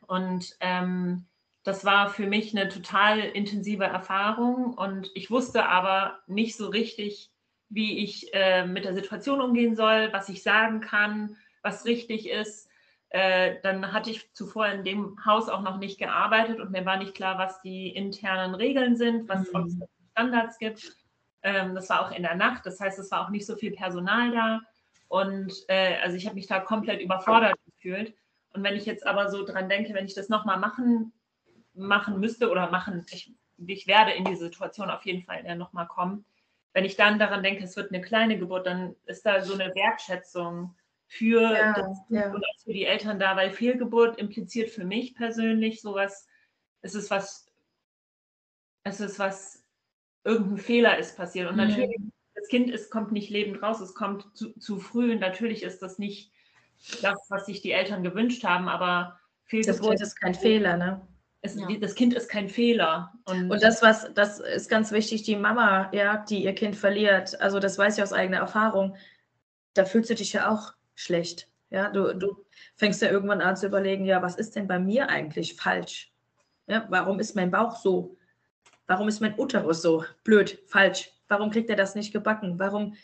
und 0.06 0.56
ähm, 0.60 1.26
das 1.62 1.84
war 1.84 2.08
für 2.08 2.26
mich 2.26 2.56
eine 2.56 2.68
total 2.68 3.18
intensive 3.18 3.84
Erfahrung 3.84 4.74
und 4.74 5.10
ich 5.14 5.30
wusste 5.30 5.66
aber 5.66 6.20
nicht 6.26 6.56
so 6.56 6.68
richtig, 6.68 7.30
wie 7.68 7.98
ich 7.98 8.32
äh, 8.32 8.66
mit 8.66 8.84
der 8.84 8.94
Situation 8.94 9.40
umgehen 9.40 9.76
soll, 9.76 10.08
was 10.12 10.28
ich 10.28 10.42
sagen 10.42 10.80
kann, 10.80 11.36
was 11.62 11.84
richtig 11.84 12.28
ist. 12.28 12.69
Äh, 13.10 13.56
dann 13.62 13.92
hatte 13.92 14.10
ich 14.10 14.32
zuvor 14.34 14.66
in 14.68 14.84
dem 14.84 15.16
Haus 15.24 15.48
auch 15.48 15.62
noch 15.62 15.78
nicht 15.78 15.98
gearbeitet 15.98 16.60
und 16.60 16.70
mir 16.70 16.86
war 16.86 16.96
nicht 16.96 17.14
klar, 17.14 17.38
was 17.38 17.60
die 17.60 17.88
internen 17.88 18.54
Regeln 18.54 18.96
sind, 18.96 19.28
was 19.28 19.52
mhm. 19.52 19.66
es 19.66 19.76
Standards 20.12 20.58
gibt. 20.58 20.96
Ähm, 21.42 21.74
das 21.74 21.90
war 21.90 22.06
auch 22.06 22.12
in 22.12 22.22
der 22.22 22.36
Nacht, 22.36 22.66
das 22.66 22.78
heißt, 22.78 22.98
es 23.00 23.10
war 23.10 23.24
auch 23.24 23.30
nicht 23.30 23.46
so 23.46 23.56
viel 23.56 23.72
Personal 23.72 24.30
da. 24.30 24.60
Und 25.08 25.52
äh, 25.66 25.96
also 26.02 26.16
ich 26.16 26.26
habe 26.26 26.36
mich 26.36 26.46
da 26.46 26.60
komplett 26.60 27.00
überfordert 27.00 27.56
gefühlt. 27.66 28.14
Und 28.52 28.62
wenn 28.62 28.76
ich 28.76 28.86
jetzt 28.86 29.04
aber 29.04 29.28
so 29.28 29.44
dran 29.44 29.68
denke, 29.68 29.92
wenn 29.92 30.06
ich 30.06 30.14
das 30.14 30.28
nochmal 30.28 30.60
machen, 30.60 31.12
machen 31.74 32.20
müsste 32.20 32.48
oder 32.48 32.70
machen, 32.70 33.04
ich, 33.10 33.32
ich 33.66 33.86
werde 33.88 34.12
in 34.12 34.24
diese 34.24 34.44
Situation 34.44 34.88
auf 34.88 35.04
jeden 35.04 35.24
Fall 35.24 35.56
nochmal 35.56 35.88
kommen. 35.88 36.24
Wenn 36.72 36.84
ich 36.84 36.94
dann 36.94 37.18
daran 37.18 37.42
denke, 37.42 37.64
es 37.64 37.76
wird 37.76 37.92
eine 37.92 38.02
kleine 38.02 38.38
Geburt, 38.38 38.66
dann 38.66 38.94
ist 39.06 39.26
da 39.26 39.42
so 39.42 39.54
eine 39.54 39.74
Wertschätzung 39.74 40.76
für 41.12 41.42
ja, 41.42 41.72
das 41.72 41.98
ja. 42.08 42.32
und 42.32 42.44
auch 42.44 42.62
für 42.62 42.72
die 42.72 42.84
Eltern 42.84 43.18
da, 43.18 43.34
weil 43.34 43.50
Fehlgeburt 43.50 44.16
impliziert 44.18 44.70
für 44.70 44.84
mich 44.84 45.16
persönlich 45.16 45.82
sowas, 45.82 46.28
es 46.82 46.94
ist 46.94 47.10
was, 47.10 47.52
es 48.84 49.00
ist 49.00 49.18
was, 49.18 49.64
irgendein 50.22 50.58
Fehler 50.58 50.98
ist 50.98 51.16
passiert. 51.16 51.48
Und 51.50 51.56
mhm. 51.56 51.66
natürlich, 51.66 51.96
das 52.36 52.46
Kind 52.46 52.70
ist, 52.70 52.90
kommt 52.90 53.10
nicht 53.10 53.28
lebend 53.28 53.60
raus, 53.60 53.80
es 53.80 53.96
kommt 53.96 54.36
zu, 54.36 54.56
zu 54.60 54.78
früh 54.78 55.10
und 55.10 55.18
natürlich 55.18 55.64
ist 55.64 55.82
das 55.82 55.98
nicht 55.98 56.30
das, 57.02 57.26
was 57.28 57.46
sich 57.46 57.60
die 57.60 57.72
Eltern 57.72 58.04
gewünscht 58.04 58.44
haben, 58.44 58.68
aber 58.68 59.18
Fehlgeburt. 59.46 59.78
Das 59.78 59.88
Kind 59.88 60.00
ist 60.00 60.20
kein 60.20 60.34
Fehler, 60.34 60.76
ne? 60.76 61.08
Es, 61.42 61.56
ja. 61.56 61.66
Das 61.80 61.96
Kind 61.96 62.14
ist 62.14 62.28
kein 62.28 62.48
Fehler. 62.48 63.14
Und, 63.24 63.50
und, 63.50 63.62
das, 63.64 63.82
was, 63.82 64.14
das 64.14 64.38
ist 64.38 64.68
ganz 64.68 64.92
wichtig, 64.92 65.24
die 65.24 65.34
Mama, 65.34 65.90
ja, 65.92 66.18
die 66.18 66.44
ihr 66.44 66.54
Kind 66.54 66.76
verliert, 66.76 67.40
also 67.40 67.58
das 67.58 67.78
weiß 67.78 67.98
ich 67.98 68.02
aus 68.04 68.12
eigener 68.12 68.38
Erfahrung, 68.38 68.94
da 69.74 69.84
fühlst 69.84 70.10
du 70.10 70.14
dich 70.14 70.32
ja 70.32 70.48
auch 70.48 70.74
schlecht. 71.00 71.48
Ja, 71.70 71.90
du, 71.90 72.14
du 72.14 72.44
fängst 72.76 73.00
ja 73.00 73.10
irgendwann 73.10 73.40
an 73.40 73.56
zu 73.56 73.66
überlegen, 73.66 74.04
ja, 74.04 74.22
was 74.22 74.36
ist 74.36 74.56
denn 74.56 74.66
bei 74.66 74.78
mir 74.78 75.08
eigentlich 75.08 75.54
falsch? 75.54 76.12
Ja, 76.66 76.86
warum 76.88 77.20
ist 77.20 77.36
mein 77.36 77.50
Bauch 77.50 77.76
so? 77.76 78.16
Warum 78.86 79.08
ist 79.08 79.20
mein 79.20 79.38
Uterus 79.38 79.82
so 79.82 80.04
blöd, 80.24 80.58
falsch? 80.66 81.12
Warum 81.28 81.50
kriegt 81.50 81.70
er 81.70 81.76
das 81.76 81.94
nicht 81.94 82.12
gebacken? 82.12 82.58
Warum? 82.58 82.96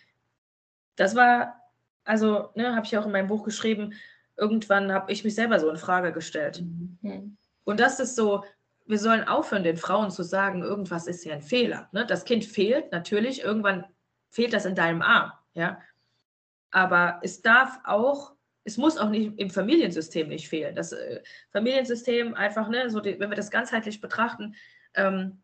Das 0.97 1.15
war, 1.15 1.61
also, 2.05 2.51
ne, 2.55 2.75
habe 2.75 2.87
ich 2.87 2.97
auch 2.99 3.07
in 3.07 3.13
meinem 3.13 3.29
Buch 3.29 3.45
geschrieben, 3.45 3.95
irgendwann 4.37 4.93
habe 4.93 5.13
ich 5.13 5.23
mich 5.23 5.35
selber 5.35 5.61
so 5.61 5.71
in 5.71 5.77
Frage 5.77 6.13
gestellt. 6.13 6.63
Mhm. 7.03 7.37
Und 7.65 7.81
das 7.81 8.01
ist 8.01 8.17
so, 8.17 8.45
wir 8.87 8.99
sollen 8.99 9.27
aufhören, 9.27 9.65
den 9.65 9.77
Frauen 9.77 10.11
zu 10.11 10.23
sagen, 10.23 10.63
irgendwas 10.63 11.07
ist 11.07 11.25
ja 11.25 11.35
ein 11.35 11.43
Fehler. 11.43 11.89
Ne? 11.93 12.05
Das 12.07 12.25
Kind 12.25 12.45
fehlt, 12.45 12.93
natürlich, 12.93 13.43
irgendwann 13.43 13.85
fehlt 14.31 14.53
das 14.53 14.65
in 14.65 14.75
deinem 14.75 15.03
Arm. 15.03 15.33
Ja? 15.55 15.81
Aber 16.77 17.21
es 17.23 17.41
darf 17.41 17.81
auch, 17.85 18.35
es 18.65 18.77
muss 18.77 18.99
auch 18.99 19.09
nicht 19.09 19.33
im 19.39 19.49
Familiensystem 19.49 20.29
nicht 20.29 20.47
fehlen. 20.47 20.77
Das 20.77 20.93
äh, 20.93 21.23
Familiensystem 21.51 22.35
einfach, 22.35 22.69
ne, 22.69 22.91
so 22.91 23.01
die, 23.01 23.19
wenn 23.19 23.31
wir 23.31 23.37
das 23.37 23.51
ganzheitlich 23.51 24.03
betrachten, 24.03 24.55
ähm, 24.93 25.43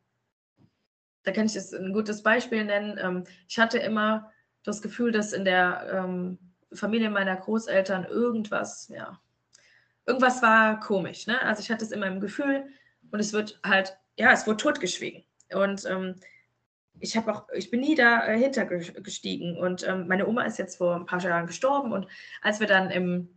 da 1.22 1.32
kann 1.32 1.46
ich 1.46 1.54
jetzt 1.54 1.74
ein 1.74 1.94
gutes 1.94 2.22
Beispiel 2.22 2.66
nennen. 2.66 2.98
Ähm, 3.02 3.24
ich 3.48 3.58
hatte 3.58 3.78
immer 3.78 4.30
das 4.62 4.82
Gefühl, 4.82 5.10
dass 5.10 5.32
in 5.32 5.46
der 5.46 6.04
ähm, 6.04 6.38
Familie 6.70 7.08
meiner 7.08 7.36
Großeltern 7.36 8.04
irgendwas, 8.04 8.88
ja, 8.88 9.18
irgendwas 10.04 10.42
war 10.42 10.80
komisch. 10.80 11.26
Ne? 11.26 11.40
Also 11.40 11.62
ich 11.62 11.70
hatte 11.70 11.86
es 11.86 11.92
immer 11.92 12.08
im 12.08 12.20
Gefühl 12.20 12.66
und 13.10 13.20
es 13.20 13.32
wird 13.32 13.58
halt, 13.64 13.96
ja, 14.18 14.32
es 14.32 14.46
wurde 14.46 14.58
totgeschwiegen. 14.58 15.24
Und 15.54 15.86
ähm, 15.86 16.16
ich 17.00 17.16
habe 17.16 17.34
auch, 17.34 17.48
ich 17.52 17.70
bin 17.70 17.80
nie 17.80 17.94
dahinter 17.94 18.64
gestiegen. 18.66 19.58
Und 19.58 19.86
ähm, 19.86 20.06
meine 20.08 20.26
Oma 20.26 20.44
ist 20.44 20.58
jetzt 20.58 20.76
vor 20.76 20.96
ein 20.96 21.06
paar 21.06 21.20
Jahren 21.20 21.46
gestorben. 21.46 21.92
Und 21.92 22.06
als 22.40 22.60
wir 22.60 22.66
dann 22.66 22.90
im, 22.90 23.28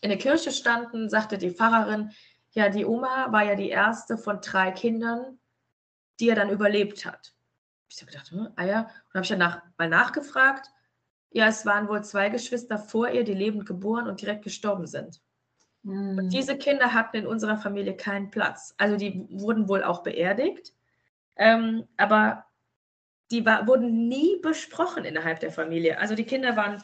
in 0.00 0.08
der 0.08 0.18
Kirche 0.18 0.50
standen, 0.50 1.08
sagte 1.10 1.38
die 1.38 1.50
Pfarrerin, 1.50 2.10
ja, 2.52 2.70
die 2.70 2.86
Oma 2.86 3.30
war 3.32 3.44
ja 3.44 3.54
die 3.54 3.68
erste 3.68 4.16
von 4.16 4.40
drei 4.40 4.70
Kindern, 4.70 5.38
die 6.20 6.30
er 6.30 6.36
dann 6.36 6.50
überlebt 6.50 7.04
hat. 7.04 7.34
Ich 7.90 8.00
habe 8.00 8.10
gedacht, 8.10 8.30
hm, 8.30 8.48
ah 8.56 8.64
ja. 8.64 8.80
Und 8.80 9.14
habe 9.14 9.22
ich 9.22 9.28
dann 9.28 9.38
nach, 9.38 9.62
mal 9.76 9.88
nachgefragt. 9.88 10.70
Ja, 11.30 11.48
es 11.48 11.66
waren 11.66 11.88
wohl 11.88 12.02
zwei 12.02 12.30
Geschwister 12.30 12.78
vor 12.78 13.10
ihr, 13.10 13.24
die 13.24 13.34
lebend 13.34 13.66
geboren 13.66 14.08
und 14.08 14.22
direkt 14.22 14.42
gestorben 14.42 14.86
sind. 14.86 15.20
Mhm. 15.82 16.18
Und 16.18 16.30
diese 16.30 16.56
Kinder 16.56 16.94
hatten 16.94 17.18
in 17.18 17.26
unserer 17.26 17.58
Familie 17.58 17.96
keinen 17.96 18.30
Platz. 18.30 18.74
Also 18.78 18.96
die 18.96 19.26
wurden 19.28 19.68
wohl 19.68 19.84
auch 19.84 20.02
beerdigt. 20.02 20.72
Ähm, 21.36 21.86
aber 21.96 22.46
die 23.30 23.44
war, 23.44 23.66
wurden 23.66 24.08
nie 24.08 24.38
besprochen 24.40 25.04
innerhalb 25.04 25.40
der 25.40 25.50
Familie. 25.50 25.98
Also 25.98 26.14
die 26.14 26.24
Kinder 26.24 26.56
waren, 26.56 26.82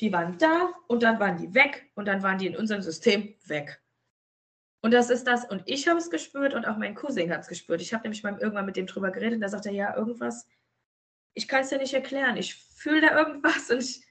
die 0.00 0.12
waren 0.12 0.38
da 0.38 0.70
und 0.86 1.02
dann 1.02 1.18
waren 1.20 1.36
die 1.36 1.52
weg 1.54 1.90
und 1.94 2.06
dann 2.06 2.22
waren 2.22 2.38
die 2.38 2.46
in 2.46 2.56
unserem 2.56 2.82
System 2.82 3.34
weg. 3.46 3.82
Und 4.82 4.92
das 4.92 5.10
ist 5.10 5.26
das, 5.26 5.44
und 5.44 5.62
ich 5.66 5.88
habe 5.88 5.98
es 5.98 6.10
gespürt 6.10 6.54
und 6.54 6.64
auch 6.64 6.78
mein 6.78 6.94
Cousin 6.94 7.30
hat 7.30 7.42
es 7.42 7.48
gespürt. 7.48 7.82
Ich 7.82 7.92
habe 7.92 8.04
nämlich 8.04 8.22
mal 8.22 8.38
irgendwann 8.38 8.66
mit 8.66 8.76
dem 8.76 8.86
drüber 8.86 9.10
geredet 9.10 9.34
und 9.34 9.40
da 9.42 9.48
sagte 9.48 9.68
er, 9.68 9.74
ja, 9.74 9.96
irgendwas, 9.96 10.48
ich 11.34 11.48
kann 11.48 11.62
es 11.62 11.70
ja 11.70 11.78
nicht 11.78 11.92
erklären. 11.92 12.36
Ich 12.36 12.54
fühle 12.54 13.02
da 13.02 13.18
irgendwas 13.18 13.70
und 13.70 13.82
ich, 13.82 14.02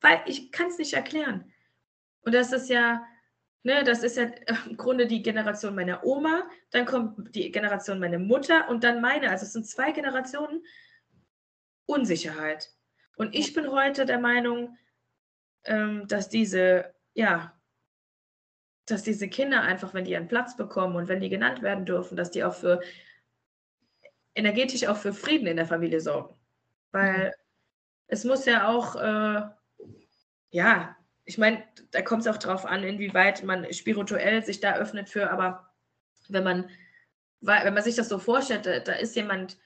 weil 0.00 0.20
ich 0.26 0.50
kann 0.50 0.68
es 0.68 0.78
nicht 0.78 0.94
erklären. 0.94 1.52
Und 2.22 2.34
das 2.34 2.52
ist 2.52 2.70
ja, 2.70 3.04
ne, 3.64 3.84
das 3.84 4.02
ist 4.02 4.16
ja 4.16 4.30
im 4.66 4.78
Grunde 4.78 5.06
die 5.06 5.22
Generation 5.22 5.74
meiner 5.74 6.04
Oma, 6.04 6.48
dann 6.70 6.86
kommt 6.86 7.34
die 7.34 7.52
Generation 7.52 8.00
meiner 8.00 8.18
Mutter 8.18 8.68
und 8.70 8.82
dann 8.82 9.02
meine. 9.02 9.28
Also 9.28 9.44
es 9.44 9.52
sind 9.52 9.66
zwei 9.66 9.92
Generationen 9.92 10.64
Unsicherheit. 11.86 12.72
Und 13.16 13.34
ich 13.34 13.52
bin 13.52 13.70
heute 13.70 14.06
der 14.06 14.18
Meinung, 14.18 14.76
ähm, 15.64 16.06
dass 16.08 16.28
diese, 16.28 16.94
ja, 17.14 17.52
dass 18.86 19.02
diese 19.02 19.28
Kinder 19.28 19.62
einfach, 19.62 19.94
wenn 19.94 20.04
die 20.04 20.16
einen 20.16 20.28
Platz 20.28 20.56
bekommen 20.56 20.96
und 20.96 21.08
wenn 21.08 21.20
die 21.20 21.28
genannt 21.28 21.62
werden 21.62 21.86
dürfen, 21.86 22.16
dass 22.16 22.30
die 22.30 22.44
auch 22.44 22.54
für 22.54 22.80
energetisch 24.34 24.86
auch 24.86 24.96
für 24.96 25.12
Frieden 25.12 25.46
in 25.46 25.56
der 25.56 25.66
Familie 25.66 26.00
sorgen. 26.00 26.34
Weil 26.90 27.28
mhm. 27.28 27.32
es 28.08 28.24
muss 28.24 28.44
ja 28.44 28.68
auch, 28.68 28.96
äh, 28.96 29.42
ja, 30.50 30.96
ich 31.24 31.38
meine, 31.38 31.64
da 31.92 32.02
kommt 32.02 32.22
es 32.22 32.28
auch 32.28 32.36
darauf 32.36 32.66
an, 32.66 32.84
inwieweit 32.84 33.42
man 33.44 33.72
spirituell 33.72 34.44
sich 34.44 34.60
da 34.60 34.76
öffnet 34.76 35.08
für, 35.08 35.30
aber 35.30 35.72
wenn 36.28 36.44
man, 36.44 36.70
wenn 37.40 37.74
man 37.74 37.82
sich 37.82 37.94
das 37.94 38.08
so 38.08 38.18
vorstellt, 38.18 38.66
da, 38.66 38.80
da 38.80 38.92
ist 38.92 39.16
jemand 39.16 39.58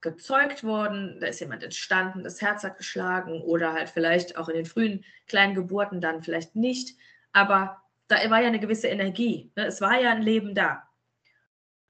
gezeugt 0.00 0.62
worden, 0.62 1.18
da 1.20 1.26
ist 1.26 1.40
jemand 1.40 1.62
entstanden, 1.62 2.22
das 2.22 2.40
Herz 2.40 2.62
hat 2.62 2.78
geschlagen 2.78 3.42
oder 3.42 3.72
halt 3.72 3.88
vielleicht 3.88 4.36
auch 4.36 4.48
in 4.48 4.56
den 4.56 4.66
frühen 4.66 5.04
kleinen 5.26 5.54
Geburten 5.54 6.00
dann 6.00 6.22
vielleicht 6.22 6.54
nicht, 6.54 6.96
aber 7.32 7.82
da 8.06 8.16
war 8.30 8.40
ja 8.40 8.48
eine 8.48 8.60
gewisse 8.60 8.88
Energie, 8.88 9.50
ne? 9.56 9.66
es 9.66 9.80
war 9.80 10.00
ja 10.00 10.12
ein 10.12 10.22
Leben 10.22 10.54
da. 10.54 10.88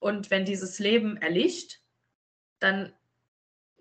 Und 0.00 0.30
wenn 0.30 0.44
dieses 0.44 0.78
Leben 0.78 1.16
erlischt, 1.16 1.80
dann 2.60 2.92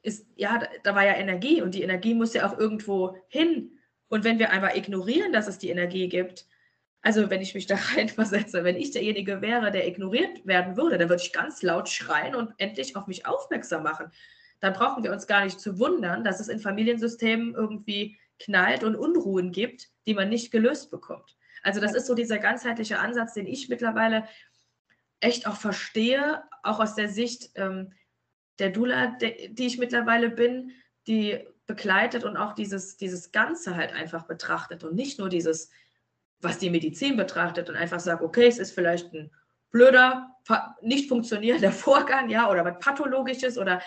ist, 0.01 0.27
ja, 0.35 0.61
da, 0.83 0.95
war 0.95 1.05
ja 1.05 1.15
Energie 1.15 1.61
und 1.61 1.73
die 1.73 1.83
Energie 1.83 2.13
muss 2.13 2.33
ja 2.33 2.47
auch 2.47 2.57
irgendwo 2.57 3.17
hin 3.27 3.77
und 4.09 4.23
wenn 4.23 4.39
wir 4.39 4.51
einfach 4.51 4.75
ignorieren, 4.75 5.33
dass 5.33 5.47
es 5.47 5.57
die 5.57 5.69
Energie 5.69 6.07
gibt, 6.07 6.45
also 7.07 7.29
wenn 7.29 7.41
ich 7.41 7.55
mich 7.55 7.67
da 7.67 7.75
reinversetze, 7.95 8.65
wenn 8.65 8.75
ich 8.75 8.91
derjenige 8.91 9.41
wäre, 9.41 9.71
der 9.71 9.87
ignoriert 9.87 10.45
werden 10.45 10.75
würde, 10.75 10.97
dann 10.97 11.07
würde 11.07 11.23
ich 11.23 11.31
ganz 11.31 11.61
laut 11.61 11.87
schreien 11.87 12.35
und 12.35 12.53
endlich 12.57 12.97
auf 12.97 13.07
mich 13.07 13.25
aufmerksam 13.25 13.83
machen. 13.83 14.11
Dann 14.59 14.73
brauchen 14.73 15.05
wir 15.05 15.13
uns 15.13 15.25
gar 15.25 15.45
nicht 15.45 15.57
zu 15.57 15.79
wundern, 15.79 16.25
dass 16.25 16.41
es 16.41 16.49
in 16.49 16.59
Familiensystemen 16.59 17.55
irgendwie 17.55 18.19
knallt 18.39 18.83
und 18.83 18.97
Unruhen 18.97 19.53
gibt, 19.53 19.87
die 20.05 20.15
man 20.15 20.27
nicht 20.27 20.51
gelöst 20.51 20.91
bekommt. 20.91 21.37
Also 21.63 21.79
das 21.79 21.95
ist 21.95 22.07
so 22.07 22.13
dieser 22.13 22.39
ganzheitliche 22.39 22.99
Ansatz, 22.99 23.35
den 23.35 23.47
ich 23.47 23.69
mittlerweile 23.69 24.27
echt 25.21 25.47
auch 25.47 25.55
verstehe, 25.55 26.43
auch 26.61 26.81
aus 26.81 26.95
der 26.95 27.07
Sicht 27.07 27.51
ähm, 27.55 27.93
der 28.59 28.71
Dula, 28.71 29.15
de, 29.15 29.47
die 29.53 29.67
ich 29.67 29.77
mittlerweile 29.77 30.29
bin, 30.29 30.71
die 31.07 31.39
begleitet 31.67 32.25
und 32.25 32.35
auch 32.35 32.51
dieses, 32.51 32.97
dieses 32.97 33.31
Ganze 33.31 33.77
halt 33.77 33.93
einfach 33.93 34.27
betrachtet 34.27 34.83
und 34.83 34.93
nicht 34.93 35.19
nur 35.19 35.29
dieses, 35.29 35.69
was 36.41 36.59
die 36.59 36.69
Medizin 36.69 37.17
betrachtet 37.17 37.69
und 37.69 37.75
einfach 37.75 37.99
sagt, 37.99 38.21
okay, 38.21 38.47
es 38.47 38.59
ist 38.59 38.71
vielleicht 38.71 39.13
ein 39.13 39.31
blöder, 39.71 40.35
nicht 40.81 41.09
funktionierender 41.09 41.71
Vorgang, 41.71 42.29
ja, 42.29 42.49
oder 42.49 42.63
was 42.65 42.79
Pathologisches 42.79 43.57
oder 43.57 43.81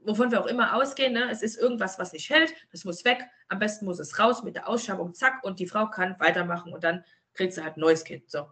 wovon 0.00 0.30
wir 0.30 0.40
auch 0.40 0.46
immer 0.46 0.74
ausgehen, 0.74 1.12
ne? 1.12 1.28
es 1.30 1.42
ist 1.42 1.58
irgendwas, 1.58 1.98
was 1.98 2.12
nicht 2.12 2.30
hält, 2.30 2.54
das 2.72 2.84
muss 2.84 3.04
weg, 3.04 3.24
am 3.48 3.58
besten 3.58 3.84
muss 3.84 3.98
es 3.98 4.18
raus 4.18 4.42
mit 4.42 4.54
der 4.54 4.68
Ausschabung, 4.68 5.12
zack, 5.14 5.42
und 5.44 5.58
die 5.58 5.66
Frau 5.66 5.86
kann 5.88 6.16
weitermachen 6.18 6.72
und 6.72 6.84
dann 6.84 7.04
kriegt 7.34 7.52
sie 7.52 7.62
halt 7.62 7.76
ein 7.76 7.80
neues 7.80 8.04
Kind. 8.04 8.30
So. 8.30 8.46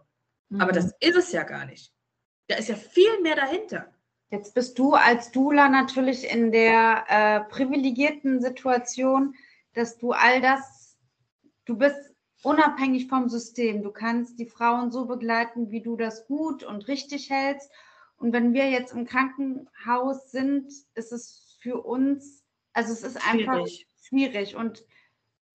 Mhm. 0.49 0.61
Aber 0.61 0.71
das 0.71 0.93
ist 0.99 1.15
es 1.15 1.31
ja 1.31 1.43
gar 1.43 1.65
nicht. 1.65 1.93
Da 2.47 2.55
ist 2.55 2.69
ja 2.69 2.75
viel 2.75 3.21
mehr 3.21 3.35
dahinter. 3.35 3.93
Jetzt 4.29 4.53
bist 4.53 4.77
du 4.77 4.93
als 4.93 5.31
Dula 5.31 5.69
natürlich 5.69 6.29
in 6.29 6.51
der 6.51 7.05
äh, 7.07 7.39
privilegierten 7.49 8.41
Situation, 8.41 9.35
dass 9.73 9.97
du 9.97 10.11
all 10.11 10.41
das, 10.41 10.97
du 11.65 11.77
bist 11.77 12.13
unabhängig 12.47 13.07
vom 13.07 13.27
System. 13.27 13.83
Du 13.83 13.91
kannst 13.91 14.39
die 14.39 14.45
Frauen 14.45 14.89
so 14.89 15.05
begleiten, 15.05 15.69
wie 15.69 15.81
du 15.81 15.97
das 15.97 16.27
gut 16.27 16.63
und 16.63 16.87
richtig 16.87 17.29
hältst. 17.29 17.69
Und 18.15 18.31
wenn 18.31 18.53
wir 18.53 18.69
jetzt 18.69 18.93
im 18.93 19.05
Krankenhaus 19.05 20.31
sind, 20.31 20.71
ist 20.95 21.11
es 21.11 21.57
für 21.59 21.83
uns, 21.85 22.45
also 22.71 22.93
es 22.93 23.03
ist 23.03 23.17
einfach 23.29 23.67
schwierig. 23.67 23.87
schwierig. 24.01 24.55
Und 24.55 24.85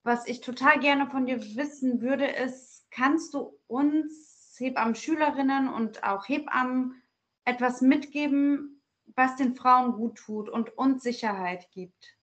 was 0.02 0.26
ich 0.26 0.42
total 0.42 0.80
gerne 0.80 1.06
von 1.06 1.24
dir 1.24 1.40
wissen 1.56 2.02
würde, 2.02 2.26
ist, 2.26 2.86
kannst 2.90 3.32
du 3.32 3.58
uns 3.68 4.54
Hebammen-Schülerinnen 4.58 5.72
und 5.72 6.04
auch 6.04 6.28
Hebammen 6.28 7.02
etwas 7.46 7.80
mitgeben, 7.80 8.82
was 9.16 9.36
den 9.36 9.54
Frauen 9.54 9.94
gut 9.94 10.18
tut 10.18 10.50
und 10.50 10.76
uns 10.76 11.02
Sicherheit 11.02 11.70
gibt? 11.72 12.18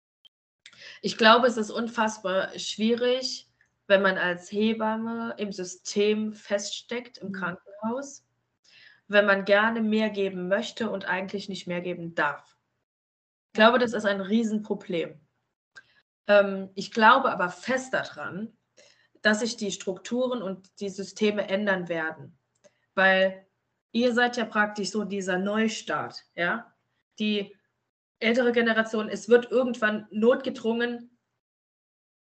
Ich 1.03 1.19
glaube, 1.19 1.49
es 1.49 1.59
ist 1.59 1.71
unfassbar 1.71 2.59
schwierig, 2.59 3.47
wenn 3.87 4.03
man 4.03 4.17
als 4.17 4.51
Hebamme 4.51 5.35
im 5.39 5.53
System 5.53 6.33
feststeckt, 6.33 7.19
im 7.19 7.29
mhm. 7.29 7.33
Krankenhaus, 7.33 8.25
wenn 9.09 9.27
man 9.27 9.45
gerne 9.45 9.81
mehr 9.83 10.11
geben 10.11 10.49
möchte 10.49 10.91
und 10.91 11.05
eigentlich 11.07 11.49
nicht 11.49 11.67
mehr 11.67 11.81
geben 11.81 12.15
darf. 12.15 12.57
Ich 13.53 13.59
glaube, 13.59 13.79
das 13.79 13.93
ist 13.93 14.07
ein 14.07 14.21
Riesenproblem. 14.21 15.21
Ähm, 16.27 16.71
ich 16.75 16.91
glaube 16.91 17.31
aber 17.31 17.51
fest 17.51 17.93
daran, 17.95 18.57
dass 19.23 19.41
sich 19.41 19.57
die 19.57 19.73
Strukturen 19.73 20.43
und 20.43 20.81
die 20.81 20.89
Systeme 20.89 21.49
ändern 21.49 21.89
werden. 21.89 22.39
Weil 22.95 23.47
ihr 23.93 24.13
seid 24.13 24.37
ja 24.37 24.45
praktisch 24.45 24.91
so 24.91 25.05
dieser 25.05 25.39
Neustart, 25.39 26.25
ja. 26.35 26.71
Die 27.19 27.57
ältere 28.19 28.53
Generation, 28.53 29.09
es 29.09 29.29
wird 29.29 29.51
irgendwann 29.51 30.07
notgedrungen, 30.11 31.14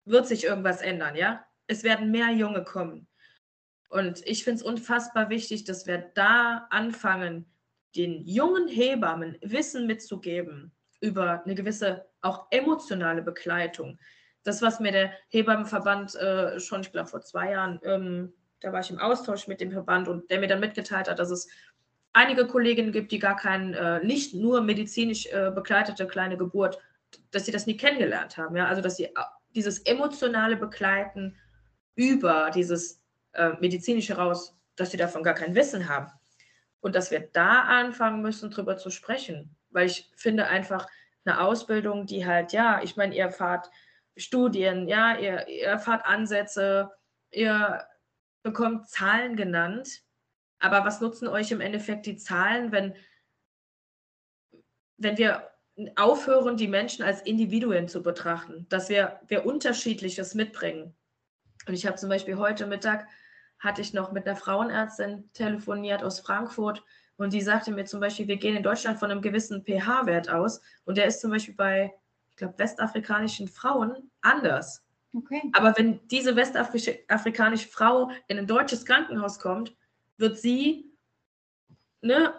wird 0.04 0.26
sich 0.26 0.44
irgendwas 0.44 0.82
ändern, 0.82 1.16
ja. 1.16 1.44
Es 1.66 1.84
werden 1.84 2.10
mehr 2.10 2.30
Junge 2.30 2.64
kommen. 2.64 3.06
Und 3.88 4.26
ich 4.26 4.44
finde 4.44 4.60
es 4.60 4.62
unfassbar 4.62 5.30
wichtig, 5.30 5.64
dass 5.64 5.86
wir 5.86 6.10
da 6.14 6.66
anfangen, 6.70 7.46
den 7.96 8.24
jungen 8.26 8.68
Hebammen 8.68 9.36
Wissen 9.42 9.86
mitzugeben 9.86 10.72
über 11.00 11.42
eine 11.44 11.54
gewisse 11.54 12.06
auch 12.20 12.46
emotionale 12.50 13.22
Begleitung. 13.22 13.98
Das, 14.44 14.62
was 14.62 14.80
mir 14.80 14.92
der 14.92 15.12
Hebammenverband 15.28 16.14
äh, 16.14 16.60
schon, 16.60 16.82
ich 16.82 16.92
glaube, 16.92 17.08
vor 17.08 17.20
zwei 17.22 17.50
Jahren 17.50 17.80
ähm, 17.82 18.32
da 18.60 18.72
war 18.72 18.80
ich 18.80 18.90
im 18.90 18.98
Austausch 18.98 19.48
mit 19.48 19.60
dem 19.60 19.72
Verband 19.72 20.08
und 20.08 20.30
der 20.30 20.38
mir 20.38 20.46
dann 20.46 20.60
mitgeteilt 20.60 21.08
hat, 21.08 21.18
dass 21.18 21.30
es 21.30 21.48
einige 22.12 22.46
Kolleginnen 22.46 22.92
gibt, 22.92 23.12
die 23.12 23.18
gar 23.18 23.36
kein, 23.36 23.74
äh, 23.74 24.04
nicht 24.04 24.34
nur 24.34 24.60
medizinisch 24.60 25.26
äh, 25.26 25.50
begleitete 25.54 26.06
kleine 26.06 26.36
Geburt, 26.36 26.78
dass 27.30 27.46
sie 27.46 27.52
das 27.52 27.66
nie 27.66 27.76
kennengelernt 27.76 28.36
haben. 28.36 28.56
Ja? 28.56 28.66
Also, 28.66 28.82
dass 28.82 28.96
sie 28.96 29.08
dieses 29.54 29.80
emotionale 29.80 30.56
Begleiten 30.56 31.36
über 31.94 32.50
dieses 32.54 33.02
äh, 33.32 33.50
medizinische 33.60 34.16
raus, 34.16 34.56
dass 34.76 34.90
sie 34.90 34.96
davon 34.96 35.22
gar 35.22 35.34
kein 35.34 35.54
Wissen 35.54 35.88
haben. 35.88 36.10
Und 36.80 36.94
dass 36.94 37.10
wir 37.10 37.20
da 37.20 37.62
anfangen 37.62 38.22
müssen, 38.22 38.50
drüber 38.50 38.76
zu 38.78 38.90
sprechen. 38.90 39.54
Weil 39.70 39.86
ich 39.86 40.10
finde 40.16 40.46
einfach 40.46 40.86
eine 41.24 41.40
Ausbildung, 41.40 42.06
die 42.06 42.26
halt, 42.26 42.52
ja, 42.52 42.82
ich 42.82 42.96
meine, 42.96 43.14
ihr 43.14 43.24
erfahrt 43.24 43.70
Studien, 44.16 44.88
ja, 44.88 45.16
ihr, 45.18 45.46
ihr 45.48 45.66
erfahrt 45.66 46.06
Ansätze, 46.06 46.90
ihr 47.30 47.86
bekommt 48.42 48.88
Zahlen 48.88 49.36
genannt, 49.36 50.02
aber 50.58 50.84
was 50.84 51.00
nutzen 51.00 51.28
euch 51.28 51.50
im 51.52 51.60
Endeffekt 51.60 52.06
die 52.06 52.16
Zahlen, 52.16 52.72
wenn, 52.72 52.94
wenn 54.96 55.18
wir 55.18 55.50
aufhören, 55.96 56.56
die 56.56 56.68
Menschen 56.68 57.04
als 57.04 57.22
Individuen 57.22 57.88
zu 57.88 58.02
betrachten, 58.02 58.66
dass 58.68 58.88
wir, 58.88 59.20
wir 59.28 59.46
Unterschiedliches 59.46 60.34
mitbringen. 60.34 60.94
Und 61.66 61.74
ich 61.74 61.86
habe 61.86 61.96
zum 61.96 62.08
Beispiel 62.08 62.36
heute 62.36 62.66
Mittag, 62.66 63.06
hatte 63.58 63.82
ich 63.82 63.92
noch 63.92 64.12
mit 64.12 64.26
einer 64.26 64.36
Frauenärztin 64.36 65.30
telefoniert 65.32 66.02
aus 66.02 66.20
Frankfurt 66.20 66.82
und 67.16 67.34
die 67.34 67.42
sagte 67.42 67.70
mir 67.70 67.84
zum 67.84 68.00
Beispiel, 68.00 68.26
wir 68.28 68.38
gehen 68.38 68.56
in 68.56 68.62
Deutschland 68.62 68.98
von 68.98 69.10
einem 69.10 69.20
gewissen 69.20 69.62
pH-Wert 69.62 70.30
aus 70.30 70.62
und 70.86 70.96
der 70.96 71.04
ist 71.04 71.20
zum 71.20 71.30
Beispiel 71.30 71.54
bei, 71.54 71.94
ich 72.30 72.36
glaube, 72.36 72.58
westafrikanischen 72.58 73.46
Frauen 73.46 74.10
anders. 74.22 74.82
Okay. 75.12 75.42
Aber 75.52 75.76
wenn 75.76 76.00
diese 76.08 76.34
westafrikanische 76.34 77.68
Frau 77.68 78.10
in 78.28 78.38
ein 78.38 78.46
deutsches 78.46 78.86
Krankenhaus 78.86 79.38
kommt, 79.38 79.76
wird 80.16 80.38
sie, 80.38 80.90
ne, 82.00 82.32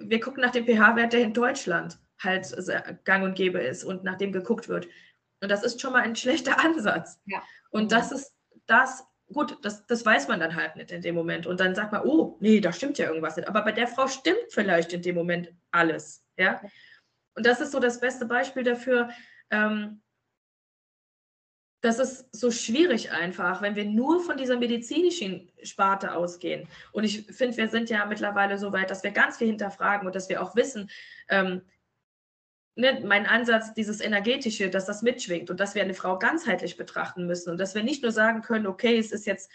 wir 0.00 0.20
gucken 0.20 0.42
nach 0.42 0.50
dem 0.50 0.66
pH-Wert, 0.66 1.12
der 1.12 1.22
in 1.22 1.32
Deutschland 1.32 1.98
halt 2.22 2.54
gang 3.04 3.24
und 3.24 3.34
gäbe 3.34 3.58
ist 3.58 3.84
und 3.84 4.04
nach 4.04 4.16
dem 4.16 4.32
geguckt 4.32 4.68
wird. 4.68 4.88
Und 5.42 5.50
das 5.50 5.62
ist 5.62 5.80
schon 5.80 5.92
mal 5.92 6.02
ein 6.02 6.16
schlechter 6.16 6.58
Ansatz. 6.64 7.20
Ja. 7.26 7.42
Und 7.70 7.92
das 7.92 8.12
ist 8.12 8.34
das, 8.66 9.04
gut, 9.32 9.58
das, 9.62 9.86
das 9.86 10.04
weiß 10.04 10.28
man 10.28 10.40
dann 10.40 10.54
halt 10.54 10.76
nicht 10.76 10.90
in 10.90 11.02
dem 11.02 11.14
Moment. 11.14 11.46
Und 11.46 11.60
dann 11.60 11.74
sagt 11.74 11.92
man, 11.92 12.02
oh, 12.02 12.36
nee, 12.40 12.60
da 12.60 12.72
stimmt 12.72 12.98
ja 12.98 13.06
irgendwas 13.06 13.36
nicht. 13.36 13.48
Aber 13.48 13.62
bei 13.62 13.72
der 13.72 13.88
Frau 13.88 14.06
stimmt 14.06 14.50
vielleicht 14.50 14.92
in 14.92 15.02
dem 15.02 15.14
Moment 15.14 15.52
alles. 15.70 16.24
Ja. 16.36 16.60
Und 17.34 17.46
das 17.46 17.60
ist 17.60 17.72
so 17.72 17.80
das 17.80 18.00
beste 18.00 18.26
Beispiel 18.26 18.64
dafür, 18.64 19.10
ähm, 19.50 20.02
das 21.82 21.98
ist 21.98 22.28
so 22.36 22.50
schwierig 22.50 23.10
einfach, 23.10 23.62
wenn 23.62 23.74
wir 23.74 23.86
nur 23.86 24.22
von 24.22 24.36
dieser 24.36 24.58
medizinischen 24.58 25.50
Sparte 25.62 26.14
ausgehen. 26.14 26.68
Und 26.92 27.04
ich 27.04 27.26
finde, 27.26 27.56
wir 27.56 27.68
sind 27.68 27.88
ja 27.88 28.04
mittlerweile 28.04 28.58
so 28.58 28.72
weit, 28.72 28.90
dass 28.90 29.02
wir 29.02 29.12
ganz 29.12 29.38
viel 29.38 29.46
hinterfragen 29.46 30.06
und 30.06 30.14
dass 30.14 30.28
wir 30.28 30.42
auch 30.42 30.54
wissen, 30.56 30.90
ähm, 31.28 31.62
ne, 32.80 33.00
mein 33.04 33.26
Ansatz, 33.26 33.74
dieses 33.74 34.00
energetische, 34.00 34.70
dass 34.70 34.86
das 34.86 35.02
mitschwingt 35.02 35.50
und 35.50 35.60
dass 35.60 35.74
wir 35.74 35.82
eine 35.82 35.94
Frau 35.94 36.18
ganzheitlich 36.18 36.76
betrachten 36.76 37.26
müssen 37.26 37.50
und 37.50 37.58
dass 37.58 37.74
wir 37.74 37.82
nicht 37.82 38.02
nur 38.02 38.12
sagen 38.12 38.42
können, 38.42 38.66
okay, 38.66 38.98
es 38.98 39.12
ist 39.12 39.26
jetzt 39.26 39.50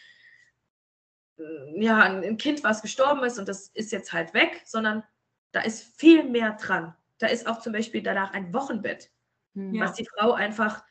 äh, 1.37 1.83
ja 1.83 1.99
ein 1.99 2.37
Kind, 2.37 2.63
was 2.63 2.81
gestorben 2.81 3.23
ist 3.23 3.39
und 3.39 3.47
das 3.47 3.67
ist 3.69 3.91
jetzt 3.91 4.13
halt 4.13 4.33
weg, 4.33 4.61
sondern 4.65 5.03
da 5.51 5.61
ist 5.61 5.99
viel 5.99 6.23
mehr 6.23 6.53
dran. 6.53 6.95
Da 7.17 7.27
ist 7.27 7.47
auch 7.47 7.59
zum 7.59 7.73
Beispiel 7.73 8.03
danach 8.03 8.33
ein 8.33 8.53
Wochenbett, 8.53 9.09
ja. 9.53 9.81
was 9.81 9.93
die 9.93 10.07
Frau 10.17 10.33
einfach 10.33 10.83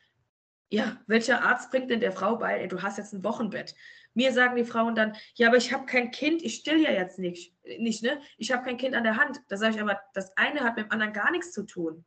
ja, 0.71 1.01
welcher 1.07 1.45
Arzt 1.45 1.71
bringt 1.71 1.91
denn 1.91 2.01
der 2.01 2.11
Frau 2.11 2.37
bei, 2.37 2.59
ey, 2.59 2.67
du 2.67 2.83
hast 2.83 2.99
jetzt 2.99 3.13
ein 3.13 3.23
Wochenbett? 3.23 3.77
mir 4.15 4.33
sagen 4.33 4.57
die 4.57 4.65
Frauen 4.65 4.95
dann, 4.95 5.17
ja, 5.35 5.49
aber 5.49 5.57
ich 5.57 5.73
habe 5.73 5.87
kein 5.87 6.11
Kind, 6.11 6.43
ich 6.43 6.55
still 6.55 6.81
ja 6.81 6.91
jetzt 6.91 7.19
nicht, 7.19 7.53
nicht 7.79 8.03
ne? 8.03 8.21
Ich 8.39 8.53
habe 8.53 8.65
kein 8.65 8.77
Kind 8.77 8.95
an 8.95 9.05
der 9.05 9.17
Hand. 9.17 9.41
Da 9.49 9.57
sage 9.57 9.75
ich 9.75 9.81
aber, 9.81 10.01
das 10.15 10.37
eine 10.37 10.61
hat 10.61 10.77
mit 10.77 10.87
dem 10.87 10.93
anderen 10.93 11.13
gar 11.13 11.31
nichts 11.31 11.53
zu 11.53 11.65
tun. 11.65 12.05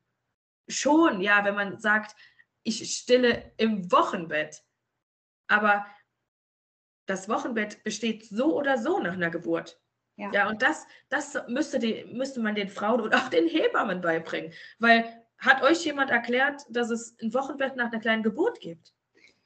Schon, 0.67 1.21
ja, 1.21 1.45
wenn 1.45 1.55
man 1.55 1.79
sagt, 1.79 2.15
ich 2.63 2.97
stille 2.97 3.51
im 3.57 3.91
Wochenbett. 3.91 4.63
Aber 5.47 5.85
das 7.05 7.29
Wochenbett 7.29 7.83
besteht 7.83 8.25
so 8.25 8.57
oder 8.57 8.77
so 8.77 8.99
nach 8.99 9.13
einer 9.13 9.29
Geburt. 9.29 9.79
Ja, 10.17 10.31
ja 10.31 10.49
und 10.49 10.61
das, 10.61 10.85
das 11.09 11.37
müsste, 11.47 11.79
die, 11.79 12.05
müsste 12.11 12.41
man 12.41 12.55
den 12.55 12.69
Frauen 12.69 13.01
und 13.01 13.15
auch 13.15 13.29
den 13.29 13.47
Hebammen 13.47 14.01
beibringen. 14.01 14.51
Weil 14.79 15.23
hat 15.37 15.61
euch 15.61 15.85
jemand 15.85 16.09
erklärt, 16.09 16.63
dass 16.69 16.89
es 16.89 17.15
ein 17.21 17.33
Wochenbett 17.33 17.75
nach 17.75 17.91
einer 17.91 18.01
kleinen 18.01 18.23
Geburt 18.23 18.59
gibt? 18.59 18.93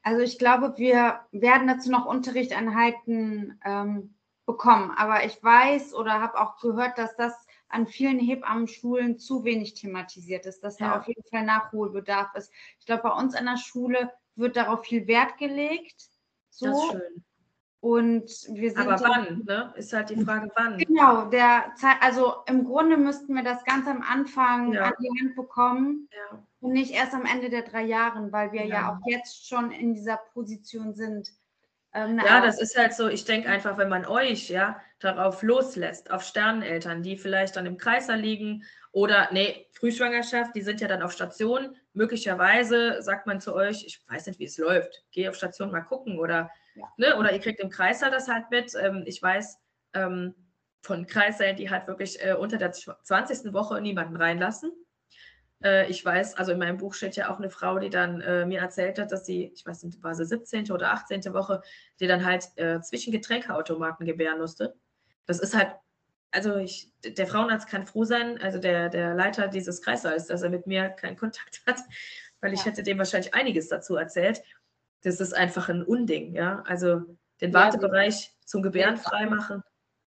Also 0.04 0.22
ich 0.22 0.40
glaube, 0.40 0.74
wir 0.78 1.20
werden 1.32 1.68
dazu 1.68 1.92
noch 1.92 2.06
Unterrichteinheiten 2.06 3.60
ähm, 3.64 4.16
bekommen. 4.46 4.92
Aber 4.98 5.24
ich 5.26 5.44
weiß 5.44 5.94
oder 5.94 6.20
habe 6.22 6.40
auch 6.40 6.60
gehört, 6.60 6.98
dass 6.98 7.16
das 7.16 7.34
an 7.72 7.88
vielen 7.88 8.20
Hebammenschulen 8.20 9.18
zu 9.18 9.44
wenig 9.44 9.74
thematisiert 9.74 10.46
ist, 10.46 10.64
dass 10.64 10.80
ja. 10.80 10.90
da 10.90 11.00
auf 11.00 11.08
jeden 11.08 11.24
Fall 11.24 11.44
Nachholbedarf 11.46 12.34
ist. 12.36 12.52
Ich 12.80 12.86
glaube, 12.86 13.04
bei 13.04 13.12
uns 13.12 13.36
an 13.36 13.46
der 13.46 13.58
Schule 13.58 14.12
wird 14.36 14.56
darauf 14.56 14.86
viel 14.86 15.08
Wert 15.08 15.38
gelegt. 15.38 16.10
So. 16.50 16.66
Das 16.66 16.78
ist 16.78 16.92
schön. 16.92 17.24
Und 17.82 18.30
wir 18.50 18.70
sind. 18.70 18.88
Aber 18.88 19.02
wann, 19.02 19.44
ne? 19.44 19.74
Ist 19.76 19.92
halt 19.92 20.12
die 20.12 20.24
Frage, 20.24 20.52
wann. 20.56 20.78
Genau, 20.78 21.26
der 21.26 21.72
Zeit, 21.76 21.98
also 22.02 22.36
im 22.46 22.64
Grunde 22.64 22.96
müssten 22.96 23.34
wir 23.34 23.44
das 23.44 23.64
ganz 23.64 23.88
am 23.88 24.04
Anfang 24.04 24.74
ja. 24.74 24.84
an 24.84 24.94
die 25.02 25.10
Hand 25.20 25.36
bekommen 25.36 26.08
ja. 26.12 26.44
und 26.60 26.74
nicht 26.74 26.92
erst 26.92 27.16
am 27.16 27.26
Ende 27.26 27.50
der 27.50 27.64
drei 27.64 27.84
Jahren, 27.84 28.32
weil 28.32 28.52
wir 28.52 28.68
ja, 28.68 28.76
ja 28.76 28.92
auch 28.94 29.00
jetzt 29.08 29.48
schon 29.48 29.72
in 29.72 29.96
dieser 29.96 30.18
Position 30.18 30.94
sind. 30.94 31.32
Ähm, 31.94 32.22
ja, 32.24 32.40
das 32.40 32.62
ist 32.62 32.78
halt 32.78 32.94
so, 32.94 33.08
ich 33.08 33.26
denke 33.26 33.50
einfach, 33.50 33.78
wenn 33.80 33.90
man 33.90 34.06
euch 34.06 34.50
ja 34.50 34.80
darauf 35.02 35.44
loslässt, 35.44 36.12
auf 36.12 36.24
Sterneneltern, 36.24 37.04
die 37.04 37.18
vielleicht 37.18 37.56
dann 37.56 37.66
im 37.66 37.78
Kreiser 37.78 38.16
liegen 38.16 38.64
oder, 38.92 39.30
nee, 39.32 39.68
Frühschwangerschaft, 39.74 40.56
die 40.56 40.62
sind 40.62 40.82
ja 40.82 40.88
dann 40.88 41.02
auf 41.02 41.12
Station. 41.12 41.76
Möglicherweise 41.94 43.02
sagt 43.02 43.28
man 43.28 43.42
zu 43.42 43.56
euch, 43.56 43.86
ich 43.86 44.04
weiß 44.08 44.28
nicht, 44.28 44.40
wie 44.40 44.46
es 44.46 44.58
läuft, 44.58 45.04
geh 45.12 45.28
auf 45.28 45.36
Station 45.36 45.72
mal 45.72 45.82
gucken 45.82 46.20
oder 46.20 46.52
ja. 46.76 46.86
Ne? 46.98 47.18
Oder 47.18 47.34
ihr 47.34 47.40
kriegt 47.40 47.60
im 47.60 47.70
Kreißsaal 47.70 48.12
das 48.12 48.28
halt 48.28 48.50
mit. 48.50 48.74
Ähm, 48.76 49.04
ich 49.06 49.22
weiß 49.22 49.58
ähm, 49.94 50.34
von 50.82 51.06
Kreissälen, 51.06 51.58
die 51.58 51.70
halt 51.70 51.88
wirklich 51.88 52.24
äh, 52.24 52.34
unter 52.34 52.58
der 52.58 52.72
20. 52.72 53.54
Woche 53.54 53.82
niemanden 53.82 54.16
reinlassen. 54.16 54.72
Äh, 55.64 55.90
ich 55.90 56.04
weiß, 56.04 56.36
also 56.38 56.54
in 56.54 56.60
meinem 56.60 56.78
Buch 56.78 56.94
steht 56.94 57.16
ja 57.16 57.30
auch 57.30 57.38
eine 57.38 57.50
Frau, 57.50 57.78
die 57.80 57.90
dann 57.90 58.22
äh, 58.22 58.46
mir 58.46 58.60
erzählt 58.60 59.00
hat, 59.00 59.12
dass 59.12 59.26
sie, 59.26 59.52
ich 59.54 59.66
weiß 59.66 59.84
nicht, 59.84 60.02
war 60.02 60.16
sie 60.16 60.26
17. 60.26 60.72
oder 60.72 60.92
18. 60.94 61.22
Woche, 61.34 61.62
die 62.00 62.08
dann 62.08 62.26
halt 62.26 62.46
äh, 62.56 62.82
zwischen 62.82 63.12
Getränkeautomaten 63.12 64.06
gebären 64.06 64.40
musste. 64.40 64.76
Das 65.32 65.40
ist 65.40 65.56
halt 65.56 65.76
also 66.34 66.56
ich, 66.56 66.90
der 67.04 67.28
Frauenarzt 67.28 67.68
kann 67.68 67.86
froh 67.86 68.06
sein, 68.06 68.42
also 68.42 68.58
der, 68.58 68.88
der 68.88 69.14
Leiter 69.16 69.50
dieses 69.50 69.82
Kreissaals, 69.82 70.28
dass 70.28 70.44
er 70.44 70.50
mit 70.50 70.66
mir 70.66 70.88
keinen 70.88 71.18
Kontakt 71.18 71.62
hat, 71.68 71.82
weil 72.40 72.54
ich 72.54 72.62
ja. 72.62 72.68
hätte 72.68 72.84
dem 72.84 73.00
wahrscheinlich 73.00 73.34
einiges 73.34 73.68
dazu 73.68 73.98
erzählt 73.98 74.42
das 75.02 75.20
ist 75.20 75.34
einfach 75.34 75.70
ein 75.70 75.84
Unding, 75.84 76.36
ja. 76.36 76.64
Also 76.66 77.02
den 77.42 77.54
Wartebereich 77.54 78.26
ja, 78.26 78.32
zum 78.46 78.62
Gebären 78.62 78.98
freimachen. 78.98 79.64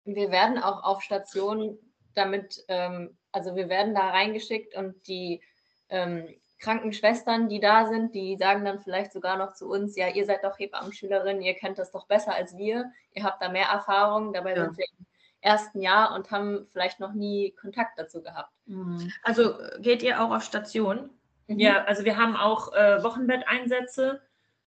Wir 0.05 0.32
werden 0.32 0.57
auch 0.57 0.84
auf 0.84 1.01
Stationen 1.01 1.78
damit, 2.16 2.64
ähm, 2.68 3.18
also 3.32 3.55
wir 3.55 3.70
werden 3.70 3.95
da 3.95 4.09
reingeschickt 4.09 4.76
und 4.76 5.07
die 5.07 5.41
ähm, 5.89 6.36
Krankenschwestern, 6.64 7.49
die 7.49 7.59
da 7.59 7.88
sind, 7.88 8.16
die 8.16 8.38
sagen 8.38 8.64
dann 8.64 8.80
vielleicht 8.80 9.11
sogar 9.11 9.38
noch 9.38 9.53
zu 9.53 9.70
uns, 9.70 9.97
ja, 9.97 10.07
ihr 10.07 10.26
seid 10.26 10.43
doch 10.43 10.57
Hebammenschülerin, 10.57 11.41
ihr 11.41 11.55
kennt 11.55 11.78
das 11.78 11.91
doch 11.91 12.07
besser 12.07 12.34
als 12.34 12.57
wir, 12.57 12.91
ihr 13.11 13.24
habt 13.24 13.41
da 13.41 13.49
mehr 13.49 13.68
Erfahrung, 13.68 14.32
dabei 14.32 14.55
ja. 14.55 14.64
sind 14.64 14.78
wir 14.78 14.86
im 14.97 15.05
ersten 15.41 15.82
Jahr 15.82 16.16
und 16.16 16.32
haben 16.32 16.66
vielleicht 16.72 17.01
noch 17.01 17.14
nie 17.14 17.51
Kontakt 17.59 17.99
dazu 17.99 18.22
gehabt. 18.22 18.53
Mhm. 18.66 19.11
Also 19.24 19.55
geht 19.80 20.03
ihr 20.03 20.24
auch 20.24 20.32
auf 20.32 20.43
Station? 20.43 21.09
Ja, 21.47 21.84
also 21.84 22.05
wir 22.05 22.18
haben 22.18 22.38
auch 22.38 22.72
äh, 22.74 23.03
Wochenbetteinsätze 23.03 24.22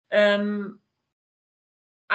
ähm, 0.09 0.81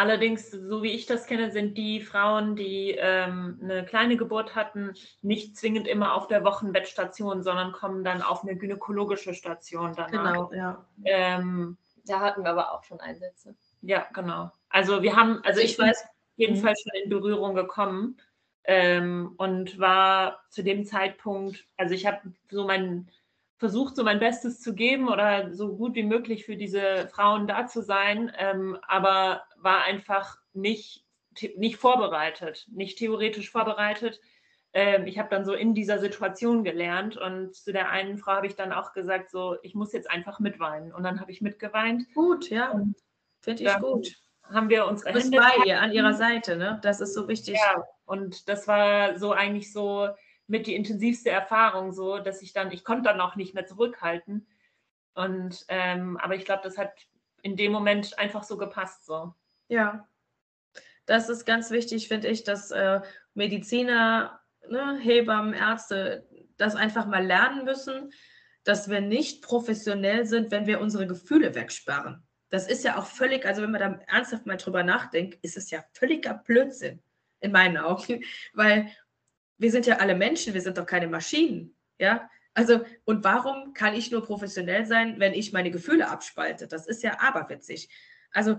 allerdings, 0.01 0.51
so 0.51 0.82
wie 0.82 0.92
ich 0.92 1.05
das 1.05 1.26
kenne, 1.26 1.51
sind 1.51 1.76
die 1.76 2.01
Frauen, 2.01 2.57
die 2.57 2.96
ähm, 2.98 3.61
eine 3.62 3.84
kleine 3.84 4.16
Geburt 4.16 4.57
hatten, 4.57 4.94
nicht 5.20 5.59
zwingend 5.59 5.86
immer 5.86 6.14
auf 6.14 6.26
der 6.26 6.42
Wochenbettstation, 6.42 7.42
sondern 7.42 7.72
kommen 7.72 8.03
dann 8.03 8.22
auf 8.22 8.42
eine 8.42 8.57
gynäkologische 8.57 9.34
Station 9.34 9.92
danach. 9.94 10.11
Genau, 10.11 10.53
ja. 10.55 10.86
Ähm, 11.05 11.76
da 12.07 12.20
hatten 12.20 12.42
wir 12.42 12.51
aber 12.51 12.72
auch 12.72 12.82
schon 12.82 12.98
Einsätze. 12.98 13.55
Ja, 13.82 14.07
genau. 14.14 14.51
Also 14.70 15.03
wir 15.03 15.16
haben, 15.16 15.42
also 15.44 15.61
ich 15.61 15.78
weiß 15.78 16.03
jedenfalls 16.36 16.80
schon 16.80 17.03
in 17.03 17.11
Berührung 17.11 17.55
gekommen 17.55 18.16
ähm, 18.64 19.34
und 19.36 19.78
war 19.78 20.40
zu 20.48 20.64
dem 20.64 20.86
Zeitpunkt, 20.86 21.66
also 21.76 21.94
ich 21.94 22.07
habe 22.07 22.20
so 22.51 22.66
meinen 22.66 23.11
versucht, 23.61 23.94
so 23.94 24.05
mein 24.05 24.18
Bestes 24.18 24.62
zu 24.62 24.74
geben 24.74 25.09
oder 25.09 25.53
so 25.53 25.76
gut 25.76 25.94
wie 25.94 26.03
möglich 26.03 26.46
für 26.46 26.57
diese 26.57 27.09
Frauen 27.12 27.46
da 27.46 27.66
zu 27.66 27.82
sein, 27.82 28.32
ähm, 28.38 28.78
aber 28.88 29.42
war 29.62 29.84
einfach 29.84 30.38
nicht, 30.52 31.04
nicht 31.56 31.76
vorbereitet, 31.76 32.66
nicht 32.70 32.98
theoretisch 32.98 33.50
vorbereitet. 33.50 34.20
Ähm, 34.72 35.06
ich 35.06 35.18
habe 35.18 35.28
dann 35.28 35.44
so 35.44 35.52
in 35.52 35.74
dieser 35.74 35.98
Situation 35.98 36.64
gelernt 36.64 37.16
und 37.16 37.54
zu 37.54 37.72
der 37.72 37.90
einen 37.90 38.18
Frau 38.18 38.32
habe 38.32 38.46
ich 38.46 38.56
dann 38.56 38.72
auch 38.72 38.92
gesagt, 38.92 39.30
so, 39.30 39.56
ich 39.62 39.74
muss 39.74 39.92
jetzt 39.92 40.11
einfach 40.11 40.38
mitweinen. 40.38 40.92
Und 40.92 41.02
dann 41.02 41.20
habe 41.20 41.32
ich 41.32 41.40
mitgeweint. 41.40 42.04
Gut, 42.14 42.50
ja. 42.50 42.80
Finde 43.40 43.62
ich 43.62 43.78
gut. 43.78 44.08
Haben 44.44 44.68
wir 44.68 44.86
unsere 44.86 45.12
Hände 45.12 45.38
bei 45.38 45.64
ihr, 45.64 45.80
an 45.80 45.92
ihrer 45.92 46.14
Seite, 46.14 46.56
ne? 46.56 46.80
Das 46.82 47.00
ist 47.00 47.14
so 47.14 47.28
wichtig. 47.28 47.56
Ja, 47.56 47.84
und 48.04 48.48
das 48.48 48.66
war 48.66 49.16
so 49.16 49.32
eigentlich 49.32 49.72
so, 49.72 50.08
mit 50.50 50.66
die 50.66 50.74
intensivste 50.74 51.30
Erfahrung, 51.30 51.92
so 51.92 52.18
dass 52.18 52.42
ich 52.42 52.52
dann, 52.52 52.72
ich 52.72 52.82
konnte 52.82 53.04
dann 53.04 53.20
auch 53.20 53.36
nicht 53.36 53.54
mehr 53.54 53.66
zurückhalten. 53.66 54.48
Und 55.14 55.64
ähm, 55.68 56.16
aber 56.16 56.34
ich 56.34 56.44
glaube, 56.44 56.62
das 56.64 56.76
hat 56.76 56.90
in 57.42 57.56
dem 57.56 57.70
Moment 57.70 58.18
einfach 58.18 58.42
so 58.42 58.56
gepasst. 58.56 59.06
So. 59.06 59.32
Ja. 59.70 60.08
Das 61.06 61.28
ist 61.28 61.46
ganz 61.46 61.70
wichtig, 61.70 62.08
finde 62.08 62.28
ich, 62.28 62.44
dass 62.44 62.70
äh, 62.70 63.00
Mediziner, 63.34 64.40
ne, 64.68 64.98
Hebammen, 65.00 65.54
Ärzte 65.54 66.28
das 66.56 66.76
einfach 66.76 67.06
mal 67.06 67.24
lernen 67.24 67.64
müssen, 67.64 68.12
dass 68.64 68.90
wir 68.90 69.00
nicht 69.00 69.42
professionell 69.42 70.26
sind, 70.26 70.50
wenn 70.50 70.66
wir 70.66 70.80
unsere 70.80 71.06
Gefühle 71.06 71.54
wegsperren. 71.54 72.26
Das 72.50 72.68
ist 72.68 72.84
ja 72.84 72.98
auch 72.98 73.06
völlig, 73.06 73.46
also 73.46 73.62
wenn 73.62 73.70
man 73.70 73.80
da 73.80 74.00
ernsthaft 74.08 74.44
mal 74.44 74.56
drüber 74.56 74.82
nachdenkt, 74.82 75.38
ist 75.42 75.56
es 75.56 75.70
ja 75.70 75.84
völliger 75.92 76.34
Blödsinn 76.34 77.00
in 77.38 77.52
meinen 77.52 77.78
Augen, 77.78 78.24
weil 78.52 78.90
wir 79.56 79.70
sind 79.70 79.86
ja 79.86 79.96
alle 79.96 80.16
Menschen, 80.16 80.52
wir 80.52 80.60
sind 80.60 80.78
doch 80.78 80.86
keine 80.86 81.06
Maschinen. 81.06 81.76
Ja, 81.98 82.28
also, 82.54 82.84
und 83.04 83.24
warum 83.24 83.74
kann 83.74 83.94
ich 83.94 84.10
nur 84.10 84.24
professionell 84.24 84.84
sein, 84.84 85.20
wenn 85.20 85.34
ich 85.34 85.52
meine 85.52 85.70
Gefühle 85.70 86.08
abspalte? 86.08 86.66
Das 86.66 86.86
ist 86.86 87.02
ja 87.02 87.20
aberwitzig. 87.20 87.88
Also, 88.32 88.58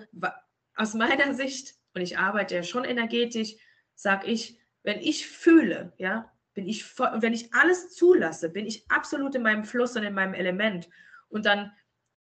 aus 0.76 0.94
meiner 0.94 1.34
Sicht, 1.34 1.76
und 1.94 2.02
ich 2.02 2.18
arbeite 2.18 2.56
ja 2.56 2.64
schon 2.64 2.86
energetisch, 2.86 3.56
sage 3.96 4.28
ich, 4.28 4.60
wenn 4.84 5.00
ich 5.00 5.28
fühle, 5.28 5.94
ja, 5.98 6.32
bin 6.54 6.68
ich 6.68 6.84
voll, 6.84 7.10
wenn 7.16 7.34
ich 7.34 7.54
alles 7.54 7.94
zulasse, 7.94 8.50
bin 8.50 8.66
ich 8.66 8.90
absolut 8.90 9.36
in 9.36 9.44
meinem 9.44 9.64
Fluss 9.64 9.96
und 9.96 10.04
in 10.04 10.14
meinem 10.14 10.34
Element. 10.34 10.90
Und 11.30 11.46
dann 11.46 11.72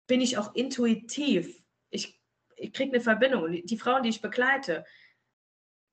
bin 0.07 0.21
ich 0.21 0.39
auch 0.39 0.55
intuitiv. 0.55 1.63
Ich, 1.91 2.21
ich 2.57 2.73
kriege 2.73 2.93
eine 2.93 3.03
Verbindung. 3.03 3.43
Und 3.43 3.71
die 3.71 3.79
Frauen, 3.79 4.03
die 4.03 4.09
ich 4.09 4.23
begleite, 4.23 4.85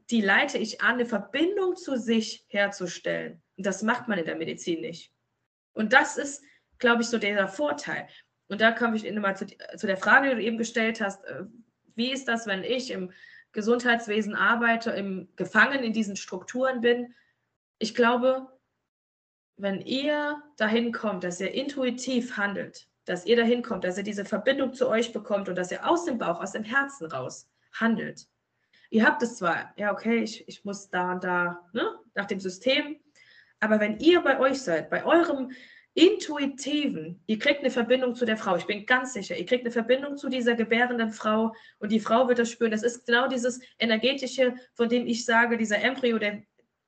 die 0.09 0.21
leite 0.21 0.57
ich 0.57 0.81
an, 0.81 0.95
eine 0.95 1.05
Verbindung 1.05 1.75
zu 1.75 1.97
sich 1.97 2.45
herzustellen. 2.49 3.41
Und 3.57 3.65
das 3.65 3.81
macht 3.81 4.07
man 4.07 4.19
in 4.19 4.25
der 4.25 4.35
Medizin 4.35 4.81
nicht. 4.81 5.13
Und 5.73 5.93
das 5.93 6.17
ist, 6.17 6.43
glaube 6.79 7.01
ich, 7.01 7.07
so 7.07 7.17
der 7.17 7.47
Vorteil. 7.47 8.07
Und 8.47 8.59
da 8.59 8.71
komme 8.71 8.97
ich 8.97 9.09
nochmal 9.09 9.37
zu, 9.37 9.45
zu 9.77 9.87
der 9.87 9.97
Frage, 9.97 10.29
die 10.29 10.35
du 10.35 10.41
eben 10.41 10.57
gestellt 10.57 10.99
hast. 10.99 11.23
Wie 11.95 12.11
ist 12.11 12.27
das, 12.27 12.47
wenn 12.47 12.63
ich 12.63 12.91
im 12.91 13.11
Gesundheitswesen 13.51 14.35
arbeite, 14.35 14.91
im, 14.91 15.29
gefangen 15.35 15.83
in 15.83 15.93
diesen 15.93 16.15
Strukturen 16.15 16.81
bin? 16.81 17.13
Ich 17.79 17.95
glaube, 17.95 18.47
wenn 19.57 19.81
ihr 19.81 20.41
dahin 20.57 20.91
kommt, 20.91 21.23
dass 21.23 21.39
ihr 21.39 21.53
intuitiv 21.53 22.37
handelt, 22.37 22.87
dass 23.05 23.25
ihr 23.25 23.35
dahin 23.35 23.61
kommt, 23.61 23.83
dass 23.83 23.97
ihr 23.97 24.03
diese 24.03 24.25
Verbindung 24.25 24.73
zu 24.73 24.87
euch 24.87 25.13
bekommt 25.13 25.49
und 25.49 25.55
dass 25.55 25.71
ihr 25.71 25.87
aus 25.87 26.05
dem 26.05 26.17
Bauch, 26.17 26.41
aus 26.41 26.53
dem 26.53 26.63
Herzen 26.63 27.07
raus 27.07 27.49
handelt, 27.73 28.27
ihr 28.89 29.05
habt 29.05 29.21
es 29.23 29.37
zwar, 29.37 29.73
ja, 29.77 29.91
okay, 29.91 30.23
ich, 30.23 30.47
ich 30.47 30.65
muss 30.65 30.89
da 30.89 31.13
und 31.13 31.23
da, 31.23 31.69
ne, 31.73 31.99
nach 32.15 32.25
dem 32.25 32.39
System, 32.39 32.97
aber 33.59 33.79
wenn 33.79 33.99
ihr 33.99 34.21
bei 34.21 34.39
euch 34.39 34.61
seid, 34.61 34.89
bei 34.89 35.05
eurem 35.05 35.51
intuitiven, 35.93 37.21
ihr 37.27 37.37
kriegt 37.37 37.59
eine 37.59 37.69
Verbindung 37.69 38.15
zu 38.15 38.25
der 38.25 38.37
Frau, 38.37 38.55
ich 38.55 38.65
bin 38.65 38.85
ganz 38.85 39.13
sicher, 39.13 39.35
ihr 39.37 39.45
kriegt 39.45 39.63
eine 39.65 39.71
Verbindung 39.71 40.17
zu 40.17 40.29
dieser 40.29 40.55
gebärenden 40.55 41.11
Frau 41.11 41.53
und 41.79 41.91
die 41.91 41.99
Frau 41.99 42.27
wird 42.27 42.39
das 42.39 42.49
spüren. 42.49 42.71
Das 42.71 42.83
ist 42.83 43.05
genau 43.05 43.27
dieses 43.27 43.59
energetische, 43.77 44.55
von 44.73 44.87
dem 44.87 45.05
ich 45.05 45.25
sage, 45.25 45.57
dieser 45.57 45.81
Embryo, 45.81 46.17
der, 46.17 46.43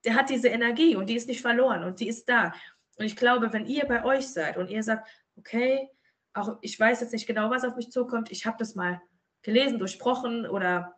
der 0.05 0.15
hat 0.15 0.29
diese 0.29 0.47
Energie 0.47 0.95
und 0.95 1.09
die 1.09 1.15
ist 1.15 1.27
nicht 1.27 1.41
verloren 1.41 1.83
und 1.83 1.99
die 1.99 2.07
ist 2.07 2.29
da. 2.29 2.53
Und 2.97 3.05
ich 3.05 3.15
glaube, 3.15 3.51
wenn 3.51 3.65
ihr 3.65 3.85
bei 3.85 4.05
euch 4.05 4.27
seid 4.27 4.57
und 4.57 4.69
ihr 4.69 4.83
sagt, 4.83 5.09
okay, 5.37 5.89
auch 6.33 6.57
ich 6.61 6.79
weiß 6.79 7.01
jetzt 7.01 7.13
nicht 7.13 7.27
genau, 7.27 7.49
was 7.49 7.65
auf 7.65 7.75
mich 7.75 7.91
zukommt, 7.91 8.31
ich 8.31 8.45
habe 8.45 8.57
das 8.57 8.75
mal 8.75 9.01
gelesen, 9.41 9.79
durchbrochen 9.79 10.47
oder 10.47 10.95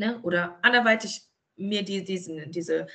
Ne? 0.00 0.18
Oder 0.22 0.58
anderweitig 0.62 1.28
mir 1.56 1.84
die, 1.84 2.02
diesen, 2.02 2.50
diese, 2.50 2.86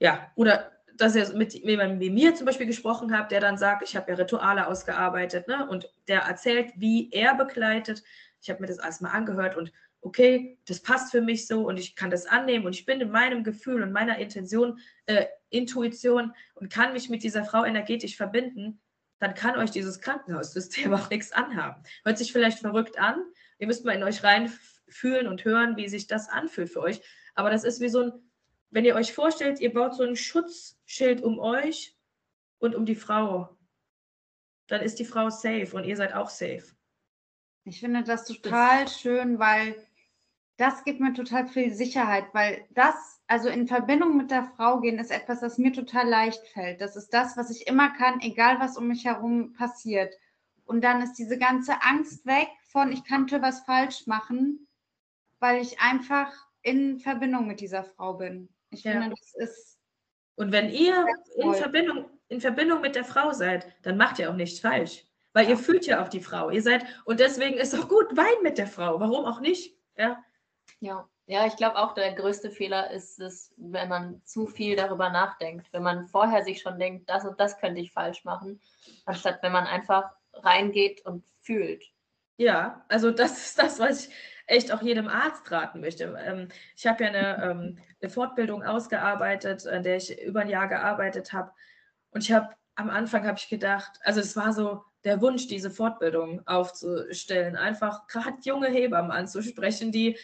ja, 0.00 0.32
oder 0.34 0.72
dass 0.98 1.14
ihr 1.14 1.32
mit 1.34 1.54
jemandem 1.54 2.00
wie 2.00 2.10
mir 2.10 2.34
zum 2.34 2.46
Beispiel 2.46 2.66
gesprochen 2.66 3.16
habt, 3.16 3.32
der 3.32 3.40
dann 3.40 3.56
sagt, 3.56 3.82
ich 3.82 3.96
habe 3.96 4.10
ja 4.10 4.16
Rituale 4.16 4.66
ausgearbeitet, 4.66 5.48
ne? 5.48 5.68
Und 5.68 5.90
der 6.08 6.20
erzählt, 6.22 6.72
wie 6.76 7.10
er 7.10 7.34
begleitet. 7.34 8.02
Ich 8.40 8.50
habe 8.50 8.60
mir 8.60 8.66
das 8.66 8.78
erstmal 8.78 9.12
angehört 9.12 9.56
und 9.56 9.72
okay, 10.00 10.58
das 10.66 10.80
passt 10.80 11.10
für 11.10 11.20
mich 11.20 11.46
so 11.46 11.66
und 11.66 11.78
ich 11.78 11.96
kann 11.96 12.10
das 12.10 12.26
annehmen 12.26 12.66
und 12.66 12.74
ich 12.74 12.86
bin 12.86 13.00
in 13.00 13.10
meinem 13.10 13.42
Gefühl 13.42 13.82
und 13.82 13.92
meiner 13.92 14.18
Intention, 14.18 14.78
äh, 15.06 15.26
Intuition 15.50 16.32
und 16.54 16.70
kann 16.72 16.92
mich 16.92 17.08
mit 17.08 17.22
dieser 17.22 17.44
Frau 17.44 17.64
energetisch 17.64 18.16
verbinden, 18.16 18.80
dann 19.18 19.34
kann 19.34 19.56
euch 19.56 19.70
dieses 19.70 20.00
Krankenhaussystem 20.00 20.92
auch 20.94 21.10
nichts 21.10 21.32
anhaben. 21.32 21.82
Hört 22.04 22.18
sich 22.18 22.32
vielleicht 22.32 22.60
verrückt 22.60 22.98
an. 22.98 23.22
Ihr 23.58 23.66
müsst 23.66 23.84
mal 23.84 23.92
in 23.92 24.04
euch 24.04 24.22
reinfühlen 24.22 25.26
und 25.26 25.44
hören, 25.44 25.76
wie 25.76 25.88
sich 25.88 26.06
das 26.06 26.28
anfühlt 26.28 26.70
für 26.70 26.80
euch. 26.80 27.00
Aber 27.34 27.50
das 27.50 27.64
ist 27.64 27.80
wie 27.80 27.88
so 27.88 28.02
ein, 28.02 28.12
wenn 28.70 28.84
ihr 28.84 28.94
euch 28.94 29.12
vorstellt, 29.12 29.60
ihr 29.60 29.72
baut 29.72 29.94
so 29.94 30.02
ein 30.02 30.16
Schutzschild 30.16 31.22
um 31.22 31.38
euch 31.38 31.96
und 32.58 32.74
um 32.74 32.84
die 32.84 32.94
Frau, 32.94 33.56
dann 34.66 34.82
ist 34.82 34.98
die 34.98 35.04
Frau 35.04 35.30
safe 35.30 35.70
und 35.72 35.84
ihr 35.84 35.96
seid 35.96 36.12
auch 36.12 36.28
safe. 36.28 36.64
Ich 37.64 37.80
finde 37.80 38.02
das 38.02 38.26
total 38.26 38.84
das 38.84 39.00
schön, 39.00 39.38
weil 39.38 39.74
das 40.58 40.84
gibt 40.84 41.00
mir 41.00 41.12
total 41.12 41.46
viel 41.46 41.72
Sicherheit, 41.72 42.26
weil 42.32 42.66
das, 42.70 43.22
also 43.26 43.48
in 43.48 43.68
Verbindung 43.68 44.16
mit 44.16 44.30
der 44.30 44.44
Frau 44.56 44.80
gehen, 44.80 44.98
ist 44.98 45.10
etwas, 45.10 45.40
das 45.40 45.56
mir 45.56 45.72
total 45.72 46.08
leicht 46.08 46.44
fällt. 46.48 46.80
Das 46.80 46.96
ist 46.96 47.14
das, 47.14 47.36
was 47.36 47.50
ich 47.50 47.66
immer 47.66 47.90
kann, 47.90 48.20
egal 48.20 48.58
was 48.58 48.76
um 48.76 48.88
mich 48.88 49.04
herum 49.04 49.52
passiert. 49.52 50.14
Und 50.64 50.82
dann 50.82 51.00
ist 51.00 51.14
diese 51.14 51.38
ganze 51.38 51.82
Angst 51.82 52.26
weg 52.26 52.48
von, 52.72 52.90
ich 52.92 53.04
könnte 53.04 53.40
was 53.40 53.60
falsch 53.60 54.06
machen, 54.06 54.66
weil 55.38 55.62
ich 55.62 55.80
einfach 55.80 56.32
in 56.62 56.98
Verbindung 56.98 57.46
mit 57.46 57.60
dieser 57.60 57.84
Frau 57.84 58.14
bin. 58.14 58.48
Ich 58.70 58.84
ja. 58.84 58.92
finde, 58.92 59.10
das 59.10 59.34
ist. 59.34 59.78
Und 60.36 60.52
wenn 60.52 60.70
ihr 60.70 61.06
in 61.36 61.54
Verbindung, 61.54 62.10
in 62.28 62.40
Verbindung 62.40 62.80
mit 62.80 62.94
der 62.94 63.04
Frau 63.04 63.32
seid, 63.32 63.66
dann 63.82 63.96
macht 63.96 64.18
ihr 64.18 64.30
auch 64.30 64.36
nichts 64.36 64.60
falsch. 64.60 65.04
Weil 65.32 65.48
ihr 65.48 65.58
fühlt 65.58 65.86
ja 65.86 66.02
auch 66.02 66.08
die 66.08 66.20
Frau. 66.20 66.50
Ihr 66.50 66.62
seid, 66.62 66.84
und 67.04 67.20
deswegen 67.20 67.58
ist 67.58 67.74
auch 67.74 67.88
gut, 67.88 68.16
wein 68.16 68.42
mit 68.42 68.58
der 68.58 68.66
Frau. 68.66 69.00
Warum 69.00 69.24
auch 69.24 69.40
nicht? 69.40 69.76
Ja. 69.96 70.22
Ja, 70.80 71.08
ja, 71.26 71.46
ich 71.46 71.56
glaube 71.56 71.76
auch, 71.76 71.92
der 71.92 72.14
größte 72.14 72.50
Fehler 72.50 72.90
ist 72.90 73.20
es, 73.20 73.52
wenn 73.58 73.90
man 73.90 74.22
zu 74.24 74.46
viel 74.46 74.76
darüber 74.76 75.10
nachdenkt. 75.10 75.70
Wenn 75.72 75.82
man 75.82 76.06
vorher 76.06 76.42
sich 76.42 76.62
schon 76.62 76.78
denkt, 76.78 77.10
das 77.10 77.26
und 77.26 77.38
das 77.38 77.58
könnte 77.58 77.82
ich 77.82 77.92
falsch 77.92 78.24
machen, 78.24 78.62
anstatt 79.04 79.42
wenn 79.42 79.52
man 79.52 79.66
einfach 79.66 80.10
reingeht 80.32 81.04
und 81.04 81.26
fühlt. 81.42 81.84
Ja, 82.38 82.84
also 82.88 83.10
das 83.10 83.46
ist 83.46 83.58
das, 83.58 83.78
was 83.78 84.06
ich 84.06 84.14
echt 84.46 84.72
auch 84.72 84.80
jedem 84.80 85.06
Arzt 85.06 85.50
raten 85.50 85.80
möchte. 85.80 86.16
Ähm, 86.24 86.48
ich 86.74 86.86
habe 86.86 87.04
ja 87.04 87.10
eine, 87.10 87.42
ähm, 87.42 87.78
eine, 88.00 88.10
Fortbildung 88.10 88.62
ausgearbeitet, 88.62 89.66
an 89.66 89.82
der 89.82 89.96
ich 89.96 90.20
über 90.22 90.40
ein 90.40 90.48
Jahr 90.48 90.68
gearbeitet 90.68 91.32
habe. 91.32 91.52
Und 92.10 92.22
ich 92.22 92.32
habe 92.32 92.54
am 92.74 92.90
Anfang 92.90 93.26
habe 93.26 93.38
ich 93.38 93.48
gedacht, 93.48 93.98
also 94.02 94.20
es 94.20 94.36
war 94.36 94.52
so 94.52 94.84
der 95.04 95.20
Wunsch, 95.20 95.48
diese 95.48 95.70
Fortbildung 95.70 96.46
aufzustellen, 96.46 97.56
einfach 97.56 98.06
gerade 98.06 98.38
junge 98.42 98.68
Hebammen 98.68 99.10
anzusprechen, 99.10 99.90
die 99.90 100.16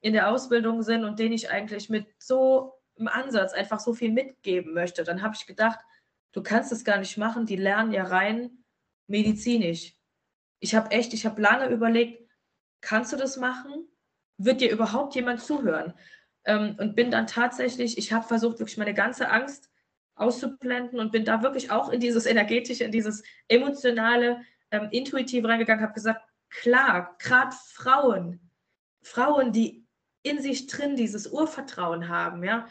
in 0.00 0.12
der 0.12 0.30
Ausbildung 0.30 0.82
sind 0.82 1.04
und 1.04 1.18
denen 1.18 1.32
ich 1.32 1.50
eigentlich 1.50 1.88
mit 1.88 2.06
so 2.18 2.74
im 2.94 3.08
Ansatz 3.08 3.52
einfach 3.52 3.80
so 3.80 3.92
viel 3.92 4.12
mitgeben 4.12 4.72
möchte. 4.72 5.04
Dann 5.04 5.22
habe 5.22 5.34
ich 5.34 5.46
gedacht, 5.46 5.80
du 6.32 6.42
kannst 6.42 6.72
es 6.72 6.84
gar 6.84 6.98
nicht 6.98 7.16
machen, 7.18 7.46
die 7.46 7.56
lernen 7.56 7.92
ja 7.92 8.04
rein 8.04 8.64
medizinisch. 9.08 9.94
Ich 10.60 10.74
habe 10.74 10.90
echt, 10.90 11.12
ich 11.12 11.26
habe 11.26 11.40
lange 11.40 11.68
überlegt, 11.68 12.30
kannst 12.80 13.12
du 13.12 13.16
das 13.16 13.36
machen? 13.36 13.88
Wird 14.38 14.60
dir 14.60 14.70
überhaupt 14.70 15.14
jemand 15.14 15.40
zuhören? 15.40 15.94
Ähm, 16.46 16.76
und 16.78 16.96
bin 16.96 17.10
dann 17.10 17.26
tatsächlich, 17.26 17.98
ich 17.98 18.12
habe 18.12 18.26
versucht, 18.26 18.58
wirklich 18.58 18.78
meine 18.78 18.94
ganze 18.94 19.30
Angst 19.30 19.70
auszublenden 20.14 20.98
und 20.98 21.12
bin 21.12 21.24
da 21.24 21.42
wirklich 21.42 21.70
auch 21.70 21.90
in 21.90 22.00
dieses 22.00 22.26
energetische, 22.26 22.84
in 22.84 22.92
dieses 22.92 23.22
emotionale, 23.48 24.42
ähm, 24.70 24.88
intuitive 24.90 25.46
reingegangen, 25.48 25.82
habe 25.82 25.92
gesagt, 25.92 26.22
klar, 26.48 27.16
gerade 27.18 27.54
Frauen, 27.72 28.50
Frauen, 29.02 29.52
die 29.52 29.86
in 30.22 30.40
sich 30.40 30.66
drin 30.66 30.96
dieses 30.96 31.26
Urvertrauen 31.26 32.08
haben, 32.08 32.42
ja, 32.42 32.66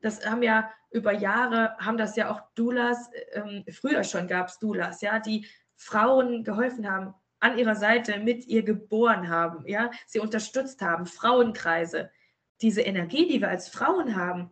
das 0.00 0.24
haben 0.24 0.42
ja 0.42 0.70
über 0.90 1.12
Jahre, 1.12 1.76
haben 1.78 1.96
das 1.96 2.16
ja 2.16 2.30
auch 2.30 2.40
Doulas, 2.54 3.10
ähm, 3.32 3.64
früher 3.70 4.04
schon 4.04 4.28
gab 4.28 4.48
es 4.48 4.58
Doulas, 4.58 5.00
ja, 5.00 5.18
die 5.18 5.46
Frauen 5.74 6.44
geholfen 6.44 6.90
haben, 6.90 7.14
an 7.40 7.58
ihrer 7.58 7.74
Seite 7.74 8.18
mit 8.18 8.46
ihr 8.46 8.62
geboren 8.62 9.28
haben, 9.28 9.66
ja, 9.66 9.90
sie 10.06 10.20
unterstützt 10.20 10.80
haben, 10.80 11.06
Frauenkreise. 11.06 12.10
Diese 12.62 12.82
Energie, 12.82 13.26
die 13.26 13.40
wir 13.40 13.48
als 13.48 13.68
Frauen 13.68 14.16
haben, 14.16 14.50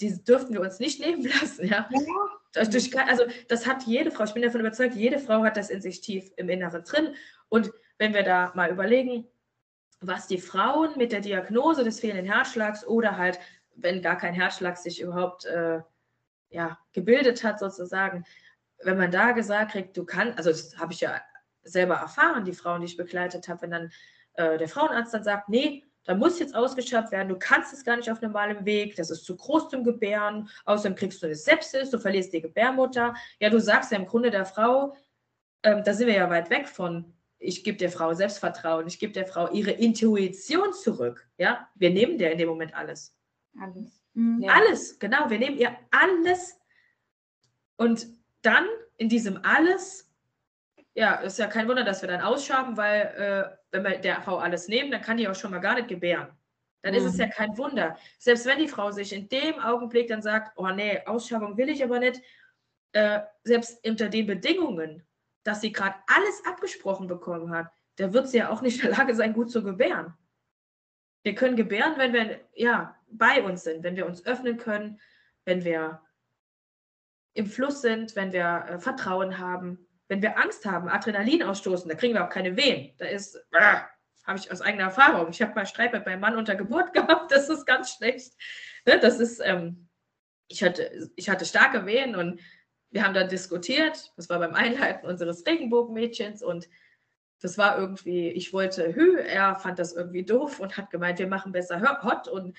die 0.00 0.22
dürften 0.24 0.52
wir 0.52 0.60
uns 0.60 0.78
nicht 0.78 1.00
nehmen 1.00 1.22
lassen, 1.40 1.66
ja. 1.66 1.88
ja. 1.90 2.64
Durch, 2.64 2.96
also 2.96 3.24
das 3.48 3.66
hat 3.66 3.82
jede 3.84 4.12
Frau, 4.12 4.24
ich 4.24 4.32
bin 4.32 4.42
davon 4.42 4.60
überzeugt, 4.60 4.94
jede 4.94 5.18
Frau 5.18 5.42
hat 5.42 5.56
das 5.56 5.70
in 5.70 5.80
sich 5.80 6.00
tief 6.00 6.30
im 6.36 6.48
Inneren 6.48 6.84
drin. 6.84 7.14
Und 7.48 7.72
wenn 7.98 8.14
wir 8.14 8.22
da 8.22 8.52
mal 8.54 8.70
überlegen, 8.70 9.26
was 10.00 10.28
die 10.28 10.38
Frauen 10.38 10.96
mit 10.96 11.12
der 11.12 11.20
Diagnose 11.20 11.82
des 11.82 12.00
fehlenden 12.00 12.26
Herzschlags 12.26 12.86
oder 12.86 13.16
halt, 13.16 13.40
wenn 13.74 14.02
gar 14.02 14.16
kein 14.16 14.34
Herzschlag 14.34 14.76
sich 14.76 15.00
überhaupt 15.00 15.46
äh, 15.46 15.80
ja, 16.50 16.78
gebildet 16.92 17.42
hat, 17.42 17.58
sozusagen, 17.58 18.24
wenn 18.82 18.98
man 18.98 19.10
da 19.10 19.32
gesagt 19.32 19.72
kriegt, 19.72 19.96
du 19.96 20.04
kannst, 20.04 20.38
also 20.38 20.50
das 20.50 20.78
habe 20.78 20.92
ich 20.92 21.00
ja 21.00 21.20
selber 21.62 21.94
erfahren, 21.94 22.44
die 22.44 22.52
Frauen, 22.52 22.82
die 22.82 22.86
ich 22.86 22.96
begleitet 22.96 23.48
habe, 23.48 23.62
wenn 23.62 23.70
dann 23.70 23.92
äh, 24.34 24.58
der 24.58 24.68
Frauenarzt 24.68 25.14
dann 25.14 25.24
sagt, 25.24 25.48
nee, 25.48 25.84
da 26.04 26.14
muss 26.14 26.38
jetzt 26.38 26.54
ausgeschaut 26.54 27.10
werden, 27.10 27.28
du 27.28 27.38
kannst 27.38 27.72
es 27.72 27.84
gar 27.84 27.96
nicht 27.96 28.10
auf 28.10 28.20
normalem 28.20 28.64
Weg, 28.64 28.96
das 28.96 29.10
ist 29.10 29.24
zu 29.24 29.36
groß 29.36 29.70
zum 29.70 29.84
Gebären, 29.84 30.48
außerdem 30.66 30.96
kriegst 30.96 31.22
du 31.22 31.26
eine 31.26 31.34
Sepsis, 31.34 31.90
du 31.90 31.98
verlierst 31.98 32.32
die 32.32 32.42
Gebärmutter. 32.42 33.14
Ja, 33.40 33.50
du 33.50 33.60
sagst 33.60 33.90
ja 33.90 33.98
im 33.98 34.06
Grunde 34.06 34.30
der 34.30 34.44
Frau, 34.44 34.94
ähm, 35.62 35.82
da 35.84 35.94
sind 35.94 36.06
wir 36.06 36.14
ja 36.14 36.28
weit 36.30 36.50
weg 36.50 36.68
von, 36.68 37.14
ich 37.38 37.64
gebe 37.64 37.78
der 37.78 37.90
Frau 37.90 38.14
Selbstvertrauen, 38.14 38.86
ich 38.86 38.98
gebe 38.98 39.12
der 39.12 39.26
Frau 39.26 39.50
ihre 39.50 39.72
Intuition 39.72 40.72
zurück. 40.72 41.26
Ja, 41.38 41.68
wir 41.74 41.90
nehmen 41.90 42.18
der 42.18 42.32
in 42.32 42.38
dem 42.38 42.48
Moment 42.48 42.74
alles. 42.74 43.16
Alles. 43.60 44.02
Mhm. 44.14 44.46
Alles, 44.48 44.98
genau, 44.98 45.28
wir 45.30 45.38
nehmen 45.38 45.56
ihr 45.58 45.76
alles. 45.90 46.58
Und 47.76 48.06
dann 48.42 48.66
in 48.96 49.08
diesem 49.08 49.40
alles 49.42 50.10
ja, 50.94 51.16
ist 51.16 51.38
ja 51.38 51.48
kein 51.48 51.68
Wunder, 51.68 51.84
dass 51.84 52.02
wir 52.02 52.08
dann 52.08 52.20
ausschaben, 52.20 52.76
weil 52.76 53.00
äh, 53.16 53.56
wenn 53.74 53.82
wir 53.82 53.98
der 53.98 54.22
Frau 54.22 54.38
alles 54.38 54.68
nehmen, 54.68 54.92
dann 54.92 55.02
kann 55.02 55.16
die 55.16 55.28
auch 55.28 55.34
schon 55.34 55.50
mal 55.50 55.58
gar 55.58 55.74
nicht 55.74 55.88
gebären. 55.88 56.28
Dann 56.82 56.92
mhm. 56.92 56.98
ist 56.98 57.04
es 57.04 57.18
ja 57.18 57.26
mhm. 57.26 57.30
kein 57.30 57.58
Wunder. 57.58 57.98
Selbst 58.18 58.46
wenn 58.46 58.58
die 58.58 58.68
Frau 58.68 58.92
sich 58.92 59.12
in 59.12 59.28
dem 59.28 59.58
Augenblick 59.58 60.08
dann 60.08 60.22
sagt, 60.22 60.52
oh 60.56 60.68
nee, 60.68 61.00
Ausschabung 61.06 61.56
will 61.56 61.68
ich 61.68 61.82
aber 61.82 61.98
nicht, 61.98 62.22
äh, 62.92 63.20
selbst 63.42 63.84
unter 63.84 64.08
den 64.08 64.26
Bedingungen, 64.26 65.02
dass 65.42 65.60
sie 65.60 65.72
gerade 65.72 65.96
alles 66.06 66.42
abgesprochen 66.46 67.08
bekommen 67.08 67.50
hat, 67.50 67.66
da 67.96 68.12
wird 68.12 68.28
sie 68.28 68.38
ja 68.38 68.50
auch 68.50 68.62
nicht 68.62 68.82
in 68.82 68.88
der 68.88 68.98
Lage 68.98 69.14
sein, 69.14 69.32
gut 69.32 69.50
zu 69.50 69.62
gebären. 69.62 70.14
Wir 71.24 71.34
können 71.34 71.56
gebären, 71.56 71.94
wenn 71.96 72.12
wir 72.12 72.40
ja 72.54 72.96
bei 73.08 73.42
uns 73.42 73.64
sind, 73.64 73.82
wenn 73.82 73.96
wir 73.96 74.06
uns 74.06 74.24
öffnen 74.24 74.56
können, 74.56 75.00
wenn 75.44 75.64
wir 75.64 76.00
im 77.34 77.46
Fluss 77.46 77.82
sind, 77.82 78.14
wenn 78.14 78.32
wir 78.32 78.66
äh, 78.68 78.78
Vertrauen 78.78 79.38
haben 79.38 79.83
wenn 80.08 80.22
wir 80.22 80.38
Angst 80.38 80.66
haben, 80.66 80.88
Adrenalin 80.88 81.42
ausstoßen, 81.42 81.88
da 81.88 81.94
kriegen 81.94 82.14
wir 82.14 82.24
auch 82.24 82.30
keine 82.30 82.56
Wehen. 82.56 82.94
Da 82.98 83.06
ist, 83.06 83.36
äh, 83.52 83.76
habe 84.24 84.38
ich 84.38 84.50
aus 84.50 84.60
eigener 84.60 84.84
Erfahrung. 84.84 85.28
Ich 85.30 85.40
habe 85.42 85.54
mal 85.54 85.66
Streit 85.66 85.92
mit 85.92 86.06
meinem 86.06 86.20
Mann 86.20 86.36
unter 86.36 86.54
Geburt 86.54 86.92
gehabt, 86.94 87.30
das 87.32 87.48
ist 87.48 87.66
ganz 87.66 87.92
schlecht. 87.92 88.34
Ne, 88.86 88.98
das 89.00 89.20
ist, 89.20 89.40
ähm, 89.44 89.88
ich, 90.48 90.62
hatte, 90.62 91.10
ich 91.16 91.28
hatte 91.28 91.44
starke 91.44 91.86
Wehen 91.86 92.16
und 92.16 92.40
wir 92.90 93.04
haben 93.04 93.14
dann 93.14 93.28
diskutiert. 93.28 94.12
Das 94.16 94.28
war 94.28 94.38
beim 94.38 94.54
Einleiten 94.54 95.06
unseres 95.06 95.46
Regenbogenmädchens 95.46 96.42
und 96.42 96.68
das 97.40 97.58
war 97.58 97.78
irgendwie, 97.78 98.28
ich 98.28 98.52
wollte 98.52 98.94
Hü, 98.94 99.18
er 99.18 99.56
fand 99.56 99.78
das 99.78 99.92
irgendwie 99.92 100.24
doof 100.24 100.60
und 100.60 100.76
hat 100.76 100.90
gemeint, 100.90 101.18
wir 101.18 101.26
machen 101.26 101.52
besser 101.52 101.80
Hot 102.02 102.28
und 102.28 102.56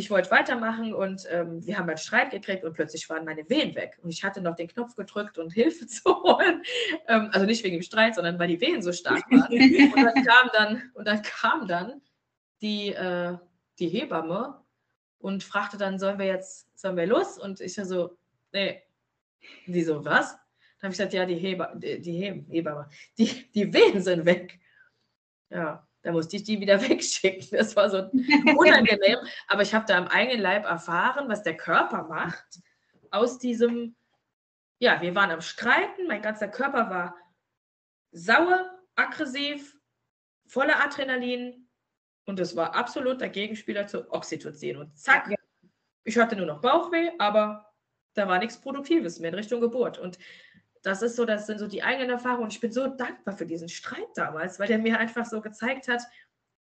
ich 0.00 0.10
wollte 0.10 0.30
weitermachen 0.30 0.94
und 0.94 1.26
ähm, 1.30 1.64
wir 1.64 1.76
haben 1.76 1.88
einen 1.88 1.98
Streit 1.98 2.30
gekriegt 2.30 2.64
und 2.64 2.72
plötzlich 2.72 3.08
waren 3.10 3.26
meine 3.26 3.48
Wehen 3.50 3.74
weg. 3.74 3.98
Und 4.02 4.08
ich 4.08 4.24
hatte 4.24 4.40
noch 4.40 4.56
den 4.56 4.68
Knopf 4.68 4.96
gedrückt 4.96 5.36
und 5.36 5.52
Hilfe 5.52 5.86
zu 5.86 6.22
holen. 6.22 6.62
Ähm, 7.06 7.28
also 7.32 7.44
nicht 7.44 7.62
wegen 7.62 7.76
dem 7.76 7.82
Streit, 7.82 8.14
sondern 8.14 8.38
weil 8.38 8.48
die 8.48 8.60
Wehen 8.60 8.82
so 8.82 8.92
stark 8.92 9.30
waren. 9.30 9.52
und 9.94 10.02
dann 10.02 10.24
kam 10.24 10.50
dann, 10.54 10.90
und 10.94 11.06
dann, 11.06 11.22
kam 11.22 11.68
dann 11.68 12.00
die, 12.62 12.88
äh, 12.88 13.36
die 13.78 13.88
Hebamme 13.88 14.62
und 15.18 15.44
fragte 15.44 15.76
dann, 15.76 15.98
sollen 15.98 16.18
wir 16.18 16.26
jetzt, 16.26 16.66
sollen 16.78 16.96
wir 16.96 17.06
los? 17.06 17.38
Und 17.38 17.60
ich 17.60 17.74
so, 17.74 18.16
nee. 18.52 18.82
Die 19.66 19.82
so, 19.82 20.02
was? 20.04 20.32
Dann 20.32 20.88
habe 20.88 20.92
ich 20.92 20.98
gesagt, 20.98 21.12
ja, 21.12 21.26
die, 21.26 21.36
Heba, 21.36 21.74
die, 21.74 22.00
die 22.00 22.42
Hebamme, 22.48 22.88
die, 23.18 23.50
die 23.52 23.72
Wehen 23.72 24.00
sind 24.00 24.24
weg. 24.24 24.58
Ja, 25.50 25.86
da 26.02 26.12
musste 26.12 26.36
ich 26.36 26.44
die 26.44 26.60
wieder 26.60 26.80
wegschicken. 26.88 27.48
Das 27.56 27.76
war 27.76 27.90
so 27.90 27.98
unangenehm. 28.56 29.18
Aber 29.48 29.62
ich 29.62 29.74
habe 29.74 29.86
da 29.86 29.96
am 29.96 30.08
eigenen 30.08 30.40
Leib 30.40 30.64
erfahren, 30.64 31.28
was 31.28 31.42
der 31.42 31.56
Körper 31.56 32.04
macht. 32.04 32.60
Aus 33.10 33.38
diesem, 33.38 33.96
ja, 34.78 35.00
wir 35.00 35.14
waren 35.14 35.30
am 35.30 35.40
Streiten, 35.40 36.06
mein 36.06 36.22
ganzer 36.22 36.48
Körper 36.48 36.90
war 36.90 37.16
sauer, 38.12 38.78
aggressiv, 38.96 39.76
voller 40.46 40.82
Adrenalin. 40.82 41.68
Und 42.24 42.38
das 42.38 42.54
war 42.54 42.74
absolut 42.74 43.20
der 43.20 43.28
Gegenspieler 43.28 43.86
zu 43.86 44.10
Oxytocin. 44.12 44.76
Und 44.76 44.96
zack, 44.96 45.34
ich 46.04 46.16
hatte 46.16 46.36
nur 46.36 46.46
noch 46.46 46.60
Bauchweh, 46.60 47.10
aber 47.18 47.72
da 48.14 48.28
war 48.28 48.38
nichts 48.38 48.60
Produktives 48.60 49.18
mehr 49.18 49.30
in 49.30 49.36
Richtung 49.36 49.60
Geburt. 49.60 49.98
Und 49.98 50.18
das 50.82 51.02
ist 51.02 51.16
so, 51.16 51.24
das 51.24 51.46
sind 51.46 51.58
so 51.58 51.66
die 51.66 51.82
eigenen 51.82 52.10
Erfahrungen. 52.10 52.44
Und 52.44 52.52
ich 52.52 52.60
bin 52.60 52.72
so 52.72 52.86
dankbar 52.86 53.36
für 53.36 53.46
diesen 53.46 53.68
Streit 53.68 54.08
damals, 54.14 54.58
weil 54.58 54.68
der 54.68 54.78
mir 54.78 54.98
einfach 54.98 55.26
so 55.26 55.40
gezeigt 55.40 55.88
hat, 55.88 56.02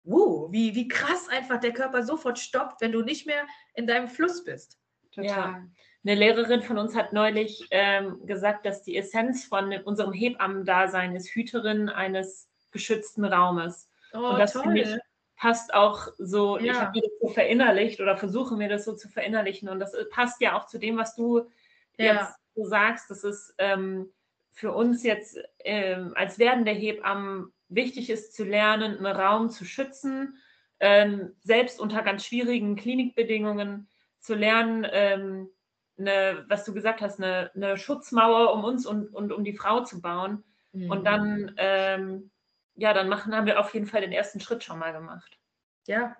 wow, 0.05 0.51
wie, 0.53 0.75
wie 0.75 0.89
krass 0.89 1.29
einfach 1.29 1.59
der 1.59 1.73
Körper 1.73 2.05
sofort 2.05 2.39
stoppt, 2.39 2.81
wenn 2.81 2.93
du 2.93 3.03
nicht 3.03 3.27
mehr 3.27 3.45
in 3.75 3.87
deinem 3.87 4.09
Fluss 4.09 4.45
bist. 4.45 4.79
Total. 5.13 5.29
Ja. 5.29 5.67
Eine 6.05 6.15
Lehrerin 6.15 6.63
von 6.63 6.79
uns 6.79 6.95
hat 6.95 7.13
neulich 7.13 7.67
ähm, 7.73 8.25
gesagt, 8.27 8.65
dass 8.65 8.83
die 8.83 8.97
Essenz 8.97 9.45
von 9.45 9.73
unserem 9.85 10.13
Hebammendasein 10.13 11.17
ist 11.17 11.31
Hüterin 11.31 11.89
eines 11.89 12.49
geschützten 12.71 13.25
Raumes. 13.25 13.91
Oh, 14.13 14.19
und 14.19 14.39
das 14.39 14.53
finde 14.53 14.83
ich 14.83 14.97
passt 15.37 15.75
auch 15.75 16.09
so, 16.19 16.59
ja. 16.59 16.73
ich 16.73 16.81
habe 16.81 16.93
mir 16.93 17.03
das 17.03 17.13
so 17.21 17.29
verinnerlicht 17.29 18.01
oder 18.01 18.17
versuche 18.17 18.57
mir 18.57 18.69
das 18.69 18.85
so 18.85 18.95
zu 18.95 19.09
verinnerlichen. 19.09 19.69
Und 19.69 19.81
das 19.81 19.95
passt 20.11 20.41
ja 20.41 20.59
auch 20.59 20.67
zu 20.67 20.79
dem, 20.79 20.97
was 20.97 21.15
du 21.15 21.51
ja. 21.99 22.15
jetzt 22.15 22.35
so 22.57 22.65
sagst. 22.65 23.11
Das 23.11 23.23
ist 23.23 23.55
ähm, 23.59 24.11
für 24.53 24.73
uns 24.73 25.05
jetzt 25.05 25.39
ähm, 25.65 26.13
als 26.17 26.39
werdende 26.39 26.73
Hebammen 26.73 27.53
wichtig 27.69 28.11
ist 28.11 28.35
zu 28.35 28.45
lernen, 28.45 28.97
einen 28.97 29.07
Raum 29.07 29.51
zu 29.51 29.65
schützen, 29.65 30.39
ähm, 30.81 31.35
selbst 31.41 31.81
unter 31.81 32.03
ganz 32.03 32.25
schwierigen 32.25 32.77
Klinikbedingungen 32.77 33.89
zu 34.19 34.35
lernen, 34.35 34.87
ähm, 34.91 35.49
eine, 35.99 36.45
was 36.49 36.65
du 36.65 36.75
gesagt 36.75 37.01
hast, 37.01 37.19
eine, 37.19 37.51
eine, 37.55 37.77
Schutzmauer 37.79 38.53
um 38.53 38.65
uns 38.65 38.87
und, 38.87 39.15
und 39.15 39.33
um 39.33 39.45
die 39.45 39.57
Frau 39.57 39.83
zu 39.83 40.01
bauen. 40.01 40.45
Mhm. 40.73 40.91
Und 40.91 41.05
dann, 41.05 41.55
ähm, 41.57 42.31
ja, 42.75 42.93
dann 42.93 43.09
machen, 43.09 43.35
haben 43.35 43.47
wir 43.47 43.59
auf 43.59 43.73
jeden 43.73 43.87
Fall 43.87 44.03
den 44.03 44.13
ersten 44.13 44.41
Schritt 44.41 44.63
schon 44.63 44.79
mal 44.79 44.93
gemacht. 44.93 45.39
Ja. 45.87 46.17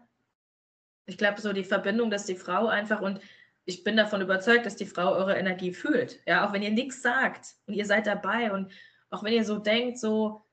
Ich 1.05 1.19
glaube, 1.19 1.41
so 1.41 1.53
die 1.53 1.65
Verbindung, 1.65 2.11
dass 2.11 2.25
die 2.25 2.37
Frau 2.37 2.67
einfach 2.67 3.01
und 3.01 3.21
ich 3.67 3.83
bin 3.83 3.97
davon 3.97 4.23
überzeugt, 4.23 4.65
dass 4.65 4.77
die 4.77 4.87
Frau 4.87 5.13
eure 5.13 5.37
Energie 5.37 5.75
fühlt. 5.75 6.21
Ja, 6.25 6.47
auch 6.47 6.53
wenn 6.53 6.63
ihr 6.63 6.71
nichts 6.71 7.03
sagt 7.03 7.57
und 7.67 7.75
ihr 7.75 7.85
seid 7.85 8.07
dabei 8.07 8.53
und 8.53 8.73
auch 9.11 9.25
wenn 9.25 9.33
ihr 9.33 9.45
so 9.45 9.59
denkt, 9.59 9.99
so, 9.99 10.47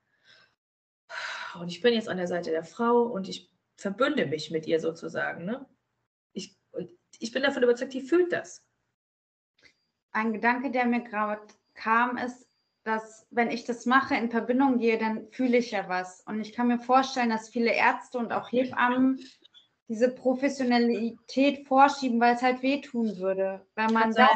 und 1.56 1.70
ich 1.70 1.82
bin 1.82 1.94
jetzt 1.94 2.10
an 2.10 2.18
der 2.18 2.28
Seite 2.28 2.50
der 2.50 2.64
Frau 2.64 3.04
und 3.04 3.30
ich 3.30 3.52
verbünde 3.78 4.26
mich 4.26 4.50
mit 4.50 4.66
ihr 4.66 4.80
sozusagen. 4.80 5.46
Ne? 5.46 5.66
Ich, 6.34 6.58
und 6.72 6.90
ich 7.20 7.32
bin 7.32 7.44
davon 7.44 7.62
überzeugt, 7.62 7.94
die 7.94 8.02
fühlt 8.02 8.32
das. 8.32 8.66
Ein 10.12 10.34
Gedanke, 10.34 10.72
der 10.72 10.86
mir 10.86 11.02
gerade 11.02 11.42
kam, 11.76 12.18
ist, 12.18 12.48
dass 12.84 13.28
wenn 13.30 13.52
ich 13.52 13.64
das 13.64 13.86
mache, 13.86 14.16
in 14.16 14.32
Verbindung 14.32 14.80
gehe, 14.80 14.98
dann 14.98 15.32
fühle 15.32 15.58
ich 15.58 15.72
ja 15.72 15.88
was. 15.88 16.22
Und 16.22 16.42
ich 16.42 16.52
kann 16.52 16.68
mir 16.68 16.80
vorstellen, 16.80 17.30
dass 17.30 17.50
viele 17.50 17.74
Ärzte 17.74 18.18
und 18.18 18.32
auch 18.34 18.52
Hebammen 18.52 19.20
diese 19.94 20.10
Professionalität 20.10 21.68
vorschieben, 21.68 22.20
weil 22.20 22.34
es 22.34 22.42
halt 22.42 22.64
wehtun 22.64 23.16
würde. 23.18 23.64
Wenn 23.76 23.94
man 23.94 24.12
das 24.12 24.28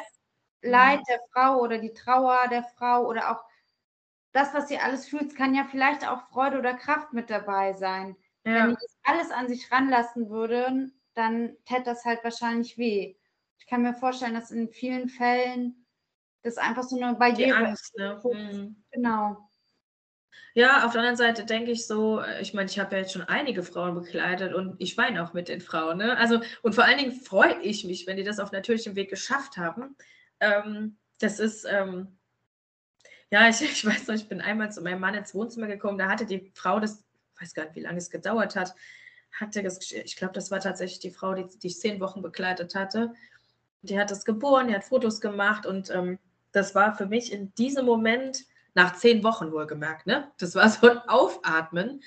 Leid 0.61 0.99
der 1.09 1.19
Frau 1.33 1.61
oder 1.61 1.79
die 1.79 1.93
Trauer 1.93 2.47
der 2.51 2.61
Frau 2.61 3.07
oder 3.07 3.31
auch 3.31 3.43
das, 4.33 4.53
was 4.53 4.67
sie 4.67 4.77
alles 4.77 5.07
fühlt, 5.07 5.35
kann 5.35 5.55
ja 5.55 5.63
vielleicht 5.63 6.07
auch 6.07 6.27
Freude 6.27 6.59
oder 6.59 6.75
Kraft 6.75 7.11
mit 7.11 7.31
dabei 7.31 7.73
sein. 7.73 8.15
Ja. 8.45 8.53
Wenn 8.53 8.69
die 8.69 8.75
das 8.75 8.97
alles 9.03 9.31
an 9.31 9.47
sich 9.47 9.71
ranlassen 9.71 10.29
würden, 10.29 11.01
dann 11.15 11.57
täte 11.65 11.85
das 11.85 12.05
halt 12.05 12.23
wahrscheinlich 12.23 12.77
weh. 12.77 13.15
Ich 13.57 13.65
kann 13.65 13.81
mir 13.81 13.95
vorstellen, 13.95 14.35
dass 14.35 14.51
in 14.51 14.69
vielen 14.69 15.09
Fällen 15.09 15.87
das 16.43 16.57
einfach 16.57 16.83
so 16.83 17.01
eine 17.01 17.15
Barriere 17.15 17.57
Angst, 17.57 17.97
ne? 17.97 18.21
Mhm. 18.23 18.83
Genau. 18.91 19.46
Ja, 20.53 20.85
auf 20.85 20.93
der 20.93 21.01
anderen 21.01 21.17
Seite 21.17 21.45
denke 21.45 21.71
ich 21.71 21.85
so, 21.85 22.19
äh, 22.19 22.41
ich 22.41 22.53
meine, 22.53 22.69
ich 22.69 22.79
habe 22.79 22.95
ja 22.95 23.01
jetzt 23.01 23.13
schon 23.13 23.21
einige 23.21 23.63
Frauen 23.63 23.95
begleitet 23.95 24.53
und 24.53 24.75
ich 24.79 24.97
weine 24.97 25.23
auch 25.23 25.33
mit 25.33 25.49
den 25.49 25.61
Frauen. 25.61 25.99
Ne? 25.99 26.17
Also, 26.17 26.41
und 26.63 26.73
vor 26.73 26.83
allen 26.83 26.97
Dingen 26.97 27.11
freue 27.11 27.61
ich 27.61 27.83
mich, 27.83 28.07
wenn 28.07 28.17
die 28.17 28.23
das 28.23 28.39
auf 28.39 28.51
natürlichem 28.51 28.95
Weg 28.95 29.09
geschafft 29.09 29.57
haben. 29.57 29.95
Ähm, 30.39 30.97
das 31.19 31.39
ist, 31.39 31.65
ähm, 31.69 32.17
ja, 33.29 33.47
ich, 33.49 33.61
ich 33.61 33.85
weiß 33.85 34.07
noch, 34.07 34.15
ich 34.15 34.27
bin 34.27 34.41
einmal 34.41 34.71
zu 34.71 34.81
meinem 34.81 34.99
Mann 34.99 35.15
ins 35.15 35.35
Wohnzimmer 35.35 35.67
gekommen, 35.67 35.97
da 35.97 36.09
hatte 36.09 36.25
die 36.25 36.51
Frau 36.55 36.79
das, 36.79 37.03
ich 37.35 37.41
weiß 37.41 37.53
gar 37.53 37.65
nicht, 37.65 37.75
wie 37.75 37.81
lange 37.81 37.97
es 37.99 38.09
gedauert 38.09 38.55
hat, 38.55 38.73
hatte 39.31 39.61
ich 39.61 40.15
glaube, 40.15 40.33
das 40.33 40.49
war 40.49 40.59
tatsächlich 40.59 40.99
die 40.99 41.11
Frau, 41.11 41.33
die, 41.35 41.45
die 41.59 41.67
ich 41.67 41.79
zehn 41.79 41.99
Wochen 41.99 42.21
begleitet 42.21 42.73
hatte. 42.73 43.13
Die 43.83 43.99
hat 43.99 44.09
das 44.09 44.25
geboren, 44.25 44.69
die 44.69 44.73
hat 44.73 44.85
Fotos 44.85 45.21
gemacht 45.21 45.67
und 45.67 45.91
ähm, 45.91 46.17
das 46.51 46.73
war 46.73 46.95
für 46.95 47.05
mich 47.05 47.31
in 47.31 47.53
diesem 47.55 47.85
Moment, 47.85 48.45
nach 48.77 48.95
zehn 48.95 49.23
Wochen 49.23 49.51
wohlgemerkt, 49.51 50.05
ne? 50.05 50.31
Das 50.37 50.53
war 50.53 50.69
so 50.69 50.87
ein 50.87 50.99
Aufatmen. 51.09 52.03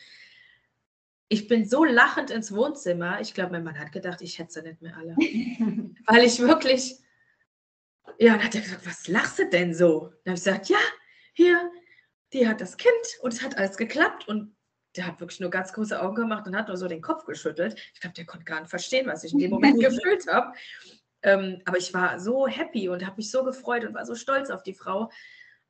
Ich 1.26 1.48
bin 1.48 1.68
so 1.68 1.84
lachend 1.84 2.30
ins 2.30 2.54
Wohnzimmer. 2.54 3.20
Ich 3.20 3.34
glaube, 3.34 3.50
mein 3.50 3.64
Mann 3.64 3.76
hat 3.76 3.90
gedacht, 3.90 4.22
ich 4.22 4.38
hätte 4.38 4.52
sie 4.52 4.62
nicht 4.62 4.80
mehr 4.80 4.96
alle. 4.96 5.16
Weil 6.06 6.24
ich 6.24 6.38
wirklich, 6.38 7.00
ja, 8.20 8.34
dann 8.34 8.44
hat 8.44 8.54
er 8.54 8.60
gesagt, 8.60 8.86
was 8.86 9.08
lachst 9.08 9.40
du 9.40 9.50
denn 9.50 9.74
so? 9.74 10.12
Dann 10.24 10.32
habe 10.32 10.38
ich 10.38 10.44
gesagt, 10.44 10.68
ja, 10.68 10.78
hier, 11.32 11.72
die 12.32 12.46
hat 12.46 12.60
das 12.60 12.76
Kind 12.76 12.94
und 13.22 13.32
es 13.32 13.42
hat 13.42 13.56
alles 13.58 13.76
geklappt 13.76 14.28
und 14.28 14.54
der 14.94 15.08
hat 15.08 15.18
wirklich 15.18 15.40
nur 15.40 15.50
ganz 15.50 15.72
große 15.72 16.00
Augen 16.00 16.14
gemacht 16.14 16.46
und 16.46 16.54
hat 16.54 16.68
nur 16.68 16.76
so 16.76 16.86
den 16.86 17.02
Kopf 17.02 17.24
geschüttelt. 17.24 17.80
Ich 17.94 18.00
glaube, 18.00 18.14
der 18.14 18.26
konnte 18.26 18.44
gar 18.44 18.60
nicht 18.60 18.70
verstehen, 18.70 19.08
was 19.08 19.24
ich 19.24 19.32
in 19.32 19.40
dem 19.40 19.50
Moment 19.50 19.80
gefühlt 19.80 20.28
habe. 20.28 20.52
Ähm, 21.22 21.62
aber 21.64 21.78
ich 21.78 21.92
war 21.92 22.20
so 22.20 22.46
happy 22.46 22.88
und 22.88 23.04
habe 23.04 23.16
mich 23.16 23.30
so 23.32 23.42
gefreut 23.42 23.84
und 23.84 23.94
war 23.94 24.06
so 24.06 24.14
stolz 24.14 24.50
auf 24.50 24.62
die 24.62 24.74
Frau. 24.74 25.10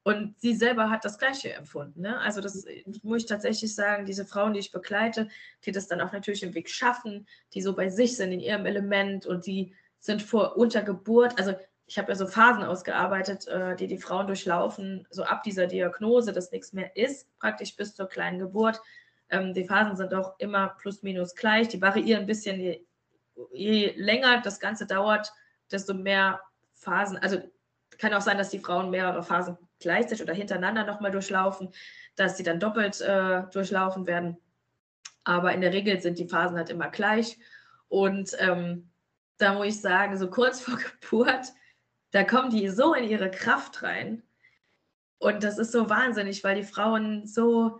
Und 0.02 0.40
sie 0.40 0.54
selber 0.54 0.88
hat 0.88 1.04
das 1.04 1.18
Gleiche 1.18 1.52
empfunden. 1.52 2.00
Ne? 2.00 2.18
Also 2.20 2.40
das 2.40 2.64
muss 3.02 3.22
ich 3.22 3.28
tatsächlich 3.28 3.74
sagen, 3.74 4.06
diese 4.06 4.24
Frauen, 4.24 4.54
die 4.54 4.60
ich 4.60 4.72
begleite, 4.72 5.28
die 5.64 5.72
das 5.72 5.88
dann 5.88 6.00
auch 6.00 6.12
natürlich 6.12 6.42
im 6.42 6.54
Weg 6.54 6.70
schaffen, 6.70 7.26
die 7.52 7.60
so 7.60 7.74
bei 7.74 7.90
sich 7.90 8.16
sind 8.16 8.32
in 8.32 8.40
ihrem 8.40 8.64
Element 8.64 9.26
und 9.26 9.46
die 9.46 9.74
sind 9.98 10.22
vor 10.22 10.56
Untergeburt, 10.56 11.38
also 11.38 11.54
ich 11.90 11.98
habe 11.98 12.12
ja 12.12 12.14
so 12.14 12.28
Phasen 12.28 12.62
ausgearbeitet, 12.62 13.48
äh, 13.48 13.74
die 13.74 13.88
die 13.88 13.98
Frauen 13.98 14.28
durchlaufen, 14.28 15.06
so 15.10 15.24
ab 15.24 15.42
dieser 15.42 15.66
Diagnose, 15.66 16.32
dass 16.32 16.52
nichts 16.52 16.72
mehr 16.72 16.96
ist, 16.96 17.26
praktisch 17.40 17.74
bis 17.74 17.96
zur 17.96 18.08
kleinen 18.08 18.38
Geburt. 18.38 18.80
Ähm, 19.28 19.54
die 19.54 19.64
Phasen 19.64 19.96
sind 19.96 20.14
auch 20.14 20.38
immer 20.38 20.68
plus 20.78 21.02
minus 21.02 21.34
gleich, 21.34 21.66
die 21.66 21.82
variieren 21.82 22.22
ein 22.22 22.26
bisschen, 22.26 22.60
je, 22.60 22.86
je 23.52 23.92
länger 23.96 24.40
das 24.40 24.60
Ganze 24.60 24.86
dauert, 24.86 25.32
desto 25.70 25.92
mehr 25.92 26.40
Phasen, 26.74 27.18
also 27.18 27.38
kann 27.98 28.14
auch 28.14 28.22
sein, 28.22 28.38
dass 28.38 28.50
die 28.50 28.60
Frauen 28.60 28.90
mehrere 28.90 29.24
Phasen 29.24 29.58
gleichzeitig 29.80 30.22
oder 30.22 30.34
hintereinander 30.34 30.84
nochmal 30.84 31.10
durchlaufen, 31.10 31.70
dass 32.16 32.36
sie 32.36 32.42
dann 32.42 32.60
doppelt 32.60 33.00
äh, 33.00 33.42
durchlaufen 33.52 34.06
werden. 34.06 34.36
Aber 35.24 35.52
in 35.52 35.60
der 35.60 35.72
Regel 35.72 36.00
sind 36.00 36.18
die 36.18 36.28
Phasen 36.28 36.56
halt 36.56 36.70
immer 36.70 36.88
gleich. 36.88 37.38
Und 37.88 38.36
ähm, 38.38 38.90
da 39.38 39.54
muss 39.54 39.66
ich 39.66 39.80
sagen, 39.80 40.16
so 40.16 40.30
kurz 40.30 40.60
vor 40.60 40.78
Geburt 41.00 41.52
da 42.10 42.24
kommen 42.24 42.50
die 42.50 42.68
so 42.68 42.94
in 42.94 43.04
ihre 43.04 43.30
Kraft 43.30 43.82
rein. 43.82 44.22
Und 45.18 45.44
das 45.44 45.58
ist 45.58 45.72
so 45.72 45.88
wahnsinnig, 45.88 46.42
weil 46.44 46.56
die 46.56 46.64
Frauen 46.64 47.26
so 47.26 47.78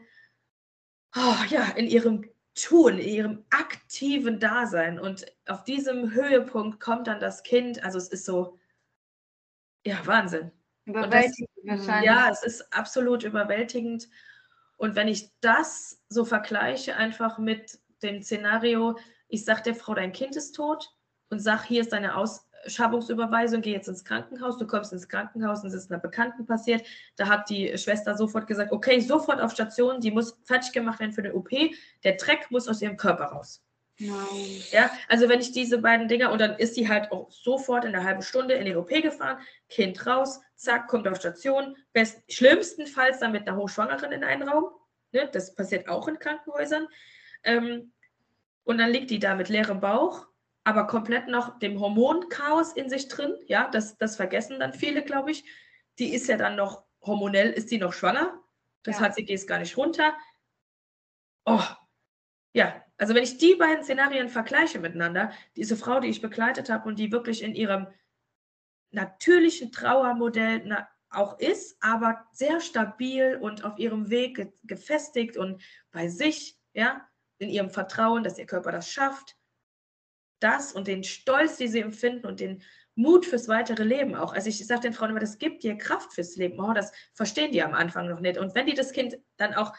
oh, 1.16 1.44
ja, 1.48 1.64
in 1.70 1.86
ihrem 1.86 2.28
Tun, 2.55 2.98
in 2.98 3.09
ihrem 3.09 3.44
aktiven 3.51 4.38
Dasein. 4.38 5.01
Und 5.01 5.26
auf 5.46 5.64
diesem 5.64 6.12
Höhepunkt 6.12 6.80
kommt 6.80 7.07
dann 7.07 7.20
das 7.20 7.42
Kind. 7.42 7.82
Also 7.82 7.98
es 7.98 8.09
ist 8.09 8.24
so, 8.24 8.59
ja, 9.84 10.07
Wahnsinn. 10.07 10.53
Überwältigend 10.91 11.51
das, 11.64 11.78
wahrscheinlich. 11.78 12.11
Ja, 12.11 12.28
es 12.30 12.43
ist 12.43 12.72
absolut 12.72 13.22
überwältigend. 13.22 14.09
Und 14.76 14.95
wenn 14.95 15.09
ich 15.09 15.30
das 15.41 16.03
so 16.09 16.24
vergleiche, 16.24 16.97
einfach 16.97 17.38
mit 17.38 17.78
dem 18.03 18.22
Szenario, 18.22 18.99
ich 19.28 19.45
sage 19.45 19.62
der 19.62 19.74
Frau, 19.74 19.95
dein 19.95 20.12
Kind 20.12 20.36
ist 20.36 20.53
tot 20.53 20.91
und 21.28 21.41
sage, 21.41 21.64
hier 21.66 21.82
ist 21.82 21.93
deine 21.93 22.16
Aus 22.16 22.47
Schabungsüberweisung, 22.66 23.62
geh 23.62 23.72
jetzt 23.72 23.88
ins 23.88 24.05
Krankenhaus, 24.05 24.59
du 24.59 24.66
kommst 24.66 24.93
ins 24.93 25.09
Krankenhaus 25.09 25.62
und 25.62 25.68
es 25.68 25.74
ist 25.74 25.91
einer 25.91 26.01
Bekannten 26.01 26.47
passiert. 26.47 26.86
Da 27.16 27.28
hat 27.28 27.49
die 27.49 27.76
Schwester 27.78 28.16
sofort 28.16 28.47
gesagt, 28.47 28.72
okay, 28.72 29.01
sofort 29.01 29.41
auf 29.41 29.53
Station, 29.53 30.01
die 30.01 30.11
muss 30.11 30.38
fertig 30.45 30.72
gemacht 30.72 31.01
werden 31.01 31.12
für 31.12 31.22
den 31.22 31.32
OP, 31.32 31.51
der 32.05 32.16
Dreck 32.16 32.51
muss 32.51 32.68
aus 32.68 32.82
ihrem 32.82 32.97
Körper 32.97 33.24
raus. 33.24 33.62
Nein. 34.01 34.62
Ja, 34.70 34.90
also 35.09 35.28
wenn 35.28 35.40
ich 35.40 35.53
diese 35.53 35.78
beiden 35.78 36.09
Dinger 36.09 36.32
und 36.32 36.40
dann 36.40 36.57
ist 36.57 36.74
sie 36.74 36.88
halt 36.88 37.12
auch 37.12 37.30
sofort 37.30 37.84
in 37.84 37.94
einer 37.94 38.05
halben 38.05 38.22
Stunde 38.22 38.55
in 38.55 38.64
den 38.64 38.76
OP 38.76 38.88
gefahren, 38.88 39.38
Kind 39.68 40.07
raus, 40.07 40.40
zack, 40.57 40.88
kommt 40.88 41.07
auf 41.07 41.18
Station, 41.18 41.76
best, 41.92 42.20
schlimmstenfalls 42.32 43.20
dann 43.20 43.32
mit 43.32 43.46
einer 43.46 43.57
Hochschwangeren 43.57 44.11
in 44.11 44.24
einen 44.24 44.48
Raum, 44.48 44.70
ne, 45.12 45.28
das 45.32 45.55
passiert 45.55 45.88
auch 45.88 46.09
in 46.09 46.18
Krankenhäusern, 46.18 46.88
ähm, 47.44 47.92
und 48.64 48.78
dann 48.78 48.90
liegt 48.90 49.11
die 49.11 49.18
da 49.18 49.34
mit 49.34 49.48
leerem 49.48 49.80
Bauch 49.80 50.26
aber 50.64 50.86
komplett 50.86 51.28
noch 51.28 51.59
dem 51.59 51.80
Hormonchaos 51.80 52.72
in 52.74 52.88
sich 52.88 53.09
drin. 53.09 53.34
Ja, 53.46 53.68
das, 53.70 53.96
das 53.98 54.16
vergessen 54.16 54.61
dann 54.61 54.72
viele, 54.72 55.03
glaube 55.03 55.30
ich. 55.30 55.44
Die 55.98 56.14
ist 56.14 56.28
ja 56.28 56.36
dann 56.36 56.57
noch 56.57 56.84
hormonell, 57.03 57.51
ist 57.51 57.70
die 57.70 57.78
noch 57.78 57.92
schwanger. 57.92 58.38
Das 58.82 59.01
ja. 59.01 59.07
HCG 59.07 59.34
ist 59.34 59.48
gar 59.48 59.59
nicht 59.59 59.76
runter. 59.76 60.14
Oh, 61.44 61.62
ja, 62.53 62.84
also 63.01 63.14
wenn 63.14 63.22
ich 63.22 63.38
die 63.38 63.55
beiden 63.55 63.82
Szenarien 63.82 64.28
vergleiche 64.28 64.78
miteinander, 64.78 65.32
diese 65.57 65.74
Frau, 65.74 66.01
die 66.01 66.09
ich 66.09 66.20
begleitet 66.20 66.68
habe 66.68 66.86
und 66.86 66.98
die 66.98 67.11
wirklich 67.11 67.42
in 67.42 67.55
ihrem 67.55 67.86
natürlichen 68.90 69.72
Trauermodell 69.72 70.61
na, 70.66 70.86
auch 71.09 71.38
ist, 71.38 71.82
aber 71.82 72.26
sehr 72.32 72.61
stabil 72.61 73.38
und 73.40 73.64
auf 73.64 73.78
ihrem 73.78 74.11
Weg 74.11 74.36
ge 74.36 74.53
gefestigt 74.64 75.38
und 75.38 75.62
bei 75.92 76.09
sich, 76.09 76.59
ja, 76.74 77.09
in 77.38 77.48
ihrem 77.48 77.70
Vertrauen, 77.70 78.22
dass 78.22 78.36
ihr 78.36 78.44
Körper 78.44 78.70
das 78.70 78.90
schafft. 78.90 79.34
Das 80.38 80.74
und 80.74 80.86
den 80.86 81.03
Stolz, 81.03 81.57
den 81.57 81.70
sie 81.70 81.80
empfinden 81.80 82.26
und 82.26 82.38
den 82.38 82.62
Mut 82.96 83.24
fürs 83.24 83.48
weitere 83.48 83.82
Leben 83.82 84.14
auch. 84.14 84.34
Also 84.34 84.51
ich 84.51 84.66
sage 84.66 84.82
den 84.82 84.92
Frauen 84.92 85.11
immer, 85.11 85.20
das 85.20 85.38
gibt 85.38 85.62
dir 85.62 85.78
Kraft 85.78 86.12
fürs 86.12 86.36
Leben. 86.36 86.61
Oh, 86.61 86.74
das 86.74 86.92
verstehen 87.14 87.51
die 87.51 87.62
am 87.62 87.72
Anfang 87.72 88.11
noch 88.11 88.20
nicht. 88.20 88.36
Und 88.36 88.55
wenn 88.55 88.66
die 88.66 88.74
das 88.74 88.92
Kind 88.92 89.16
dann 89.38 89.55
auch 89.55 89.72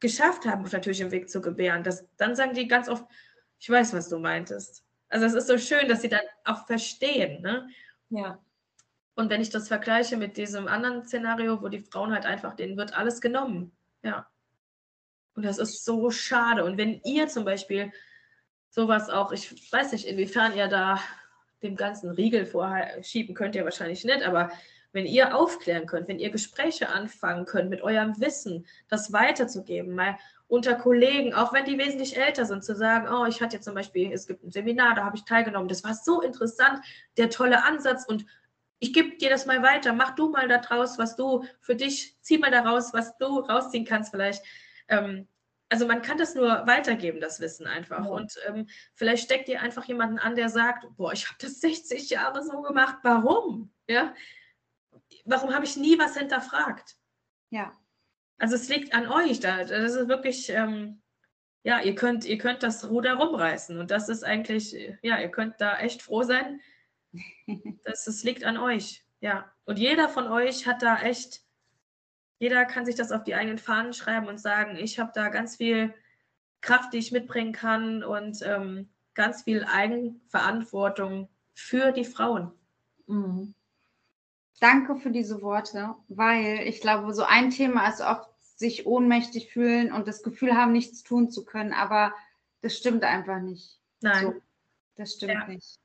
geschafft 0.00 0.46
haben, 0.46 0.64
auf 0.64 0.72
natürlichem 0.72 1.10
Weg 1.10 1.30
zu 1.30 1.40
gebären, 1.40 1.84
das, 1.84 2.06
dann 2.16 2.34
sagen 2.34 2.54
die 2.54 2.66
ganz 2.66 2.88
oft, 2.88 3.04
ich 3.58 3.68
weiß, 3.68 3.92
was 3.92 4.08
du 4.08 4.18
meintest. 4.18 4.82
Also 5.08 5.26
es 5.26 5.34
ist 5.34 5.46
so 5.46 5.58
schön, 5.58 5.88
dass 5.88 6.02
sie 6.02 6.08
dann 6.08 6.24
auch 6.44 6.66
verstehen. 6.66 7.42
Ne? 7.42 7.68
Ja. 8.08 8.38
Und 9.14 9.28
wenn 9.28 9.42
ich 9.42 9.50
das 9.50 9.68
vergleiche 9.68 10.16
mit 10.16 10.36
diesem 10.36 10.66
anderen 10.66 11.04
Szenario, 11.04 11.60
wo 11.60 11.68
die 11.68 11.80
Frauen 11.80 12.12
halt 12.12 12.24
einfach, 12.24 12.54
denen 12.54 12.76
wird 12.76 12.96
alles 12.96 13.20
genommen. 13.20 13.76
Ja. 14.02 14.26
Und 15.34 15.44
das 15.44 15.58
ist 15.58 15.84
so 15.84 16.10
schade. 16.10 16.64
Und 16.64 16.78
wenn 16.78 17.00
ihr 17.02 17.28
zum 17.28 17.44
Beispiel 17.44 17.92
sowas 18.70 19.10
auch, 19.10 19.32
ich 19.32 19.70
weiß 19.72 19.92
nicht, 19.92 20.06
inwiefern 20.06 20.56
ihr 20.56 20.68
da 20.68 21.00
dem 21.62 21.76
ganzen 21.76 22.10
Riegel 22.10 22.46
vorschieben 22.46 23.34
könnt 23.34 23.54
ihr 23.54 23.64
wahrscheinlich 23.64 24.04
nicht, 24.04 24.22
aber 24.22 24.50
wenn 24.92 25.06
ihr 25.06 25.36
aufklären 25.36 25.86
könnt, 25.86 26.08
wenn 26.08 26.18
ihr 26.18 26.30
Gespräche 26.30 26.88
anfangen 26.88 27.44
könnt, 27.44 27.70
mit 27.70 27.82
eurem 27.82 28.20
Wissen 28.20 28.66
das 28.88 29.12
weiterzugeben, 29.12 29.94
mal 29.94 30.18
unter 30.48 30.74
Kollegen, 30.74 31.32
auch 31.32 31.52
wenn 31.52 31.64
die 31.64 31.78
wesentlich 31.78 32.16
älter 32.16 32.44
sind, 32.44 32.64
zu 32.64 32.74
sagen, 32.74 33.08
oh, 33.08 33.24
ich 33.26 33.40
hatte 33.40 33.56
jetzt 33.56 33.64
zum 33.64 33.74
Beispiel, 33.74 34.12
es 34.12 34.26
gibt 34.26 34.42
ein 34.42 34.50
Seminar, 34.50 34.96
da 34.96 35.04
habe 35.04 35.16
ich 35.16 35.24
teilgenommen, 35.24 35.68
das 35.68 35.84
war 35.84 35.94
so 35.94 36.20
interessant, 36.22 36.80
der 37.16 37.30
tolle 37.30 37.64
Ansatz 37.64 38.04
und 38.04 38.26
ich 38.80 38.92
gebe 38.92 39.16
dir 39.16 39.30
das 39.30 39.46
mal 39.46 39.62
weiter, 39.62 39.92
mach 39.92 40.14
du 40.16 40.30
mal 40.30 40.48
daraus, 40.48 40.98
was 40.98 41.14
du 41.14 41.44
für 41.60 41.76
dich, 41.76 42.16
zieh 42.22 42.38
mal 42.38 42.50
daraus, 42.50 42.92
was 42.92 43.16
du 43.18 43.40
rausziehen 43.40 43.84
kannst 43.84 44.10
vielleicht. 44.10 44.42
Ähm, 44.88 45.28
also 45.68 45.86
man 45.86 46.02
kann 46.02 46.18
das 46.18 46.34
nur 46.34 46.66
weitergeben, 46.66 47.20
das 47.20 47.40
Wissen 47.40 47.66
einfach. 47.66 48.04
Ja. 48.04 48.10
Und 48.10 48.34
ähm, 48.48 48.66
vielleicht 48.94 49.22
steckt 49.24 49.46
dir 49.46 49.60
einfach 49.60 49.84
jemanden 49.84 50.18
an, 50.18 50.34
der 50.34 50.48
sagt, 50.48 50.84
boah, 50.96 51.12
ich 51.12 51.28
habe 51.28 51.36
das 51.40 51.60
60 51.60 52.10
Jahre 52.10 52.42
so 52.42 52.62
gemacht, 52.62 52.96
warum? 53.02 53.70
Ja, 53.86 54.14
warum 55.24 55.54
habe 55.54 55.64
ich 55.64 55.76
nie 55.76 55.98
was 55.98 56.16
hinterfragt? 56.16 56.96
Ja. 57.50 57.76
Also 58.38 58.54
es 58.54 58.68
liegt 58.68 58.94
an 58.94 59.06
euch 59.06 59.40
da. 59.40 59.64
Das 59.64 59.94
ist 59.94 60.08
wirklich, 60.08 60.48
ähm, 60.50 61.02
ja, 61.62 61.80
ihr 61.80 61.94
könnt, 61.94 62.24
ihr 62.24 62.38
könnt 62.38 62.62
das 62.62 62.88
Ruder 62.88 63.14
rumreißen. 63.14 63.78
Und 63.78 63.90
das 63.90 64.08
ist 64.08 64.24
eigentlich, 64.24 64.74
ja, 65.02 65.18
ihr 65.20 65.30
könnt 65.30 65.60
da 65.60 65.78
echt 65.78 66.02
froh 66.02 66.22
sein. 66.22 66.60
dass 67.84 68.06
es 68.06 68.22
liegt 68.24 68.44
an 68.44 68.56
euch. 68.56 69.04
Ja. 69.20 69.50
Und 69.64 69.78
jeder 69.78 70.08
von 70.08 70.28
euch 70.28 70.66
hat 70.66 70.82
da 70.82 71.00
echt, 71.00 71.42
jeder 72.38 72.64
kann 72.64 72.86
sich 72.86 72.94
das 72.94 73.12
auf 73.12 73.24
die 73.24 73.34
eigenen 73.34 73.58
Fahnen 73.58 73.92
schreiben 73.92 74.28
und 74.28 74.38
sagen, 74.38 74.76
ich 74.76 74.98
habe 74.98 75.12
da 75.14 75.28
ganz 75.28 75.56
viel 75.56 75.94
Kraft, 76.60 76.92
die 76.92 76.98
ich 76.98 77.12
mitbringen 77.12 77.52
kann 77.52 78.02
und 78.02 78.42
ähm, 78.42 78.88
ganz 79.14 79.42
viel 79.42 79.64
Eigenverantwortung 79.64 81.28
für 81.54 81.92
die 81.92 82.04
Frauen. 82.04 82.52
Mhm. 83.06 83.54
Danke 84.60 84.96
für 84.96 85.10
diese 85.10 85.42
Worte, 85.42 85.94
weil 86.08 86.60
ich 86.66 86.80
glaube, 86.80 87.12
so 87.14 87.24
ein 87.24 87.50
Thema 87.50 87.88
ist 87.88 88.02
oft 88.02 88.30
sich 88.56 88.86
ohnmächtig 88.86 89.50
fühlen 89.50 89.90
und 89.90 90.06
das 90.06 90.22
Gefühl 90.22 90.54
haben, 90.54 90.72
nichts 90.72 91.02
tun 91.02 91.30
zu 91.30 91.46
können, 91.46 91.72
aber 91.72 92.12
das 92.60 92.76
stimmt 92.76 93.02
einfach 93.02 93.40
nicht. 93.40 93.80
Nein. 94.02 94.22
So, 94.22 94.34
das 94.96 95.14
stimmt 95.14 95.32
ja. 95.32 95.46
nicht. 95.46 95.78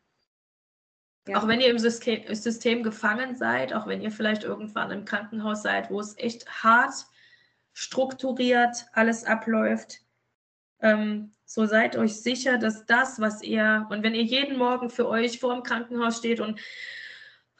Ja. 1.28 1.40
Auch 1.40 1.48
wenn 1.48 1.62
ihr 1.62 1.70
im 1.70 1.80
System, 1.80 2.24
im 2.24 2.36
System, 2.36 2.84
gefangen 2.84 3.36
seid, 3.36 3.74
auch 3.74 3.88
wenn 3.88 4.02
ihr 4.02 4.12
vielleicht 4.12 4.44
irgendwann 4.44 4.92
im 4.92 5.06
Krankenhaus 5.06 5.64
seid, 5.64 5.90
wo 5.90 6.00
es 6.00 6.18
echt 6.18 6.64
hart 6.64 6.94
strukturiert 7.74 8.86
alles 8.94 9.24
abläuft, 9.24 10.02
ähm, 10.82 11.32
so 11.46 11.66
seid 11.66 11.96
euch 11.96 12.22
sicher, 12.22 12.58
dass 12.58 12.86
das, 12.86 13.20
was 13.20 13.42
ihr, 13.42 13.88
und 13.90 14.04
wenn 14.04 14.16
ihr 14.16 14.24
jeden 14.24 14.58
Morgen 14.58 14.90
für 14.90 15.08
euch 15.08 15.40
vor 15.40 15.54
dem 15.54 15.64
Krankenhaus 15.64 16.18
steht 16.18 16.42
und 16.42 16.60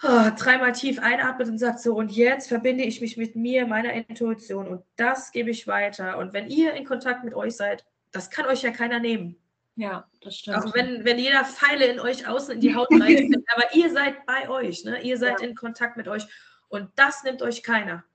oh, 0.04 0.30
dreimal 0.38 0.72
tief 0.74 1.00
einatmet 1.00 1.48
und 1.48 1.58
sagt 1.58 1.80
so, 1.80 1.96
und 1.96 2.12
jetzt 2.12 2.48
verbinde 2.48 2.84
ich 2.84 3.02
mich 3.02 3.18
mit 3.18 3.36
mir, 3.36 3.66
meiner 3.66 3.94
Intuition 3.94 4.68
und 4.68 4.84
das 4.96 5.32
gebe 5.32 5.50
ich 5.50 5.68
weiter. 5.68 6.18
Und 6.18 6.34
wenn 6.34 6.50
ihr 6.50 6.74
in 6.74 6.86
Kontakt 6.86 7.24
mit 7.24 7.34
euch 7.34 7.56
seid, 7.56 7.86
das 8.12 8.30
kann 8.30 8.46
euch 8.46 8.62
ja 8.62 8.72
keiner 8.72 9.00
nehmen. 9.00 9.38
Ja, 9.76 10.10
das 10.22 10.38
stimmt. 10.38 10.58
Auch 10.58 10.74
wenn, 10.74 11.04
wenn 11.04 11.20
jeder 11.20 11.44
Pfeile 11.44 11.86
in 11.86 12.00
euch 12.00 12.28
außen 12.28 12.56
in 12.56 12.60
die 12.62 12.76
Haut 12.76 12.88
reißt, 12.92 13.36
aber 13.56 13.76
ihr 13.76 13.92
seid 13.92 14.26
bei 14.26 14.50
euch, 14.50 14.86
ne? 14.86 15.02
ihr 15.02 15.18
seid 15.18 15.42
ja. 15.42 15.48
in 15.48 15.56
Kontakt 15.56 15.98
mit 15.98 16.08
euch 16.08 16.26
und 16.70 16.90
das 16.96 17.24
nimmt 17.24 17.42
euch 17.42 17.62
keiner. 17.62 18.06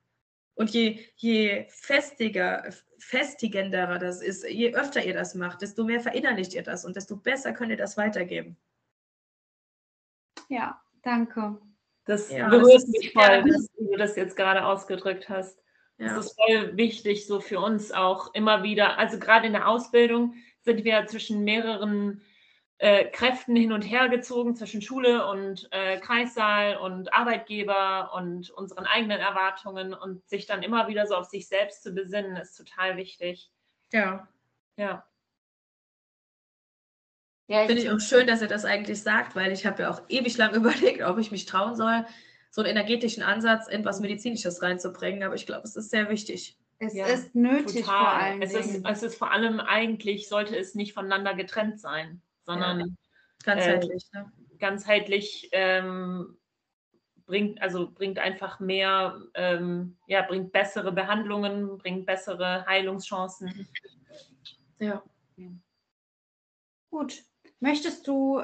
Und 0.55 0.70
je, 0.70 1.01
je 1.16 1.66
festiger, 1.68 2.70
festigenderer 2.99 3.99
das 3.99 4.22
ist, 4.22 4.45
je 4.47 4.74
öfter 4.74 5.05
ihr 5.05 5.14
das 5.14 5.35
macht, 5.35 5.62
desto 5.62 5.85
mehr 5.85 6.01
verinnerlicht 6.01 6.55
ihr 6.55 6.62
das 6.62 6.85
und 6.85 6.97
desto 6.97 7.16
besser 7.16 7.53
könnt 7.53 7.70
ihr 7.70 7.76
das 7.76 7.97
weitergeben. 7.97 8.57
Ja, 10.49 10.83
danke. 11.03 11.61
Das 12.05 12.30
ja, 12.30 12.48
berührt 12.48 12.74
das 12.74 12.86
mich 12.88 13.12
voll, 13.12 13.44
dass 13.44 13.70
du 13.72 13.96
das 13.96 14.16
jetzt 14.16 14.36
gerade 14.36 14.64
ausgedrückt 14.64 15.28
hast. 15.28 15.59
Ja. 15.98 16.14
Das 16.14 16.26
ist 16.26 16.40
voll 16.40 16.76
wichtig, 16.76 17.26
so 17.26 17.40
für 17.40 17.61
uns 17.61 17.92
auch 17.92 18.34
immer 18.34 18.62
wieder, 18.62 18.98
also 18.98 19.18
gerade 19.18 19.46
in 19.46 19.53
der 19.53 19.68
Ausbildung 19.68 20.34
sind 20.62 20.84
wir 20.84 21.07
zwischen 21.07 21.44
mehreren 21.44 22.22
äh, 22.78 23.05
Kräften 23.11 23.55
hin 23.55 23.72
und 23.72 23.82
her 23.82 24.09
gezogen, 24.09 24.57
zwischen 24.57 24.80
Schule 24.80 25.26
und 25.26 25.68
äh, 25.70 26.01
Kreissaal 26.01 26.78
und 26.78 27.12
Arbeitgeber 27.12 28.12
und 28.14 28.51
unseren 28.51 28.86
eigenen 28.86 29.20
Erwartungen 29.20 29.92
und 29.92 30.26
sich 30.26 30.46
dann 30.46 30.62
immer 30.62 30.88
wieder 30.88 31.07
so 31.07 31.14
auf 31.16 31.26
sich 31.26 31.46
selbst 31.46 31.82
zu 31.82 31.92
besinnen, 31.92 32.36
ist 32.36 32.57
total 32.57 32.96
wichtig. 32.96 33.51
Ja. 33.92 34.26
Ja. 34.76 35.05
Ja, 37.51 37.66
Finde 37.66 37.82
ich 37.82 37.90
auch 37.90 37.98
schön, 37.98 38.28
dass 38.28 38.42
er 38.42 38.46
das 38.46 38.64
eigentlich 38.64 39.03
sagt, 39.03 39.34
weil 39.34 39.51
ich 39.51 39.66
habe 39.66 39.82
ja 39.82 39.90
auch 39.90 40.03
ewig 40.09 40.38
lang 40.38 40.55
überlegt, 40.55 41.03
ob 41.03 41.18
ich 41.18 41.32
mich 41.32 41.46
trauen 41.46 41.74
soll, 41.74 42.07
so 42.48 42.62
einen 42.62 42.70
energetischen 42.70 43.24
Ansatz 43.24 43.66
in 43.66 43.84
was 43.84 43.98
Medizinisches 43.98 44.62
reinzubringen. 44.62 45.24
Aber 45.24 45.34
ich 45.34 45.46
glaube, 45.46 45.64
es 45.64 45.74
ist 45.74 45.90
sehr 45.90 46.09
wichtig. 46.09 46.57
Es 46.78 46.94
ja, 46.94 47.07
ist 47.07 47.34
nötig 47.34 47.84
total. 47.84 47.98
vor 48.05 48.09
allem. 48.09 48.42
Es 48.42 48.55
ist, 48.55 48.86
es 48.86 49.03
ist 49.03 49.16
vor 49.16 49.32
allem 49.32 49.59
eigentlich, 49.59 50.28
sollte 50.28 50.57
es 50.57 50.76
nicht 50.76 50.94
voneinander 50.94 51.34
getrennt 51.34 51.80
sein, 51.80 52.22
sondern 52.44 52.80
ja, 52.80 52.86
ganzheitlich. 53.42 54.05
Äh, 54.12 54.18
ne? 54.18 54.32
Ganzheitlich 54.61 55.48
ähm, 55.51 56.38
bringt, 57.26 57.61
also 57.61 57.90
bringt 57.90 58.20
einfach 58.20 58.61
mehr, 58.61 59.20
ähm, 59.34 59.96
ja, 60.07 60.22
bringt 60.22 60.53
bessere 60.53 60.92
Behandlungen, 60.92 61.78
bringt 61.78 62.07
bessere 62.07 62.64
Heilungschancen. 62.66 63.66
Ja. 64.78 65.03
Gut, 66.90 67.24
Möchtest 67.61 68.09
du, 68.09 68.43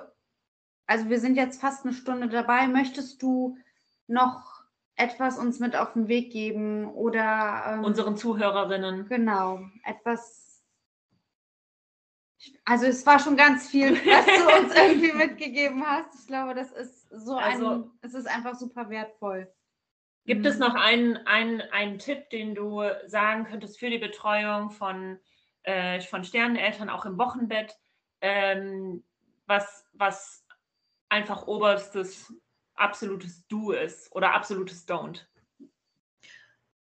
also 0.86 1.08
wir 1.08 1.18
sind 1.18 1.36
jetzt 1.36 1.60
fast 1.60 1.84
eine 1.84 1.94
Stunde 1.94 2.28
dabei, 2.28 2.68
möchtest 2.68 3.22
du 3.22 3.58
noch 4.06 4.62
etwas 4.94 5.38
uns 5.38 5.58
mit 5.58 5.76
auf 5.76 5.92
den 5.94 6.08
Weg 6.08 6.32
geben 6.32 6.86
oder 6.86 7.64
ähm, 7.66 7.84
unseren 7.84 8.16
Zuhörerinnen? 8.16 9.08
Genau, 9.08 9.60
etwas. 9.84 10.62
Also 12.64 12.86
es 12.86 13.04
war 13.04 13.18
schon 13.18 13.36
ganz 13.36 13.68
viel, 13.68 13.94
was 13.94 14.26
du 14.26 14.64
uns 14.64 14.74
irgendwie 14.76 15.12
mitgegeben 15.12 15.86
hast. 15.86 16.20
Ich 16.20 16.26
glaube, 16.26 16.54
das 16.54 16.72
ist 16.72 17.08
so 17.10 17.36
also, 17.36 17.68
ein, 17.68 17.90
es 18.02 18.14
ist 18.14 18.26
einfach 18.26 18.54
super 18.54 18.88
wertvoll. 18.88 19.52
Gibt 20.24 20.40
mhm. 20.40 20.46
es 20.46 20.58
noch 20.58 20.74
einen, 20.74 21.16
einen, 21.26 21.60
einen 21.60 21.98
Tipp, 21.98 22.30
den 22.30 22.54
du 22.54 22.82
sagen 23.06 23.44
könntest 23.44 23.78
für 23.78 23.90
die 23.90 23.98
Betreuung 23.98 24.70
von, 24.70 25.18
äh, 25.62 26.00
von 26.00 26.24
Sterneneltern 26.24 26.90
auch 26.90 27.06
im 27.06 27.16
Wochenbett? 27.16 27.76
Ähm, 28.26 29.04
was, 29.46 29.86
was 29.92 30.44
einfach 31.08 31.46
oberstes, 31.46 32.34
absolutes 32.74 33.46
Du 33.46 33.70
ist 33.70 34.12
oder 34.14 34.34
absolutes 34.34 34.86
Don't? 34.88 35.24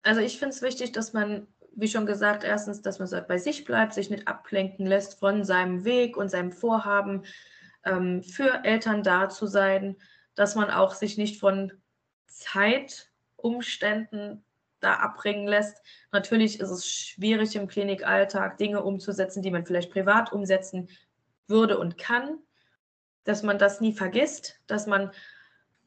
Also 0.02 0.22
ich 0.22 0.38
finde 0.38 0.54
es 0.54 0.62
wichtig, 0.62 0.92
dass 0.92 1.12
man, 1.12 1.46
wie 1.76 1.88
schon 1.88 2.06
gesagt, 2.06 2.44
erstens, 2.44 2.80
dass 2.80 2.98
man 2.98 3.26
bei 3.28 3.36
sich 3.36 3.66
bleibt, 3.66 3.92
sich 3.92 4.08
nicht 4.08 4.26
ablenken 4.26 4.86
lässt 4.86 5.18
von 5.18 5.44
seinem 5.44 5.84
Weg 5.84 6.16
und 6.16 6.30
seinem 6.30 6.50
Vorhaben, 6.50 7.24
ähm, 7.84 8.22
für 8.22 8.64
Eltern 8.64 9.02
da 9.02 9.28
zu 9.28 9.46
sein, 9.46 9.98
dass 10.34 10.54
man 10.54 10.70
auch 10.70 10.94
sich 10.94 11.18
nicht 11.18 11.38
von 11.38 11.72
Zeitumständen 12.26 14.46
da 14.80 14.94
abbringen 14.94 15.46
lässt. 15.46 15.76
Natürlich 16.10 16.58
ist 16.60 16.70
es 16.70 16.88
schwierig 16.88 17.54
im 17.54 17.68
Klinikalltag 17.68 18.56
Dinge 18.56 18.82
umzusetzen, 18.82 19.42
die 19.42 19.50
man 19.50 19.66
vielleicht 19.66 19.92
privat 19.92 20.32
umsetzen 20.32 20.88
würde 21.46 21.78
und 21.78 21.98
kann, 21.98 22.38
dass 23.24 23.42
man 23.42 23.58
das 23.58 23.80
nie 23.80 23.92
vergisst, 23.92 24.60
dass 24.66 24.86
man 24.86 25.10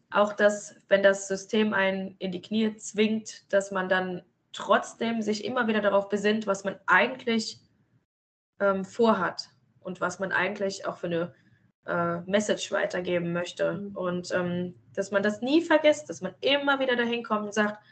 auch 0.10 0.34
das, 0.34 0.76
wenn 0.88 1.04
das 1.04 1.28
System 1.28 1.74
einen 1.74 2.16
in 2.20 2.32
die 2.32 2.42
Knie 2.42 2.76
zwingt, 2.78 3.52
dass 3.52 3.72
man 3.72 3.90
dann 3.90 4.24
trotzdem 4.54 5.22
sich 5.22 5.46
immer 5.46 5.68
wieder 5.68 5.82
darauf 5.82 6.10
besinnt, 6.10 6.48
was 6.48 6.64
man 6.64 6.80
eigentlich 6.88 7.60
ähm, 8.60 8.86
vorhat 8.86 9.50
und 9.82 10.02
was 10.02 10.20
man 10.20 10.32
eigentlich 10.32 10.86
auch 10.86 10.98
für 10.98 11.08
eine 11.08 11.34
äh, 11.86 12.22
Message 12.30 12.72
weitergeben 12.72 13.34
möchte. 13.34 13.74
Mhm. 13.74 13.96
Und 13.96 14.32
ähm, 14.32 14.76
dass 14.94 15.12
man 15.12 15.24
das 15.24 15.42
nie 15.42 15.62
vergisst, 15.62 16.10
dass 16.10 16.22
man 16.22 16.34
immer 16.42 16.80
wieder 16.80 16.96
dahin 16.96 17.24
kommt 17.24 17.46
und 17.46 17.54
sagt, 17.54 17.84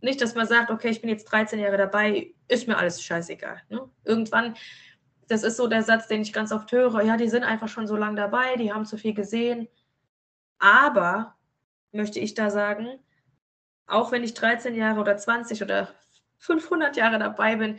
nicht, 0.00 0.20
dass 0.20 0.34
man 0.34 0.46
sagt, 0.46 0.70
okay, 0.70 0.90
ich 0.90 1.00
bin 1.00 1.10
jetzt 1.10 1.24
13 1.24 1.58
Jahre 1.58 1.78
dabei, 1.78 2.34
ist 2.48 2.68
mir 2.68 2.76
alles 2.76 3.02
scheißegal. 3.02 3.62
Ne? 3.68 3.88
Irgendwann 4.04 4.54
das 5.28 5.42
ist 5.42 5.56
so 5.56 5.66
der 5.66 5.82
Satz, 5.82 6.08
den 6.08 6.22
ich 6.22 6.32
ganz 6.32 6.52
oft 6.52 6.70
höre, 6.72 7.02
ja, 7.02 7.16
die 7.16 7.28
sind 7.28 7.44
einfach 7.44 7.68
schon 7.68 7.86
so 7.86 7.96
lange 7.96 8.16
dabei, 8.16 8.56
die 8.56 8.72
haben 8.72 8.86
zu 8.86 8.96
viel 8.96 9.14
gesehen. 9.14 9.68
Aber, 10.58 11.34
möchte 11.92 12.20
ich 12.20 12.34
da 12.34 12.50
sagen, 12.50 12.98
auch 13.86 14.12
wenn 14.12 14.24
ich 14.24 14.34
13 14.34 14.74
Jahre 14.74 15.00
oder 15.00 15.16
20 15.16 15.62
oder 15.62 15.94
500 16.38 16.96
Jahre 16.96 17.18
dabei 17.18 17.56
bin, 17.56 17.78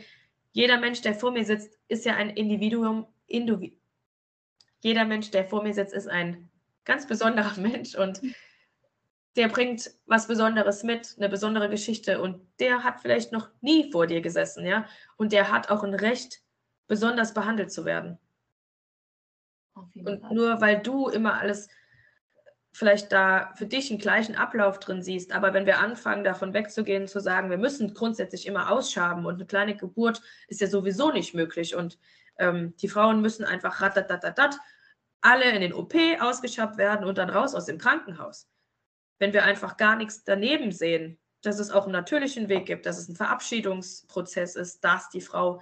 jeder 0.52 0.78
Mensch, 0.78 1.02
der 1.02 1.14
vor 1.14 1.30
mir 1.30 1.44
sitzt, 1.44 1.78
ist 1.88 2.04
ja 2.04 2.14
ein 2.14 2.30
Individuum. 2.30 3.06
Indiv 3.26 3.72
jeder 4.80 5.04
Mensch, 5.04 5.30
der 5.30 5.44
vor 5.44 5.62
mir 5.62 5.74
sitzt, 5.74 5.94
ist 5.94 6.08
ein 6.08 6.50
ganz 6.84 7.06
besonderer 7.06 7.52
Mensch 7.60 7.94
und 7.94 8.20
der 9.36 9.48
bringt 9.48 9.90
was 10.06 10.26
Besonderes 10.26 10.82
mit, 10.82 11.14
eine 11.16 11.28
besondere 11.28 11.68
Geschichte 11.68 12.20
und 12.20 12.40
der 12.58 12.82
hat 12.82 13.00
vielleicht 13.00 13.30
noch 13.30 13.50
nie 13.60 13.90
vor 13.92 14.06
dir 14.06 14.20
gesessen, 14.20 14.66
ja, 14.66 14.86
und 15.16 15.32
der 15.32 15.52
hat 15.52 15.70
auch 15.70 15.84
ein 15.84 15.94
Recht, 15.94 16.40
besonders 16.88 17.34
behandelt 17.34 17.70
zu 17.70 17.84
werden. 17.84 18.18
Und 19.74 20.20
Fall. 20.20 20.34
nur 20.34 20.60
weil 20.60 20.82
du 20.82 21.08
immer 21.08 21.38
alles 21.38 21.68
vielleicht 22.72 23.12
da 23.12 23.52
für 23.56 23.66
dich 23.66 23.90
einen 23.90 23.98
gleichen 23.98 24.36
Ablauf 24.36 24.78
drin 24.78 25.02
siehst, 25.02 25.32
aber 25.32 25.54
wenn 25.54 25.66
wir 25.66 25.78
anfangen, 25.78 26.24
davon 26.24 26.52
wegzugehen, 26.52 27.08
zu 27.08 27.20
sagen, 27.20 27.50
wir 27.50 27.58
müssen 27.58 27.94
grundsätzlich 27.94 28.46
immer 28.46 28.70
ausschaben 28.70 29.26
und 29.26 29.34
eine 29.34 29.46
kleine 29.46 29.76
Geburt 29.76 30.20
ist 30.48 30.60
ja 30.60 30.66
sowieso 30.66 31.10
nicht 31.10 31.34
möglich 31.34 31.74
und 31.74 31.98
ähm, 32.38 32.76
die 32.76 32.88
Frauen 32.88 33.20
müssen 33.20 33.44
einfach 33.44 33.80
ratatatatat 33.80 34.58
alle 35.20 35.50
in 35.50 35.60
den 35.60 35.72
OP 35.72 35.94
ausgeschabt 36.20 36.78
werden 36.78 37.06
und 37.06 37.18
dann 37.18 37.30
raus 37.30 37.54
aus 37.54 37.66
dem 37.66 37.78
Krankenhaus. 37.78 38.48
Wenn 39.18 39.32
wir 39.32 39.44
einfach 39.44 39.76
gar 39.76 39.96
nichts 39.96 40.22
daneben 40.22 40.70
sehen, 40.70 41.18
dass 41.42 41.58
es 41.58 41.70
auch 41.70 41.84
einen 41.84 41.92
natürlichen 41.92 42.48
Weg 42.48 42.66
gibt, 42.66 42.86
dass 42.86 42.98
es 42.98 43.08
ein 43.08 43.16
Verabschiedungsprozess 43.16 44.56
ist, 44.56 44.84
dass 44.84 45.08
die 45.08 45.20
Frau 45.20 45.60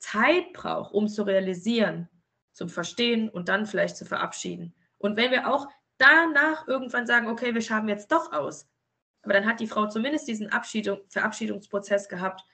Zeit 0.00 0.52
braucht, 0.52 0.92
um 0.92 1.08
zu 1.08 1.22
realisieren, 1.22 2.08
zum 2.52 2.68
Verstehen 2.68 3.28
und 3.28 3.48
dann 3.48 3.66
vielleicht 3.66 3.96
zu 3.96 4.04
verabschieden. 4.04 4.74
Und 4.98 5.16
wenn 5.16 5.30
wir 5.30 5.48
auch 5.48 5.68
danach 5.98 6.66
irgendwann 6.66 7.06
sagen, 7.06 7.28
okay, 7.28 7.54
wir 7.54 7.62
schaben 7.62 7.88
jetzt 7.88 8.10
doch 8.10 8.32
aus, 8.32 8.68
aber 9.22 9.34
dann 9.34 9.46
hat 9.46 9.60
die 9.60 9.66
Frau 9.66 9.86
zumindest 9.86 10.26
diesen 10.28 10.50
Abschiedung, 10.50 11.00
Verabschiedungsprozess 11.08 12.08
gehabt, 12.08 12.44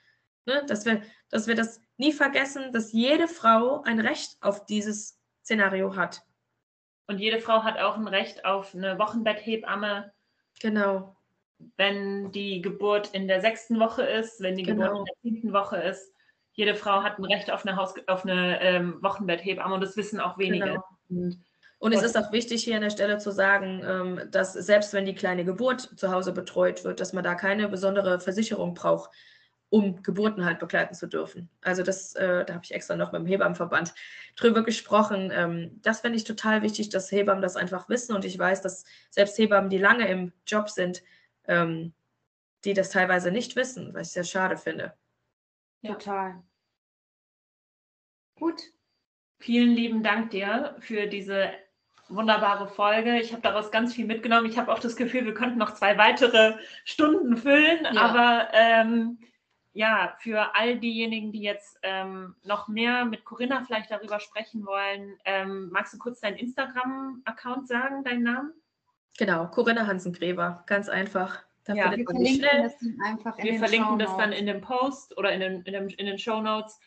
ne? 0.45 0.63
dass, 0.67 0.85
wir, 0.85 1.01
dass 1.29 1.47
wir 1.47 1.55
das 1.55 1.79
nie 1.97 2.11
vergessen, 2.11 2.71
dass 2.73 2.91
jede 2.91 3.27
Frau 3.27 3.81
ein 3.83 3.99
Recht 3.99 4.37
auf 4.41 4.65
dieses 4.65 5.19
Szenario 5.43 5.95
hat. 5.95 6.23
Und 7.07 7.19
jede 7.19 7.39
Frau 7.39 7.63
hat 7.63 7.79
auch 7.79 7.95
ein 7.95 8.07
Recht 8.07 8.43
auf 8.43 8.75
eine 8.75 8.99
Wochenbetthebamme. 8.99 10.11
Genau. 10.59 11.15
Wenn 11.77 12.31
die 12.31 12.61
Geburt 12.61 13.13
in 13.13 13.27
der 13.27 13.39
sechsten 13.39 13.79
Woche 13.79 14.03
ist, 14.03 14.41
wenn 14.41 14.55
die 14.55 14.63
genau. 14.63 14.87
Geburt 14.87 14.99
in 14.99 15.05
der 15.05 15.31
siebten 15.31 15.53
Woche 15.53 15.77
ist. 15.77 16.13
Jede 16.57 16.75
Frau 16.75 17.03
hat 17.03 17.19
ein 17.19 17.25
Recht 17.25 17.49
auf 17.51 17.65
eine, 17.65 17.77
Haus 17.77 17.93
auf 18.07 18.25
eine 18.25 18.59
ähm, 18.61 19.01
Wochenbetthebamme 19.01 19.75
und 19.75 19.81
das 19.81 19.95
wissen 19.95 20.19
auch 20.19 20.37
wenige. 20.37 20.65
Genau. 20.65 20.83
Und, 21.07 21.39
und 21.79 21.93
es 21.93 22.01
ist 22.01 22.17
auch 22.17 22.31
wichtig, 22.31 22.63
hier 22.63 22.75
an 22.75 22.81
der 22.81 22.89
Stelle 22.89 23.19
zu 23.19 23.31
sagen, 23.31 23.83
ähm, 23.85 24.21
dass 24.31 24.53
selbst 24.53 24.91
wenn 24.93 25.05
die 25.05 25.15
kleine 25.15 25.45
Geburt 25.45 25.81
zu 25.95 26.11
Hause 26.11 26.33
betreut 26.33 26.83
wird, 26.83 26.99
dass 26.99 27.13
man 27.13 27.23
da 27.23 27.35
keine 27.35 27.69
besondere 27.69 28.19
Versicherung 28.19 28.73
braucht 28.73 29.11
um 29.69 30.01
Geburten 30.01 30.45
halt 30.45 30.59
begleiten 30.59 30.95
zu 30.95 31.07
dürfen. 31.07 31.49
Also 31.61 31.83
das, 31.83 32.15
äh, 32.15 32.45
da 32.45 32.53
habe 32.53 32.63
ich 32.63 32.73
extra 32.73 32.95
noch 32.95 33.11
mit 33.11 33.21
dem 33.21 33.27
Hebammenverband 33.27 33.93
drüber 34.35 34.63
gesprochen. 34.63 35.31
Ähm, 35.33 35.79
das 35.81 36.01
finde 36.01 36.17
ich 36.17 36.23
total 36.23 36.61
wichtig, 36.61 36.89
dass 36.89 37.11
Hebammen 37.11 37.41
das 37.41 37.57
einfach 37.57 37.89
wissen 37.89 38.15
und 38.15 38.23
ich 38.23 38.37
weiß, 38.39 38.61
dass 38.61 38.85
selbst 39.09 39.37
Hebammen, 39.37 39.69
die 39.69 39.77
lange 39.77 40.07
im 40.07 40.31
Job 40.45 40.69
sind, 40.69 41.03
ähm, 41.47 41.93
die 42.63 42.73
das 42.73 42.89
teilweise 42.89 43.31
nicht 43.31 43.55
wissen, 43.55 43.93
was 43.93 44.07
ich 44.07 44.13
sehr 44.13 44.23
schade 44.23 44.57
finde. 44.57 44.93
Ja. 45.81 45.93
Total. 45.93 46.43
Gut. 48.39 48.61
Vielen 49.39 49.71
lieben 49.71 50.03
Dank 50.03 50.31
dir 50.31 50.75
für 50.79 51.07
diese 51.07 51.51
wunderbare 52.09 52.67
Folge. 52.67 53.19
Ich 53.19 53.31
habe 53.33 53.41
daraus 53.41 53.71
ganz 53.71 53.93
viel 53.93 54.05
mitgenommen. 54.05 54.49
Ich 54.49 54.57
habe 54.57 54.71
auch 54.71 54.79
das 54.79 54.95
Gefühl, 54.95 55.25
wir 55.25 55.33
könnten 55.33 55.57
noch 55.57 55.73
zwei 55.73 55.97
weitere 55.97 56.55
Stunden 56.85 57.37
füllen, 57.37 57.83
ja. 57.83 58.01
aber 58.01 58.47
ähm, 58.53 59.19
ja, 59.73 60.15
für 60.19 60.55
all 60.55 60.79
diejenigen, 60.79 61.31
die 61.31 61.41
jetzt 61.41 61.77
ähm, 61.83 62.35
noch 62.43 62.67
mehr 62.67 63.05
mit 63.05 63.25
Corinna 63.25 63.63
vielleicht 63.63 63.91
darüber 63.91 64.19
sprechen 64.19 64.65
wollen, 64.65 65.17
ähm, 65.25 65.69
magst 65.69 65.93
du 65.93 65.99
kurz 65.99 66.19
deinen 66.19 66.37
Instagram-Account 66.37 67.67
sagen, 67.67 68.03
deinen 68.03 68.23
Namen? 68.23 68.53
Genau, 69.19 69.47
Corinna 69.47 69.85
Hansen-Gräber, 69.85 70.63
ganz 70.65 70.89
einfach. 70.89 71.43
Da 71.65 71.75
ja, 71.75 71.95
wir 71.95 72.05
verlinken, 72.05 72.63
das, 72.63 72.81
wir 73.37 73.59
verlinken 73.59 73.99
das 73.99 74.15
dann 74.17 74.31
in 74.31 74.45
dem 74.45 74.61
Post 74.61 75.15
oder 75.17 75.31
in 75.31 75.41
den, 75.41 75.61
in 75.63 75.73
dem, 75.73 75.89
in 75.89 76.05
den 76.05 76.17
Show 76.17 76.41
Notes. 76.41 76.79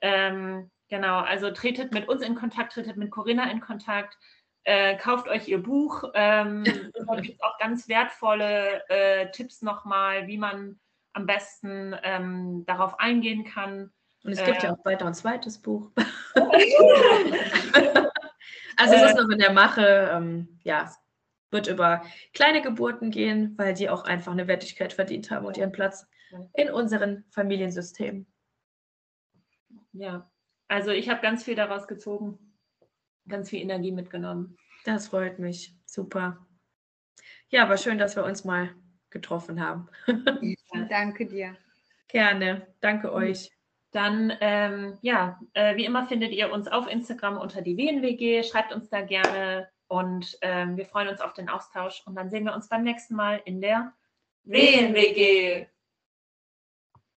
Ähm, 0.00 0.70
genau, 0.88 1.18
also 1.18 1.50
tretet 1.50 1.92
mit 1.92 2.08
uns 2.08 2.22
in 2.22 2.34
Kontakt, 2.34 2.72
tretet 2.72 2.96
mit 2.96 3.10
Corinna 3.10 3.50
in 3.50 3.60
Kontakt. 3.60 4.16
Äh, 4.64 4.96
kauft 4.96 5.28
euch 5.28 5.48
ihr 5.48 5.62
Buch. 5.62 6.04
Ähm, 6.14 6.64
da 7.06 7.20
gibt 7.20 7.36
es 7.36 7.42
auch 7.42 7.58
ganz 7.58 7.88
wertvolle 7.88 8.82
äh, 8.88 9.30
Tipps 9.30 9.62
nochmal, 9.62 10.26
wie 10.26 10.38
man 10.38 10.78
am 11.12 11.26
besten 11.26 11.96
ähm, 12.02 12.64
darauf 12.66 13.00
eingehen 13.00 13.44
kann. 13.44 13.90
Und 14.24 14.32
es 14.32 14.44
gibt 14.44 14.62
äh, 14.62 14.66
ja 14.66 14.74
auch 14.74 14.84
weiter 14.84 15.06
ein 15.06 15.14
zweites 15.14 15.58
Buch. 15.62 15.90
also 18.76 18.94
es 18.94 19.02
ist 19.02 19.16
noch 19.16 19.30
in 19.30 19.38
der 19.38 19.52
Mache. 19.52 20.10
Ähm, 20.12 20.60
ja, 20.64 20.84
es 20.84 20.98
wird 21.50 21.68
über 21.68 22.02
kleine 22.34 22.60
Geburten 22.60 23.10
gehen, 23.10 23.54
weil 23.56 23.74
die 23.74 23.88
auch 23.88 24.04
einfach 24.04 24.32
eine 24.32 24.48
Wertigkeit 24.48 24.92
verdient 24.92 25.30
haben 25.30 25.46
und 25.46 25.56
ihren 25.56 25.72
Platz 25.72 26.06
in 26.54 26.70
unseren 26.70 27.24
Familiensystemen. 27.30 28.26
Ja, 29.92 30.30
also 30.68 30.90
ich 30.90 31.08
habe 31.08 31.20
ganz 31.20 31.44
viel 31.44 31.54
daraus 31.54 31.88
gezogen, 31.88 32.38
ganz 33.26 33.50
viel 33.50 33.60
Energie 33.60 33.92
mitgenommen. 33.92 34.56
Das 34.84 35.08
freut 35.08 35.38
mich. 35.38 35.74
Super. 35.86 36.46
Ja, 37.50 37.64
aber 37.64 37.76
schön, 37.76 37.98
dass 37.98 38.16
wir 38.16 38.24
uns 38.24 38.44
mal 38.44 38.74
getroffen 39.10 39.60
haben. 39.60 39.88
Danke 40.88 41.26
dir. 41.26 41.56
Gerne. 42.08 42.66
Danke 42.80 43.12
euch. 43.12 43.50
Dann, 43.90 44.32
ähm, 44.40 44.98
ja, 45.00 45.40
äh, 45.54 45.76
wie 45.76 45.86
immer 45.86 46.06
findet 46.06 46.32
ihr 46.32 46.52
uns 46.52 46.68
auf 46.68 46.86
Instagram 46.86 47.38
unter 47.38 47.62
die 47.62 47.76
WNWG. 47.76 48.42
Schreibt 48.42 48.72
uns 48.72 48.90
da 48.90 49.00
gerne 49.00 49.68
und 49.88 50.38
ähm, 50.42 50.76
wir 50.76 50.84
freuen 50.84 51.08
uns 51.08 51.22
auf 51.22 51.32
den 51.32 51.48
Austausch. 51.48 52.02
Und 52.06 52.14
dann 52.14 52.28
sehen 52.28 52.44
wir 52.44 52.54
uns 52.54 52.68
beim 52.68 52.82
nächsten 52.82 53.14
Mal 53.14 53.40
in 53.46 53.62
der 53.62 53.94
WNWG. 54.44 55.66